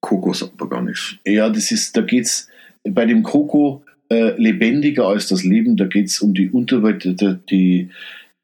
Coco 0.00 0.32
sagt 0.32 0.58
man 0.60 0.68
gar 0.68 0.82
nichts. 0.82 1.16
ja, 1.26 1.48
das 1.50 1.70
ist, 1.72 1.96
da 1.96 2.02
geht's 2.02 2.48
bei 2.88 3.04
dem 3.06 3.22
Coco 3.22 3.82
äh, 4.10 4.34
lebendiger 4.40 5.06
als 5.06 5.28
das 5.28 5.44
Leben, 5.44 5.76
da 5.76 5.86
geht's 5.86 6.20
um 6.20 6.34
die 6.34 6.50
Unterwelt, 6.50 7.04
die, 7.50 7.88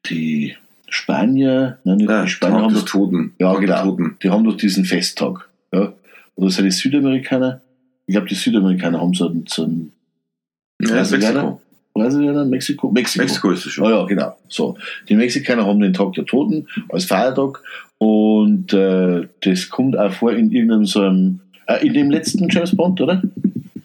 die, 0.05 0.55
Spanier, 0.89 1.79
nein, 1.83 1.99
Ja, 1.99 2.23
die 2.23 2.29
Spanier 2.29 2.53
Tag 2.55 2.63
haben 2.63 2.73
des 2.73 2.83
doch, 2.85 2.89
Toten. 2.89 3.33
ja, 3.39 3.51
Tag 3.53 3.61
genau, 3.61 3.83
Toten. 3.83 4.17
die 4.23 4.29
haben 4.29 4.43
doch 4.45 4.55
diesen 4.55 4.85
Festtag, 4.85 5.49
ja, 5.73 5.93
oder 6.35 6.49
sind 6.49 6.65
die 6.65 6.71
Südamerikaner? 6.71 7.61
Ich 8.05 8.13
glaube, 8.13 8.27
die 8.29 8.35
Südamerikaner 8.35 9.01
haben 9.01 9.13
so 9.13 9.27
einen, 9.27 9.45
so 9.47 9.63
einen 9.63 9.91
Ja? 10.81 10.95
Mexiko. 11.03 11.61
Brasilianer, 11.97 12.45
Mexiko, 12.45 12.91
Mexiko. 12.91 13.23
Mexiko 13.23 13.51
ist 13.51 13.65
es 13.65 13.71
schon. 13.73 13.85
Ja, 13.85 13.99
ja, 13.99 14.05
genau. 14.05 14.37
So. 14.47 14.77
Die 15.09 15.15
Mexikaner 15.15 15.65
haben 15.65 15.79
den 15.79 15.93
Tag 15.93 16.13
der 16.13 16.25
Toten 16.25 16.67
als 16.89 17.05
Feiertag 17.05 17.61
und 17.97 18.73
äh, 18.73 19.27
das 19.41 19.69
kommt 19.69 19.97
auch 19.97 20.11
vor 20.11 20.33
in 20.33 20.51
irgendeinem 20.51 20.85
so 20.85 21.01
einem, 21.01 21.39
äh, 21.67 21.85
in 21.85 21.93
dem 21.93 22.11
letzten 22.11 22.47
James 22.49 22.75
Bond, 22.75 23.01
oder? 23.01 23.21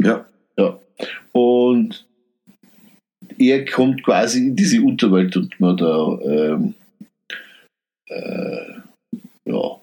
Ja. 0.00 0.24
Ja. 0.58 0.78
Und 1.32 2.06
er 3.38 3.64
kommt 3.64 4.02
quasi 4.02 4.46
in 4.46 4.56
diese 4.56 4.82
Unterwelt 4.82 5.36
und 5.36 5.58
man 5.58 5.76
da 5.76 6.18
ähm, 6.24 6.74
äh, 8.08 8.72
ja, 9.46 9.76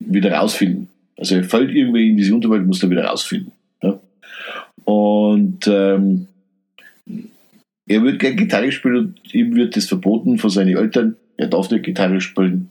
wieder 0.00 0.32
rausfinden. 0.32 0.88
Also 1.16 1.36
er 1.36 1.44
fällt 1.44 1.70
irgendwie 1.70 2.10
in 2.10 2.16
diese 2.16 2.34
Unterwelt, 2.34 2.66
muss 2.66 2.80
da 2.80 2.90
wieder 2.90 3.04
rausfinden. 3.04 3.52
Ja? 3.82 3.98
Und 4.84 5.66
ähm, 5.68 6.26
er 7.06 8.02
wird 8.02 8.18
gerne 8.18 8.36
Gitarre 8.36 8.72
spielen 8.72 8.96
und 8.96 9.34
ihm 9.34 9.54
wird 9.54 9.76
das 9.76 9.86
verboten 9.86 10.38
von 10.38 10.50
seinen 10.50 10.76
Eltern. 10.76 11.16
Er 11.36 11.48
darf 11.48 11.70
nicht 11.70 11.84
Gitarre 11.84 12.20
spielen 12.20 12.70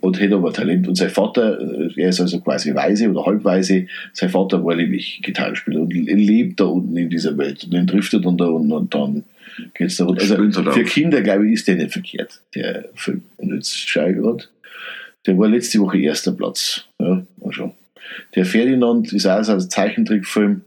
und 0.00 0.20
hat 0.20 0.32
aber 0.32 0.52
Talent. 0.52 0.88
Und 0.88 0.96
sein 0.96 1.10
Vater, 1.10 1.60
äh, 1.60 1.90
er 1.96 2.10
ist 2.10 2.20
also 2.20 2.40
quasi 2.40 2.74
weise 2.74 3.10
oder 3.10 3.24
halbweise, 3.24 3.86
sein 4.12 4.30
Vater 4.30 4.64
war 4.64 4.74
nämlich 4.74 5.20
Gitarrespieler 5.22 5.80
und 5.80 5.92
lebt 5.92 6.60
da 6.60 6.64
unten 6.64 6.96
in 6.96 7.10
dieser 7.10 7.36
Welt. 7.38 7.64
Und 7.64 7.72
den 7.72 7.86
trifft 7.86 8.12
er 8.12 8.20
dann 8.20 8.36
da 8.36 8.46
unten 8.46 8.72
und 8.72 8.94
dann 8.94 9.24
geht's 9.74 9.96
da 9.96 10.04
runter. 10.04 10.38
Also 10.38 10.62
für. 10.72 10.84
Kinder, 10.84 11.22
glaube 11.22 11.46
ich, 11.46 11.54
ist 11.54 11.68
der 11.68 11.76
nicht 11.76 11.92
verkehrt, 11.92 12.40
der 12.54 12.88
Film. 12.94 13.22
Und 13.36 13.54
jetzt 13.54 13.76
schaue 13.76 14.10
ich 14.10 14.16
gerade, 14.16 14.44
der 15.26 15.38
war 15.38 15.48
letzte 15.48 15.78
Woche 15.80 15.98
erster 15.98 16.32
Platz. 16.32 16.86
Ja, 16.98 17.22
schon. 17.50 17.72
Der 18.34 18.44
Ferdinand 18.44 19.12
ist 19.12 19.26
auch 19.26 19.42
so 19.42 19.52
ein 19.52 19.60
Zeichentrickfilm. 19.60 20.62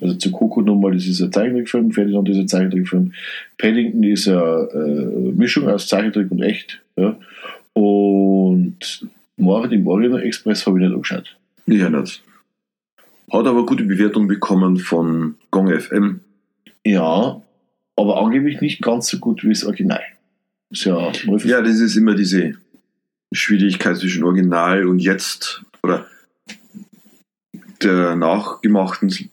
Also 0.00 0.14
zu 0.14 0.30
Coco 0.32 0.62
nochmal, 0.62 0.92
das 0.92 1.06
ist 1.06 1.20
ein 1.20 1.32
Zeichentrickfilm, 1.32 1.92
Ferdinand 1.92 2.28
ist 2.28 2.38
ein 2.38 2.48
Zeichentrickfilm. 2.48 3.12
Paddington 3.58 4.02
ist 4.04 4.28
eine 4.28 4.68
äh, 4.72 5.32
Mischung 5.32 5.68
aus 5.68 5.88
Zeichentrick 5.88 6.30
und 6.30 6.42
echt. 6.42 6.80
Ja. 6.96 7.16
Und 7.74 9.06
Mord 9.36 9.72
im 9.72 9.86
Orient 9.86 10.20
Express 10.22 10.66
habe 10.66 10.78
ich 10.78 10.84
nicht 10.84 10.94
angeschaut. 10.94 11.36
Ich 11.66 11.84
auch 11.84 11.90
nicht. 11.90 12.22
Hat 13.30 13.46
aber 13.46 13.64
gute 13.64 13.84
Bewertung 13.84 14.26
bekommen 14.26 14.78
von 14.78 15.36
Gong 15.50 15.68
FM. 15.68 16.20
Ja, 16.84 17.40
aber 17.96 18.20
angeblich 18.20 18.60
nicht 18.60 18.82
ganz 18.82 19.08
so 19.08 19.18
gut 19.18 19.44
wie 19.44 19.50
das 19.50 19.64
Original. 19.64 20.02
Ist 20.70 20.84
ja, 20.84 21.12
Ja, 21.44 21.62
das 21.62 21.80
ist 21.80 21.96
immer 21.96 22.14
diese 22.14 22.54
Schwierigkeit 23.32 23.96
zwischen 23.98 24.24
Original 24.24 24.86
und 24.86 24.98
jetzt 24.98 25.62
oder 25.82 26.06
der 27.82 28.16
nachgemachten. 28.16 29.30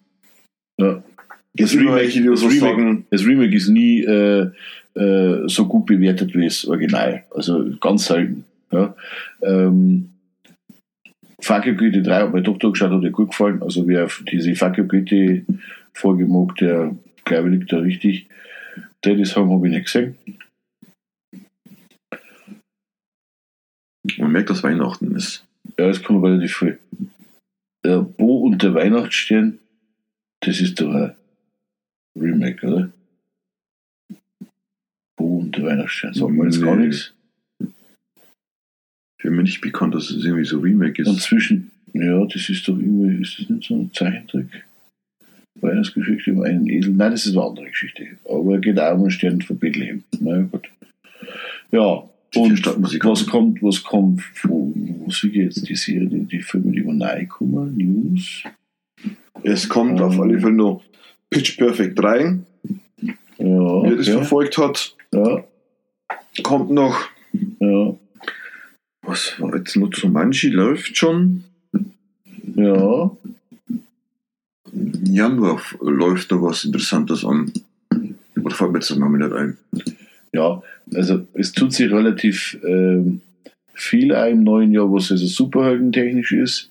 Ja. 0.78 1.04
Das, 1.56 1.74
Remake, 1.74 2.24
das, 2.24 2.44
Remake, 2.44 3.04
das 3.10 3.26
Remake 3.26 3.56
ist 3.56 3.70
nie 3.70 4.04
äh, 4.04 4.52
äh, 4.94 5.48
so 5.48 5.68
gut 5.68 5.88
bewertet 5.88 6.36
wie 6.36 6.46
das 6.46 6.66
Original. 6.66 7.24
Also 7.34 7.72
ganz 7.82 8.06
selten. 8.06 8.46
Ja. 8.72 8.96
Ähm, 9.42 10.10
Fackelgüte 11.42 12.04
3 12.04 12.16
hat 12.16 12.32
meine 12.32 12.44
Tochter 12.44 12.70
geschaut, 12.72 12.92
hat 12.92 13.04
ihr 13.04 13.12
gut 13.12 13.30
gefallen. 13.30 13.64
Also 13.64 13.88
wer 13.88 14.06
auf 14.06 14.24
diese 14.32 14.54
Fackelgüte 14.56 15.46
Folge 15.94 16.26
mag, 16.26 16.56
der 16.58 16.96
glaube 17.26 17.50
ich 17.50 17.56
liegt 17.56 17.74
da 17.74 17.78
richtig. 17.78 18.28
Daddy's 19.02 19.36
Home 19.36 19.54
habe 19.54 19.68
ich 19.68 19.74
nicht 19.74 19.86
gesehen. 19.86 20.16
man 24.18 24.32
merkt, 24.32 24.50
dass 24.50 24.64
Weihnachten 24.64 25.16
ist. 25.16 25.46
Ja, 25.78 25.90
es 25.90 26.02
kommt 26.02 26.24
relativ 26.24 26.56
viel. 26.56 26.80
Der 27.84 28.00
Bo 28.00 28.40
und 28.40 28.64
der 28.64 28.74
Weihnachtsstern, 28.74 29.60
das 30.48 30.62
ist 30.62 30.80
doch 30.80 30.94
ein 30.94 31.14
Remake, 32.16 32.66
oder? 32.66 32.90
Bo 35.18 35.40
und 35.40 35.56
der 35.58 35.66
Weihnachtsstern, 35.66 36.14
sagt 36.14 36.32
man 36.32 36.48
jetzt 36.48 36.62
gar 36.62 36.76
nichts. 36.78 37.14
Für 39.20 39.32
mich 39.32 39.44
nicht 39.44 39.62
bekannt, 39.62 39.94
dass 39.94 40.10
es 40.10 40.24
irgendwie 40.24 40.46
so 40.46 40.60
Remake 40.60 41.04
Und 41.04 41.18
ist. 41.18 41.24
zwischen, 41.24 41.72
ja, 41.94 42.24
das 42.26 42.48
ist 42.50 42.68
doch 42.68 42.78
irgendwie, 42.78 43.22
ist 43.22 43.40
das 43.40 43.50
nicht 43.50 43.68
so 43.68 43.76
ein 43.76 43.92
Zeichentrick? 43.92 44.66
Weihnachtsgeschichte 45.60 46.32
über 46.32 46.46
einen 46.46 46.70
Esel. 46.70 46.94
Nein, 46.94 47.12
das 47.12 47.26
ist 47.26 47.36
eine 47.36 47.46
andere 47.46 47.70
Geschichte. 47.70 48.06
Aber 48.26 48.60
geht 48.60 48.80
auch 48.80 48.96
um 48.96 49.02
den 49.02 49.12
Stern 49.12 49.42
von 49.42 49.58
Bethlehem. 49.58 50.04
Na 50.20 50.38
ja, 50.38 50.44
gut. 50.44 50.70
Ja, 51.72 52.10
und 52.36 52.66
was 53.04 53.26
kommt, 53.26 53.62
was 53.64 53.84
kommt, 53.84 54.22
sehe 55.10 55.30
ich 55.30 55.36
jetzt 55.36 55.68
die 55.68 55.76
Serie, 55.76 56.08
die, 56.08 56.42
Filme, 56.42 56.72
die 56.72 56.80
über 56.80 57.26
kommen, 57.26 57.76
News? 57.76 58.44
Es 59.44 59.70
kommt 59.70 60.02
auf 60.02 60.14
Ähm. 60.16 60.22
alle 60.22 60.40
Fälle 60.40 60.54
noch 60.54 60.84
Pitch 61.30 61.58
Perfect 61.58 62.00
3, 62.00 62.40
Ja, 63.38 63.84
wer 63.84 63.96
das 63.96 64.08
okay. 64.08 64.18
verfolgt 64.18 64.58
hat. 64.58 64.96
ja, 65.14 65.44
Kommt 66.44 66.72
noch, 66.72 66.98
ja, 67.60 67.96
was 69.04 69.40
war 69.40 69.56
jetzt 69.56 69.76
nur 69.76 69.92
zu 69.92 70.08
Manchi, 70.10 70.50
läuft 70.50 70.96
schon. 70.98 71.44
ja. 72.56 73.12
Im 74.72 75.06
Januar 75.06 75.62
läuft 75.82 76.32
da 76.32 76.42
was 76.42 76.66
Interessantes 76.66 77.24
an. 77.26 77.52
Oder 78.44 78.54
fällt 78.56 78.72
mir 78.72 78.80
jetzt 78.80 78.90
der 78.90 78.98
Name 78.98 79.18
nicht 79.18 79.32
ein. 79.34 79.58
Ja, 80.34 80.62
also 80.94 81.26
es 81.34 81.54
tut 81.54 81.74
sich 81.74 81.90
relativ 81.92 82.60
ähm, 82.64 83.22
viel 83.74 84.14
auch 84.14 84.28
im 84.30 84.44
neuen 84.44 84.72
Jahr, 84.72 84.92
was 84.92 85.12
also 85.12 85.26
superheldentechnisch 85.26 86.34
ist. 86.34 86.70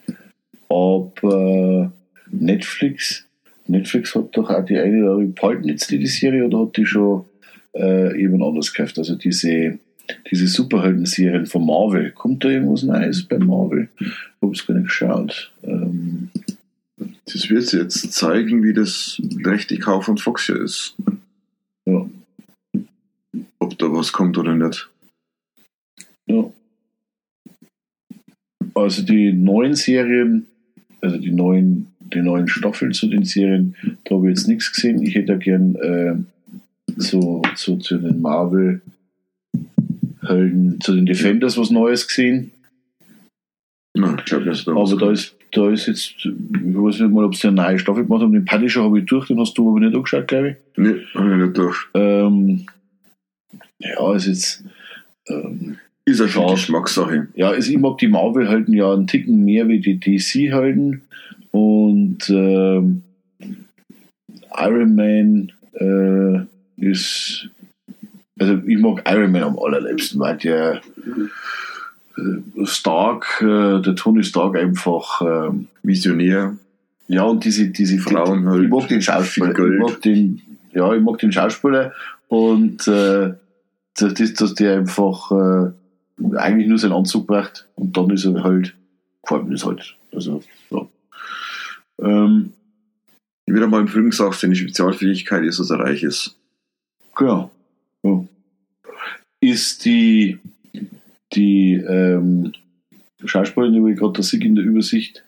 Aber 0.68 1.90
Netflix, 2.30 3.26
Netflix 3.66 4.14
hat 4.14 4.36
doch 4.36 4.50
auch 4.50 4.64
die 4.64 4.78
eine 4.78 5.02
oder 5.02 5.12
andere 5.14 5.28
behalten 5.28 5.68
jetzt 5.68 5.90
die, 5.90 5.98
die 5.98 6.06
Serie 6.06 6.44
oder 6.46 6.60
hat 6.60 6.76
die 6.76 6.86
schon 6.86 7.24
äh, 7.74 8.18
jemand 8.20 8.42
anders 8.44 8.72
gekauft? 8.72 8.98
Also 8.98 9.16
diese 9.16 9.78
diese 10.30 10.46
Superhelden-Serien 10.46 11.46
von 11.46 11.66
Marvel. 11.66 12.12
Kommt 12.12 12.44
da 12.44 12.48
irgendwas 12.48 12.84
Neues 12.84 13.24
bei 13.24 13.38
Marvel? 13.38 13.88
Ich 13.98 14.06
habe 14.40 14.52
es 14.52 14.64
gar 14.64 14.74
nicht 14.74 14.86
geschaut. 14.86 15.52
Ähm, 15.64 16.30
Das 17.24 17.50
wird 17.50 17.72
jetzt 17.72 18.12
zeigen, 18.12 18.62
wie 18.62 18.72
das 18.72 19.20
rechte 19.44 19.76
Kauf 19.78 20.04
von 20.04 20.16
Fox 20.16 20.46
hier 20.46 20.60
ist. 20.62 20.94
ja, 21.86 22.08
Ob 23.58 23.76
da 23.78 23.86
was 23.92 24.12
kommt 24.12 24.38
oder 24.38 24.54
nicht. 24.54 24.88
ja. 26.26 26.52
Also 28.74 29.02
die 29.02 29.32
neuen 29.32 29.74
Serien, 29.74 30.46
also 31.00 31.16
die 31.18 31.32
neuen, 31.32 31.88
die 32.12 32.22
neuen 32.22 32.48
Staffeln 32.48 32.92
zu 32.92 33.08
den 33.08 33.24
Serien, 33.24 33.74
da 34.04 34.16
habe 34.16 34.30
ich 34.30 34.36
jetzt 34.36 34.48
nichts 34.48 34.72
gesehen. 34.72 35.02
Ich 35.02 35.14
hätte 35.14 35.38
gern 35.38 35.74
äh, 35.76 36.14
so, 36.96 37.42
so 37.54 37.76
zu 37.76 37.98
den 37.98 38.20
Marvel 38.20 38.80
Helden, 40.22 40.80
zu 40.80 40.94
den 40.94 41.06
Defenders 41.06 41.56
was 41.56 41.70
Neues 41.70 42.06
gesehen. 42.08 42.50
Na, 43.94 44.16
ich 44.18 44.24
glaube, 44.24 44.44
dass 44.44 44.64
da 44.64 44.72
Aber 44.72 44.96
da 44.96 45.10
ist, 45.10 45.34
da 45.52 45.70
ist 45.70 45.86
jetzt, 45.86 46.14
ich 46.18 46.26
weiß 46.26 47.00
nicht 47.00 47.12
mal, 47.12 47.24
ob 47.24 47.34
sie 47.34 47.48
eine 47.48 47.56
neue 47.56 47.78
Staffel 47.78 48.04
gemacht 48.04 48.22
haben. 48.22 48.32
Den 48.32 48.44
Punisher 48.44 48.82
habe 48.82 48.98
ich 48.98 49.06
durch, 49.06 49.28
den 49.28 49.40
hast 49.40 49.56
du 49.56 49.70
aber 49.70 49.80
nicht 49.80 49.94
angeschaut, 49.94 50.28
glaube 50.28 50.50
ich. 50.50 50.56
Nee, 50.76 50.96
habe 51.14 51.30
ich 51.30 51.42
nicht 51.44 51.56
durch. 51.56 51.76
Ähm, 51.94 52.66
ja, 53.78 54.14
ist 54.14 54.26
jetzt, 54.26 54.64
ähm, 55.28 55.78
Ist 56.04 56.20
eine. 56.20 56.52
Geschmackssache. 56.52 57.28
ja, 57.34 57.50
also 57.50 57.70
ich 57.70 57.78
mag 57.78 57.98
die 57.98 58.08
Marvel-Helden 58.08 58.74
ja 58.74 58.92
einen 58.92 59.06
Ticken 59.06 59.44
mehr 59.44 59.68
wie 59.68 59.80
die 59.80 59.98
DC-Helden. 59.98 61.02
Und 61.56 62.28
ähm, 62.28 63.02
Iron 64.58 64.94
Man 64.94 65.52
äh, 65.72 66.44
ist, 66.76 67.48
also 68.38 68.58
ich 68.66 68.78
mag 68.78 69.02
Iron 69.10 69.32
Man 69.32 69.42
am 69.42 69.58
allerliebsten, 69.58 70.20
weil 70.20 70.36
der 70.36 70.82
äh, 72.18 72.66
Stark, 72.66 73.40
äh, 73.40 73.80
der 73.80 73.94
Tony 73.94 74.22
Stark 74.22 74.54
einfach, 74.58 75.22
ähm, 75.22 75.68
Visionär. 75.82 76.58
ja, 77.08 77.22
und 77.22 77.42
diese, 77.42 77.68
diese 77.68 77.96
Frauen 78.00 78.46
halt, 78.50 78.64
ich 78.64 78.68
mag 78.68 78.88
den 78.88 79.00
Schauspieler, 79.00 79.58
ich 79.58 79.80
mag 79.80 80.02
den, 80.02 80.42
ja, 80.74 80.92
ich 80.92 81.02
mag 81.02 81.16
den 81.20 81.32
Schauspieler 81.32 81.94
und 82.28 82.86
äh, 82.86 83.32
das, 83.96 84.12
das, 84.12 84.34
dass 84.34 84.54
der 84.56 84.76
einfach 84.76 85.30
äh, 85.32 86.36
eigentlich 86.36 86.68
nur 86.68 86.76
seinen 86.76 86.92
Anzug 86.92 87.26
braucht 87.26 87.66
und 87.76 87.96
dann 87.96 88.10
ist 88.10 88.26
er 88.26 88.44
halt, 88.44 88.74
gefällt 89.22 89.44
mir 89.44 89.52
das 89.52 89.64
halt. 89.64 89.96
Also, 90.12 90.42
ja. 90.70 90.86
Ähm, 92.02 92.52
Wie 93.46 93.54
wieder 93.54 93.66
mal 93.66 93.80
im 93.80 93.88
Film 93.88 94.10
gesagt, 94.10 94.34
seine 94.34 94.56
Spezialfähigkeit 94.56 95.44
ist, 95.44 95.58
dass 95.58 95.70
er 95.70 95.80
reich 95.80 96.02
ist. 96.02 96.36
genau. 97.14 97.50
Ja. 98.02 98.24
Ist 99.40 99.84
die, 99.84 100.38
die 101.32 101.74
ähm, 101.74 102.52
Schauspielerin, 103.24 103.84
die 103.84 103.92
ich 103.92 103.98
gerade 103.98 104.14
da 104.14 104.22
sehe 104.22 104.40
in 104.40 104.54
der 104.54 104.64
Übersicht, 104.64 105.24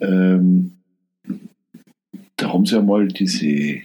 ähm, 0.00 0.78
da 2.36 2.52
haben 2.52 2.66
sie 2.66 2.76
ja 2.76 2.82
mal 2.82 3.08
diese. 3.08 3.82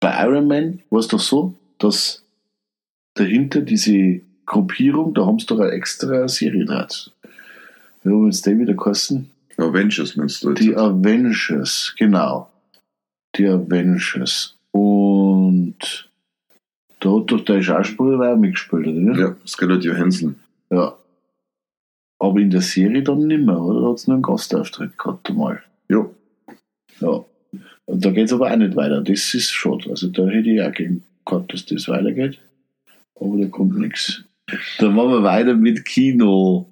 Bei 0.00 0.24
Iron 0.26 0.46
Man 0.46 0.82
war 0.90 0.98
es 0.98 1.08
doch 1.08 1.20
so, 1.20 1.54
dass 1.78 2.24
dahinter 3.14 3.62
diese 3.62 4.20
Gruppierung, 4.44 5.14
da 5.14 5.24
haben 5.24 5.38
sie 5.38 5.46
doch 5.46 5.60
eine 5.60 5.70
extra 5.70 6.28
Serie 6.28 6.66
draus. 6.66 7.10
Wir 8.04 8.12
haben 8.12 8.26
jetzt 8.26 8.46
den 8.46 8.60
wieder 8.60 8.74
geheißen. 8.74 9.30
Avengers 9.56 10.16
meinst 10.16 10.42
du 10.44 10.50
jetzt? 10.50 10.62
Die 10.62 10.76
Avengers, 10.76 11.94
genau. 11.98 12.50
Die 13.36 13.46
Avengers. 13.46 14.56
Und 14.72 16.10
da 17.00 17.10
hat 17.16 17.30
doch 17.30 17.44
der 17.44 17.62
Schauspieler 17.62 18.32
auch 18.32 18.36
mitgespielt, 18.36 18.86
oder? 18.86 19.18
ja, 19.18 19.36
Scarlett 19.46 19.84
Johansson. 19.84 20.36
ja. 20.70 20.94
Aber 22.20 22.38
in 22.38 22.48
der 22.48 22.62
Serie 22.62 23.02
dann 23.02 23.26
nicht 23.26 23.44
mehr, 23.44 23.60
oder? 23.60 23.80
Da 23.82 23.88
hat 23.88 23.96
es 23.96 24.06
nur 24.06 24.14
einen 24.14 24.22
Gastauftritt 24.22 24.96
gehabt 24.96 25.28
einmal. 25.28 25.62
Ja, 25.88 26.06
Ja. 27.00 27.24
Und 27.86 28.02
da 28.04 28.10
geht 28.10 28.26
es 28.26 28.32
aber 28.32 28.50
auch 28.50 28.56
nicht 28.56 28.76
weiter. 28.76 29.02
Das 29.02 29.34
ist 29.34 29.50
schade. 29.50 29.90
Also 29.90 30.08
da 30.08 30.26
hätte 30.28 30.48
ich 30.48 30.62
auch 30.62 30.72
gern 30.72 31.02
gehabt, 31.26 31.52
dass 31.52 31.66
das 31.66 31.86
weitergeht. 31.88 32.38
Aber 33.20 33.36
da 33.36 33.46
kommt 33.48 33.78
nichts. 33.78 34.24
Dann 34.78 34.94
machen 34.94 35.10
wir 35.10 35.22
weiter 35.22 35.54
mit 35.54 35.84
Kino. 35.84 36.66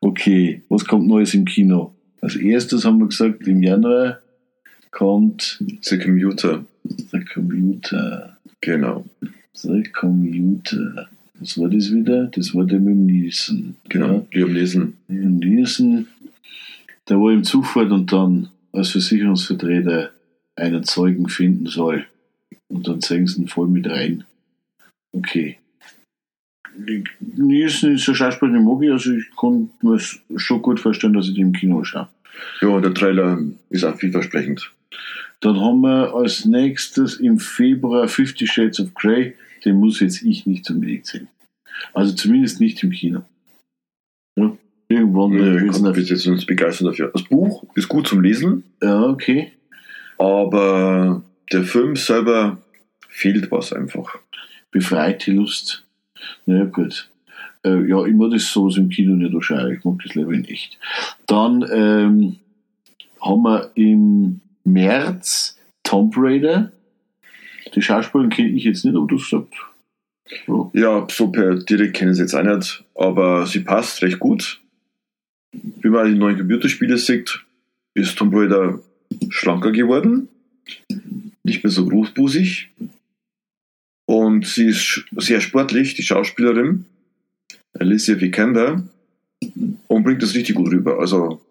Okay, 0.00 0.62
was 0.68 0.84
kommt 0.84 1.06
Neues 1.06 1.34
im 1.34 1.44
Kino? 1.44 1.94
Als 2.20 2.36
erstes 2.36 2.84
haben 2.84 2.98
wir 2.98 3.06
gesagt, 3.08 3.46
im 3.46 3.62
Januar 3.62 4.18
kommt 4.90 5.62
The 5.82 5.98
Commuter. 5.98 6.64
der 7.12 7.24
Computer. 7.24 8.38
Genau. 8.60 9.04
Der 9.64 9.82
Computer. 9.92 11.08
Was 11.40 11.58
war 11.58 11.68
das 11.68 11.92
wieder? 11.92 12.26
Das 12.26 12.54
war 12.54 12.64
der 12.64 12.80
mit 12.80 12.94
dem 12.94 13.06
Nielsen. 13.06 13.76
Genau. 13.88 14.26
Die 14.34 14.42
haben 14.42 14.54
lesen. 14.54 14.96
Ja, 15.08 15.28
Nielsen, 15.28 16.08
der 17.08 17.18
war 17.20 17.32
im 17.32 17.44
Zug 17.44 17.66
fährt 17.66 17.90
und 17.92 18.12
dann 18.12 18.48
als 18.72 18.90
Versicherungsvertreter 18.90 20.10
einen 20.56 20.84
Zeugen 20.84 21.28
finden 21.28 21.66
soll. 21.66 22.06
Und 22.68 22.86
dann 22.88 23.00
zeigen 23.00 23.26
sie 23.26 23.42
ihn 23.42 23.48
voll 23.48 23.68
mit 23.68 23.88
rein. 23.88 24.24
Okay. 25.12 25.58
Nielsen 27.20 27.94
ist 27.94 28.08
ein 28.08 28.14
Schauspieler, 28.14 28.52
den 28.52 28.64
mag 28.64 28.82
ich, 28.82 28.90
also 28.90 29.12
ich 29.12 29.24
kann 29.38 29.70
mir 29.82 29.98
schon 30.38 30.62
gut 30.62 30.80
vorstellen, 30.80 31.12
dass 31.12 31.28
ich 31.28 31.34
den 31.34 31.48
im 31.48 31.52
Kino 31.52 31.82
schaue. 31.84 32.08
Ja, 32.60 32.80
der 32.80 32.94
Trailer 32.94 33.38
ist 33.70 33.84
auch 33.84 33.96
vielversprechend. 33.96 34.72
Dann 35.40 35.60
haben 35.60 35.80
wir 35.80 36.14
als 36.14 36.44
nächstes 36.44 37.16
im 37.16 37.38
Februar 37.38 38.08
Fifty 38.08 38.46
Shades 38.46 38.80
of 38.80 38.94
Grey. 38.94 39.34
Den 39.64 39.76
muss 39.80 40.00
jetzt 40.00 40.22
ich 40.22 40.46
nicht 40.46 40.68
unbedingt 40.70 41.06
sehen. 41.06 41.28
Also 41.94 42.14
zumindest 42.14 42.60
nicht 42.60 42.82
im 42.82 42.90
Kino. 42.90 43.22
Ja, 44.36 44.56
irgendwann 44.88 45.32
Ja, 45.32 45.72
kann 45.72 45.82
noch- 45.82 45.94
mich 45.96 46.08
jetzt 46.08 46.26
nicht 46.26 46.46
begeistern 46.46 46.86
dafür. 46.88 47.10
Das 47.12 47.24
Buch 47.24 47.64
ist 47.74 47.88
gut 47.88 48.06
zum 48.06 48.20
Lesen, 48.20 48.62
Ja, 48.82 49.02
okay. 49.06 49.52
aber 50.16 51.22
der 51.52 51.64
Film 51.64 51.96
selber 51.96 52.58
fehlt 53.08 53.50
was 53.50 53.72
einfach. 53.72 54.16
Befreit 54.70 55.26
die 55.26 55.32
Lust. 55.32 55.84
Naja, 56.46 56.64
gut. 56.64 57.10
Äh, 57.64 57.88
ja, 57.88 58.04
ich 58.04 58.14
mag 58.14 58.30
das 58.30 58.50
sowas 58.50 58.76
im 58.76 58.88
Kino 58.88 59.14
nicht 59.14 59.34
anschauen. 59.34 59.72
Ich 59.72 59.84
mag 59.84 59.98
das 60.02 60.14
lieber 60.14 60.32
in 60.32 60.44
echt. 60.44 60.78
Dann 61.26 61.64
ähm, 61.72 62.36
haben 63.20 63.42
wir 63.42 63.70
im 63.74 64.40
März 64.64 65.58
Tomb 65.82 66.14
Raider. 66.16 66.72
Die 67.74 67.82
Schauspielerin 67.82 68.30
kenne 68.30 68.48
ich 68.48 68.64
jetzt 68.64 68.84
nicht, 68.84 68.96
aber 68.96 69.06
du 69.06 69.16
gesagt. 69.16 69.54
Ja. 70.46 70.70
Ja, 70.74 71.06
so 71.10 71.28
per 71.28 71.56
direkt 71.56 71.94
kenne 71.94 72.10
ich 72.10 72.16
sie 72.18 72.22
jetzt 72.22 72.34
auch 72.34 72.42
nicht, 72.42 72.84
aber 72.94 73.46
sie 73.46 73.60
passt 73.60 74.02
recht 74.02 74.18
gut. 74.18 74.60
Wie 75.52 75.88
man 75.88 76.12
die 76.12 76.18
neuen 76.18 76.36
Computerspiele 76.36 76.98
sieht, 76.98 77.44
ist 77.94 78.16
Tomb 78.18 78.34
Raider 78.34 78.80
schlanker 79.30 79.72
geworden, 79.72 80.28
nicht 81.42 81.64
mehr 81.64 81.70
so 81.70 81.86
großbusig 81.86 82.70
und 84.08 84.46
sie 84.46 84.68
ist 84.68 85.04
sehr 85.18 85.42
sportlich, 85.42 85.92
die 85.94 86.02
Schauspielerin 86.02 86.86
Alicia 87.78 88.18
Vikander 88.18 88.82
und 89.86 90.02
bringt 90.02 90.22
das 90.22 90.34
richtig 90.34 90.56
gut 90.56 90.72
rüber. 90.72 90.98
Also 90.98 91.42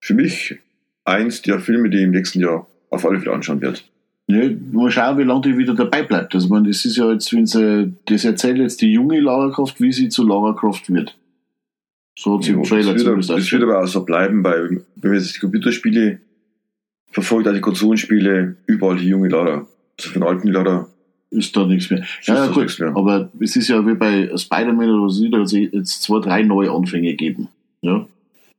für 0.00 0.14
mich 0.14 0.56
eins 1.04 1.42
der 1.42 1.58
Filme, 1.58 1.90
die 1.90 1.96
ich 1.96 2.04
im 2.04 2.12
nächsten 2.12 2.38
Jahr 2.38 2.68
auf 2.90 3.04
alle 3.04 3.18
Fälle 3.18 3.34
anschauen 3.34 3.60
werde. 3.60 3.80
Ja, 4.28 4.48
mal 4.70 4.92
schauen, 4.92 5.18
wie 5.18 5.24
lange 5.24 5.40
die 5.40 5.58
wieder 5.58 5.74
dabei 5.74 6.04
bleibt. 6.04 6.36
Also, 6.36 6.48
man, 6.48 6.62
das 6.62 6.84
ist 6.84 6.96
ja 6.96 7.10
jetzt, 7.10 7.32
wenn 7.32 7.46
sie, 7.46 7.92
das 8.04 8.24
erzählt 8.24 8.58
jetzt 8.58 8.80
die 8.80 8.92
junge 8.92 9.18
Lara 9.18 9.50
Croft, 9.50 9.80
wie 9.80 9.92
sie 9.92 10.08
zu 10.08 10.24
Lara 10.24 10.52
Croft 10.52 10.92
wird. 10.92 11.16
So 12.16 12.36
hat 12.36 12.44
sie 12.44 12.52
im 12.52 12.62
Ja, 12.62 12.68
Trailer 12.68 12.92
das, 12.92 12.94
wird, 12.94 13.00
zumindest 13.00 13.30
das 13.30 13.52
wird 13.52 13.62
aber 13.64 13.82
auch 13.82 13.86
so 13.88 14.04
bleiben, 14.04 14.44
weil 14.44 14.84
wenn 14.96 15.10
man 15.10 15.18
jetzt 15.18 15.34
die 15.34 15.40
Computerspiele 15.40 16.20
verfolgt, 17.10 17.48
auch 17.48 17.54
die 17.54 17.60
Konsolenspiele, 17.60 18.56
überall 18.66 18.98
die 18.98 19.08
junge 19.08 19.28
Lara. 19.28 19.66
Also 19.98 20.10
von 20.10 20.22
alten 20.22 20.48
Lara 20.48 20.86
Ist 21.30 21.56
da 21.56 21.66
nichts 21.66 21.90
mehr. 21.90 22.00
ist 22.00 22.28
Ja, 22.28 22.46
ja, 22.46 22.52
gut. 22.52 22.80
Aber 22.94 23.30
es 23.40 23.54
ist 23.56 23.68
ja 23.68 23.86
wie 23.86 23.94
bei 23.94 24.30
Spider-Man 24.34 24.88
oder 24.88 25.04
was, 25.04 25.20
da 25.30 25.38
hat 25.38 25.46
es 25.46 25.52
jetzt 25.52 26.02
zwei, 26.02 26.20
drei 26.20 26.42
neue 26.42 26.70
Anfänge 26.70 27.10
gegeben. 27.10 27.48
Ja. 27.82 28.06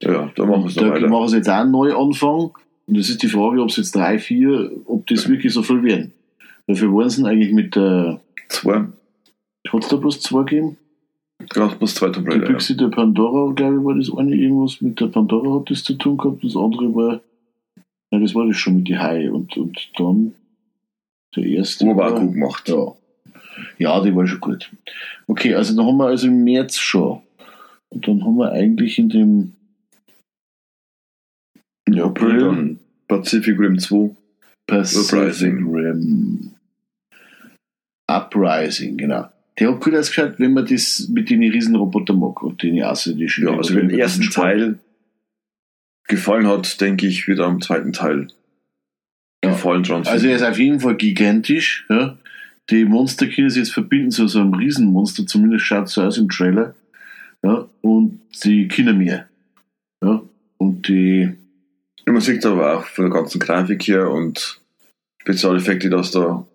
Ja, 0.02 0.32
da 0.36 0.46
machen 0.46 0.64
wir 0.64 0.70
es 0.70 0.76
noch 0.76 0.98
Da 0.98 1.08
machen 1.08 1.28
sie 1.28 1.38
jetzt 1.38 1.50
auch 1.50 1.56
einen 1.56 1.72
Neuanfang. 1.72 2.52
Und 2.88 2.98
das 2.98 3.10
ist 3.10 3.22
die 3.22 3.28
Frage, 3.28 3.62
ob 3.62 3.70
es 3.70 3.78
jetzt 3.78 3.96
drei, 3.96 4.18
vier, 4.18 4.72
ob 4.86 5.06
das 5.08 5.28
wirklich 5.28 5.54
so 5.54 5.62
viel 5.62 5.84
werden. 5.84 6.14
Weil 6.68 6.76
für 6.76 6.94
waren 6.94 7.10
sie 7.10 7.26
eigentlich 7.26 7.52
mit 7.52 7.76
der, 7.76 8.22
Zwei, 8.50 8.76
hat 8.76 9.84
es 9.84 9.88
da 9.88 9.96
bloß 9.96 10.22
zwei 10.22 10.44
gegeben? 10.44 10.78
gerade 11.48 11.76
plus 11.78 11.96
zwei 11.96 12.10
Tomb 12.10 12.28
Die 12.28 12.34
Raider. 12.34 12.48
Ja. 12.48 12.52
Büchse 12.52 12.76
der 12.76 12.88
Pandora, 12.88 13.54
glaube 13.54 13.78
ich, 13.78 13.84
war 13.86 13.96
das 13.96 14.12
eine 14.18 14.36
irgendwas 14.36 14.82
mit 14.82 15.00
der 15.00 15.08
Pandora 15.08 15.60
hat 15.60 15.70
das 15.70 15.84
zu 15.84 15.94
tun 15.94 16.18
gehabt. 16.18 16.44
Das 16.44 16.56
andere 16.56 16.94
war, 16.94 17.22
ja, 18.12 18.20
das 18.20 18.36
war 18.36 18.46
das 18.46 18.58
schon 18.58 18.78
mit 18.78 18.88
die 18.88 18.98
Haie. 18.98 19.32
Und, 19.32 19.56
und 19.56 19.78
dann 19.98 20.34
der 21.36 21.46
erste. 21.46 21.86
Wo 21.86 21.96
war- 21.96 22.14
auch 22.14 22.20
gut 22.20 22.34
gemacht. 22.34 22.70
Ja. 22.70 22.94
Ja, 23.78 24.02
die 24.02 24.16
war 24.16 24.26
schon 24.26 24.40
gut. 24.40 24.72
Okay, 25.28 25.54
also 25.54 25.76
dann 25.76 25.86
haben 25.86 25.98
wir 25.98 26.08
also 26.08 26.28
im 26.28 26.44
März 26.44 26.78
schon. 26.78 27.22
Und 27.90 28.08
dann 28.08 28.24
haben 28.24 28.38
wir 28.38 28.52
eigentlich 28.52 28.98
in 29.00 29.10
dem 29.10 29.54
Im 31.86 32.00
April 32.02 32.40
dann 32.40 32.80
Pacific 33.08 33.60
Rim 33.60 33.80
2. 33.80 34.16
Pacific 34.68 35.20
Uprising. 35.20 35.76
Rim. 35.76 36.52
Uprising, 38.10 38.98
genau. 38.98 39.30
Der 39.58 39.72
hat 39.72 39.82
gut 39.82 39.94
ausgeschaut, 39.96 40.36
wenn 40.40 40.54
man 40.54 40.66
das 40.66 41.10
mit 41.10 41.30
den 41.30 41.42
Riesenroboter 41.42 42.14
mag 42.14 42.42
und 42.44 42.64
den 42.64 42.82
außerirdischen. 42.82 43.46
Ja, 43.46 43.58
also 43.58 43.76
wenn 43.76 43.90
den 43.90 44.00
ersten 44.00 44.30
Teil 44.30 44.80
gefallen 46.08 46.48
hat, 46.48 46.80
denke 46.80 47.08
ich, 47.08 47.28
wird 47.28 47.40
am 47.40 47.62
zweiten 47.62 47.92
Teil 47.92 48.28
Ja. 49.50 49.56
gefallen 49.56 49.84
dran. 49.84 50.04
Also 50.08 50.28
er 50.28 50.36
ist 50.36 50.44
auf 50.44 50.58
jeden 50.60 50.80
Fall 50.80 50.96
gigantisch. 50.96 51.86
Ja. 51.90 52.18
Die 52.70 52.86
Monster 52.86 53.28
können 53.28 53.50
sich 53.50 53.60
jetzt 53.64 53.74
verbinden 53.74 54.12
zu 54.12 54.28
so 54.28 54.40
einem 54.40 54.54
Riesenmonster, 54.54 55.26
zumindest 55.26 55.66
schaut 55.66 55.86
es 55.88 55.94
so 55.94 56.02
aus 56.04 56.18
im 56.18 56.30
Trailer. 56.30 56.76
Ja. 57.44 57.66
Und 57.82 58.20
die 58.44 58.68
können 58.68 58.98
mehr. 58.98 59.28
Ja. 60.04 60.22
Und 60.58 60.88
die, 60.88 61.30
man 62.06 62.22
sieht 62.22 62.46
aber 62.46 62.78
auch 62.78 62.84
von 62.86 63.06
der 63.06 63.14
ganzen 63.14 63.40
Grafik 63.40 63.88
her 63.88 64.10
und 64.10 64.60
Spezialeffekte, 65.22 65.90
dass 65.90 66.12
da 66.12 66.46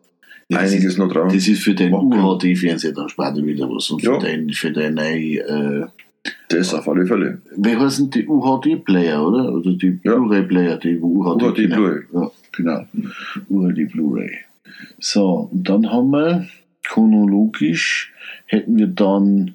Ja, 0.49 0.59
einiges 0.59 0.97
noch 0.99 1.11
dran. 1.13 1.29
das 1.33 1.49
ist 1.49 1.63
für 1.63 1.75
den. 1.75 1.93
UHD-Fernseher 1.93 2.93
dann 2.93 3.09
später 3.09 3.45
wieder 3.45 3.69
was. 3.69 3.91
Und 3.91 4.03
Ja. 4.03 4.19
für 4.21 4.27
den, 4.27 4.51
für 4.53 4.71
den 4.71 4.99
äh, 4.99 5.87
Das 6.49 6.73
auf 6.75 6.89
alle 6.89 7.07
Fälle. 7.07 7.41
wie 7.57 7.77
heißen 7.77 8.11
die 8.11 8.27
UHD-Player, 8.27 9.27
oder? 9.27 9.53
Oder 9.53 9.73
die 9.73 9.99
Ja. 10.05 10.15
Blu-ray-Player, 10.17 10.77
die 10.79 10.99
UHD, 10.99 11.43
UHD 11.43 11.55
können. 11.57 11.71
Blu-ray. 11.71 12.03
Ja, 12.13 12.31
genau. 12.57 12.87
UHD 13.49 13.91
Blu-ray. 13.93 14.39
So, 14.99 15.49
und 15.53 15.69
dann 15.69 15.91
haben 15.91 16.11
wir 16.11 16.49
chronologisch 16.83 18.13
hätten 18.47 18.77
wir 18.77 18.87
dann 18.87 19.55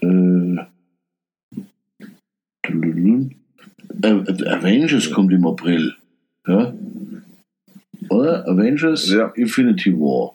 äh, 0.00 0.60
äh, 4.02 4.48
Avengers 4.48 5.10
kommt 5.10 5.32
im 5.32 5.46
April. 5.46 5.94
Ja? 6.46 6.74
Oder? 8.10 8.46
Avengers 8.46 9.10
Ja. 9.10 9.28
Infinity 9.36 9.92
War. 9.94 10.34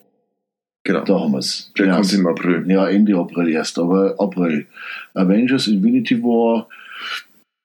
Genau. 0.84 1.04
Da 1.04 1.20
haben 1.20 1.32
wir 1.32 1.40
es. 1.40 1.72
Der 1.78 1.88
ja, 1.88 1.96
kommt 1.96 2.12
im 2.14 2.28
April. 2.28 2.70
ja, 2.70 2.90
Ende 2.90 3.16
April 3.16 3.50
erst, 3.50 3.78
aber 3.78 4.16
April. 4.20 4.66
Avengers 5.14 5.68
Infinity 5.68 6.22
War, 6.24 6.68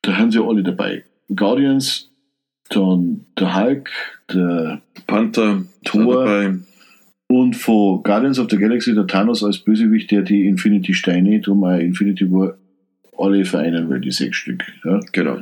da 0.03 0.19
haben 0.19 0.31
sie 0.31 0.43
alle 0.43 0.62
dabei. 0.62 1.05
Guardians, 1.35 2.11
dann 2.71 3.25
der 3.39 3.55
Hulk, 3.55 3.91
der 4.33 4.81
Panther, 5.07 5.62
Thor. 5.85 6.57
Und 7.29 7.55
von 7.55 8.03
Guardians 8.05 8.39
of 8.39 8.49
the 8.51 8.57
Galaxy 8.57 8.95
der 8.95 9.07
Thanos 9.07 9.43
als 9.43 9.59
Bösewicht, 9.59 10.11
der 10.12 10.23
die 10.23 10.47
Infinity 10.47 10.95
Steine, 10.95 11.41
drum 11.41 11.64
auch 11.64 11.79
Infinity 11.79 12.31
War, 12.31 12.57
alle 13.19 13.45
vereinen 13.45 13.91
will, 13.91 14.01
die 14.01 14.12
sechs 14.12 14.37
Stück. 14.37 14.64
Ja. 14.85 15.01
Genau. 15.12 15.39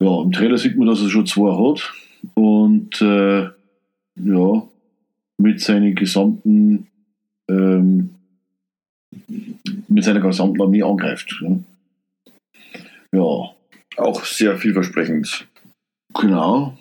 ja, 0.00 0.22
im 0.22 0.32
Trailer 0.32 0.56
sieht 0.56 0.78
man, 0.78 0.88
dass 0.88 1.02
er 1.02 1.10
schon 1.10 1.26
zwei 1.26 1.52
hat 1.52 1.92
und 2.34 3.02
äh, 3.02 3.48
ja, 4.16 4.62
mit 5.36 5.60
seinen 5.60 5.94
gesamten 5.94 6.86
ähm, 7.48 8.10
mit 9.88 10.04
seiner 10.04 10.20
gesamten 10.20 10.60
Armee 10.60 10.82
angreift. 10.82 11.40
Ja, 11.42 11.58
ja 13.12 13.50
Auch 13.96 14.24
sehr 14.24 14.56
vielversprechend. 14.56 15.46
Genau. 16.14 16.76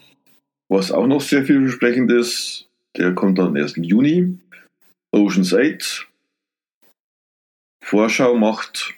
Was 0.69 0.91
auch 0.91 1.07
noch 1.07 1.21
sehr 1.21 1.45
vielversprechend 1.45 2.11
ist, 2.11 2.67
der 2.97 3.13
kommt 3.15 3.37
dann 3.37 3.55
erst 3.55 3.77
im 3.77 3.83
Juni. 3.83 4.37
Ocean's 5.11 5.53
8. 5.53 6.07
Vorschau 7.83 8.35
macht 8.35 8.95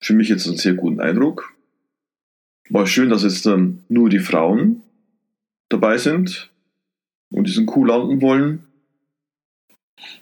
für 0.00 0.12
mich 0.12 0.28
jetzt 0.28 0.46
einen 0.46 0.58
sehr 0.58 0.74
guten 0.74 1.00
Eindruck. 1.00 1.54
War 2.68 2.86
schön, 2.86 3.08
dass 3.08 3.22
jetzt 3.22 3.46
dann 3.46 3.84
nur 3.88 4.10
die 4.10 4.18
Frauen 4.18 4.82
dabei 5.70 5.96
sind 5.96 6.50
und 7.30 7.46
diesen 7.46 7.66
Kuh 7.66 7.84
landen 7.84 8.20
wollen. 8.20 8.64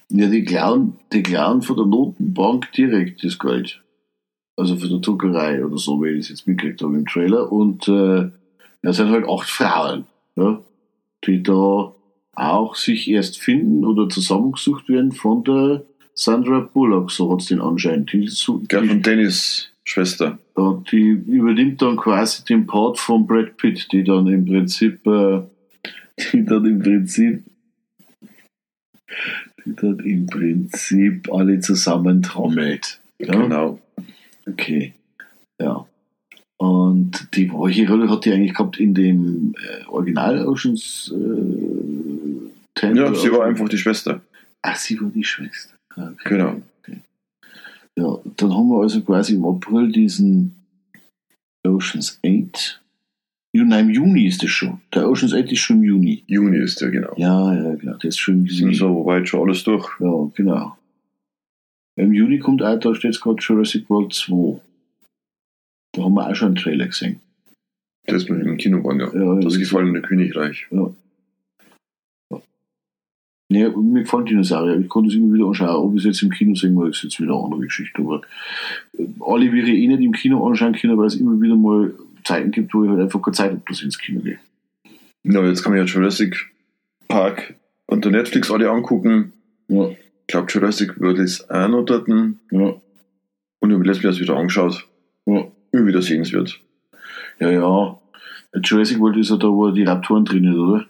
Ja, 0.09 0.29
die 0.29 0.45
klauen, 0.45 0.99
die 1.13 1.23
klauen 1.23 1.63
von 1.63 1.77
der 1.77 1.87
Notenbank 1.87 2.73
direkt 2.73 3.25
das 3.25 3.39
Geld. 3.39 3.83
Also 4.57 4.77
von 4.77 4.89
der 4.89 4.99
Druckerei 5.01 5.65
oder 5.65 5.77
so, 5.77 6.03
wie 6.03 6.11
ich 6.11 6.21
es 6.21 6.29
jetzt 6.29 6.47
mitgekriegt 6.47 6.83
habe 6.83 6.97
im 6.97 7.07
Trailer. 7.07 7.51
Und 7.53 7.89
äh, 7.89 8.31
es 8.91 8.97
sind 8.97 9.11
halt 9.11 9.27
acht 9.29 9.49
Frauen, 9.49 10.05
ja, 10.37 10.61
die 11.25 11.43
da 11.43 11.93
auch 12.35 12.75
sich 12.75 13.09
erst 13.09 13.39
finden 13.39 13.85
oder 13.85 14.09
zusammengesucht 14.09 14.89
werden 14.89 15.13
von 15.13 15.43
der 15.45 15.83
Sandra 16.15 16.61
Bullock, 16.61 17.11
so 17.11 17.31
hat 17.33 17.41
es 17.43 17.47
den 17.49 17.61
Anschein. 17.61 18.07
Die, 18.07 18.27
so- 18.29 18.59
die, 18.59 18.75
von 18.77 19.03
Dennis 19.03 19.71
Schwester. 19.85 20.39
ja, 20.57 20.83
die 20.91 21.01
übernimmt 21.01 21.81
dann 21.83 21.97
quasi 21.97 22.45
den 22.45 22.67
Part 22.67 22.99
von 22.99 23.27
Brad 23.27 23.57
Pitt, 23.57 23.89
die 23.93 24.03
dann 24.03 24.27
im 24.27 24.45
Prinzip, 24.45 25.07
äh, 25.07 25.43
die 26.33 26.45
dann 26.45 26.65
im 26.65 26.79
Prinzip, 26.81 27.45
die 29.65 29.75
dann 29.77 29.99
im 30.01 30.27
Prinzip 30.27 31.33
alle 31.33 31.61
zusammen 31.61 32.23
trommelt. 32.23 33.01
Ja? 33.19 33.33
Genau. 33.33 33.79
Okay. 34.47 34.95
Ja. 35.61 35.87
Und 36.59 37.29
die, 37.35 37.51
welche 37.53 37.87
Rolle 37.89 38.09
hat 38.09 38.25
die 38.25 38.33
eigentlich 38.33 38.55
gehabt 38.55 38.79
in 38.81 38.95
dem 38.95 39.55
äh, 39.63 39.85
Original 39.89 40.47
Oceans 40.47 41.13
äh, 41.15 42.81
10? 42.81 42.97
Ja, 42.97 43.15
sie 43.15 43.31
war 43.31 43.45
einfach 43.45 43.69
die 43.69 43.77
Schwester. 43.79 44.21
Ach, 44.63 44.77
sie 44.77 45.01
war 45.01 45.11
die 45.11 45.25
Schwester. 45.25 45.75
Ah, 45.97 46.11
Okay. 46.13 46.29
Genau. 46.31 46.63
Ja, 47.99 48.19
dann 48.37 48.55
haben 48.55 48.69
wir 48.69 48.83
also 48.83 49.01
quasi 49.01 49.35
im 49.37 49.45
April 49.47 49.91
diesen 49.91 50.55
Oceans 51.67 52.21
8. 52.25 52.83
Ja, 53.55 53.65
nein, 53.65 53.87
im 53.89 53.95
Juni 53.95 54.27
ist 54.27 54.43
das 54.43 54.51
schon. 54.51 54.83
Der 54.95 55.09
Oceans 55.09 55.33
8 55.33 55.51
ist 55.53 55.61
schon 55.61 55.77
im 55.79 55.85
Juni. 55.85 56.23
Juni 56.27 56.59
ist 56.59 56.79
der, 56.83 56.91
genau. 56.91 57.15
Ja, 57.17 57.55
ja, 57.55 57.75
genau. 57.75 57.97
Der 57.97 58.09
ist 58.09 58.19
schon 58.19 58.41
im 58.41 58.45
Juni. 58.47 58.75
so 58.75 59.07
weit 59.07 59.27
schon 59.29 59.41
alles 59.49 59.65
durch. 59.65 59.89
Ja, 60.01 60.31
genau. 60.35 60.77
Im 61.99 62.13
Juni 62.13 62.39
kommt 62.39 62.63
auch, 62.63 62.79
da 62.79 62.95
steht 62.95 63.19
gerade 63.19 63.39
Jurassic 63.41 63.89
World 63.89 64.13
2. 64.13 64.61
Da 65.97 66.03
haben 66.03 66.15
wir 66.15 66.29
auch 66.29 66.35
schon 66.35 66.49
einen 66.49 66.57
Trailer 66.57 66.87
gesehen. 66.87 67.21
Das 68.07 68.23
ist 68.23 68.31
mit 68.31 68.47
im 68.47 68.57
Kino 68.57 68.85
waren, 68.85 69.01
ja. 69.01 69.13
Ja, 69.13 69.41
Das 69.41 69.55
ja. 69.55 69.61
gefallene 69.61 70.03
Königreich. 70.03 70.69
Nee, 73.49 73.69
mir 73.69 74.03
gefallen 74.03 74.27
Dinosaurier. 74.27 74.79
Ich 74.81 74.89
konnte 74.89 75.09
es 75.09 75.15
immer 75.15 75.33
wieder 75.33 75.47
anschauen. 75.47 75.77
Ob 75.77 75.93
ich 75.95 76.01
es 76.01 76.05
jetzt 76.05 76.23
im 76.23 76.31
Kino 76.31 76.55
sehen 76.55 76.77
will, 76.77 76.91
ist 76.91 77.05
jetzt 77.05 77.21
wieder 77.21 77.35
eine 77.35 77.45
andere 77.45 77.61
Geschichte. 77.63 78.03
Aber 78.03 78.23
äh, 78.99 79.07
alle 79.21 79.53
wäre 79.53 79.69
ich 79.69 79.79
eh 79.79 79.87
nicht 79.87 80.03
im 80.03 80.13
Kino 80.13 80.47
anschauen 80.47 80.75
können, 80.75 80.99
weil 80.99 81.07
es 81.07 81.15
immer 81.15 81.41
wieder 81.41 81.55
mal 81.55 81.95
Zeiten 82.25 82.51
gibt, 82.51 82.75
wo 82.75 82.85
ich 82.85 82.91
halt 82.91 83.01
einfach 83.01 83.23
keine 83.23 83.35
Zeit 83.35 83.51
habe, 83.53 83.63
dass 83.69 83.79
ich 83.79 83.85
ins 83.85 83.99
Kino 83.99 84.21
gehe. 84.21 84.39
Ja, 85.23 85.47
jetzt 85.47 85.63
kann 85.63 85.73
man 85.73 85.79
ja 85.79 85.85
Jurassic 85.85 86.51
Park 87.07 87.55
unter 87.87 88.11
Netflix 88.11 88.51
alle 88.51 88.69
angucken. 88.69 89.33
Ja, 89.69 89.91
Ich 89.91 90.27
glaube, 90.27 90.51
Jurassic 90.51 91.01
World 91.01 91.19
ist 91.19 91.49
auch 91.49 91.69
noch 91.69 91.85
dort. 91.85 92.09
Und 92.09 92.41
ja, 92.51 92.75
ich 93.63 93.73
habe 93.73 93.85
letztes 93.85 94.03
das 94.03 94.21
wieder 94.21 94.37
angeschaut. 94.37 94.87
ja. 95.27 95.47
Wieder 95.73 96.03
sehenswert. 96.03 96.61
Ja, 97.39 97.51
ja. 97.51 97.99
Jurassic 98.63 98.99
World 98.99 99.17
ist 99.19 99.31
ja 99.31 99.37
da, 99.37 99.49
wo 99.49 99.71
die 99.71 99.85
Raptoren 99.85 100.25
drin 100.25 100.45
sind, 100.45 100.59
oder? 100.59 100.87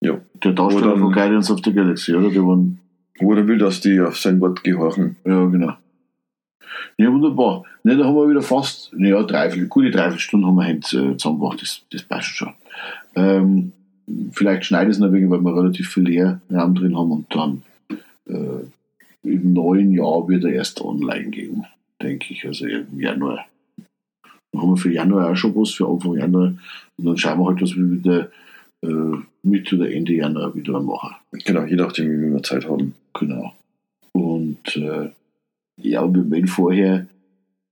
Ja. 0.00 0.20
Der 0.42 0.52
Darsteller 0.52 0.96
von 0.96 1.12
Guardians 1.12 1.50
of 1.50 1.60
the 1.64 1.72
Galaxy, 1.72 2.14
oder? 2.14 2.30
Die 2.30 2.40
waren 2.40 2.78
Wo 3.18 3.34
er 3.34 3.46
will, 3.46 3.58
dass 3.58 3.80
die 3.80 4.00
auf 4.00 4.18
sein 4.18 4.40
Wort 4.40 4.64
gehorchen. 4.64 5.16
Ja, 5.24 5.44
genau. 5.46 5.74
Ja, 6.96 7.12
wunderbar. 7.12 7.64
Ne, 7.82 7.96
da 7.96 8.04
haben 8.04 8.14
wir 8.14 8.28
wieder 8.28 8.42
fast, 8.42 8.92
ja, 8.96 9.22
dreiviertel, 9.22 9.68
gute 9.68 9.90
Dreiviertelstunden 9.90 10.48
haben 10.48 10.56
wir 10.56 10.66
heute 10.66 11.12
äh, 11.12 11.16
zusammengebracht. 11.16 11.62
Das, 11.62 11.82
das 11.90 12.02
passt 12.02 12.28
schon. 12.28 12.52
Ähm, 13.14 13.72
vielleicht 14.32 14.66
schneide 14.66 14.90
ich 14.90 14.96
es 14.96 15.00
noch 15.00 15.12
wegen, 15.12 15.30
weil 15.30 15.40
wir 15.40 15.56
relativ 15.56 15.88
viel 15.88 16.04
Leerraum 16.04 16.74
drin 16.74 16.96
haben 16.96 17.10
und 17.10 17.26
dann 17.34 17.62
äh, 18.28 18.64
im 19.22 19.52
neuen 19.52 19.92
Jahr 19.92 20.28
wird 20.28 20.44
er 20.44 20.52
erst 20.52 20.80
online 20.80 21.30
gehen, 21.30 21.66
denke 22.02 22.32
ich. 22.32 22.46
Also 22.46 22.66
im 22.66 22.98
Januar. 22.98 23.46
Dann 24.52 24.62
haben 24.62 24.70
wir 24.70 24.76
für 24.76 24.92
Januar 24.92 25.30
auch 25.30 25.36
schon 25.36 25.54
was, 25.54 25.70
für 25.70 25.88
Anfang 25.88 26.16
Januar. 26.16 26.54
Und 26.96 27.04
dann 27.04 27.16
schauen 27.16 27.38
wir 27.38 27.46
halt, 27.46 27.62
dass 27.62 27.76
wir 27.76 27.90
wieder 27.90 28.30
äh, 28.82 29.16
Mitte 29.42 29.76
oder 29.76 29.90
Ende 29.90 30.14
Januar 30.14 30.54
wieder 30.54 30.80
machen. 30.80 31.16
Genau, 31.44 31.64
je 31.64 31.76
nachdem, 31.76 32.10
wie 32.10 32.32
wir 32.32 32.42
Zeit 32.42 32.68
haben. 32.68 32.94
Genau. 33.14 33.54
Und 34.12 34.76
äh, 34.76 35.10
ja, 35.82 36.02
und 36.02 36.30
wenn 36.30 36.46
vorher 36.46 37.06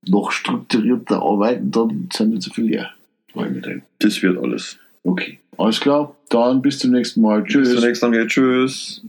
noch 0.07 0.31
strukturierter 0.31 1.22
arbeiten, 1.22 1.70
dann 1.70 2.09
sind 2.12 2.33
wir 2.33 2.41
zu 2.41 2.51
viel 2.51 2.66
leer. 2.66 2.91
Wir? 3.35 3.83
Das 3.99 4.22
wird 4.22 4.39
alles. 4.39 4.79
Okay. 5.03 5.39
Alles 5.57 5.81
klar, 5.81 6.16
dann 6.31 6.62
bis 6.62 6.79
zum 6.79 6.93
nächsten 6.93 7.20
Mal. 7.20 7.43
Bis 7.43 7.53
Tschüss. 7.53 7.74
zum 7.74 7.85
nächsten 7.85 8.11
Mal. 8.11 8.26
Tschüss. 8.26 9.03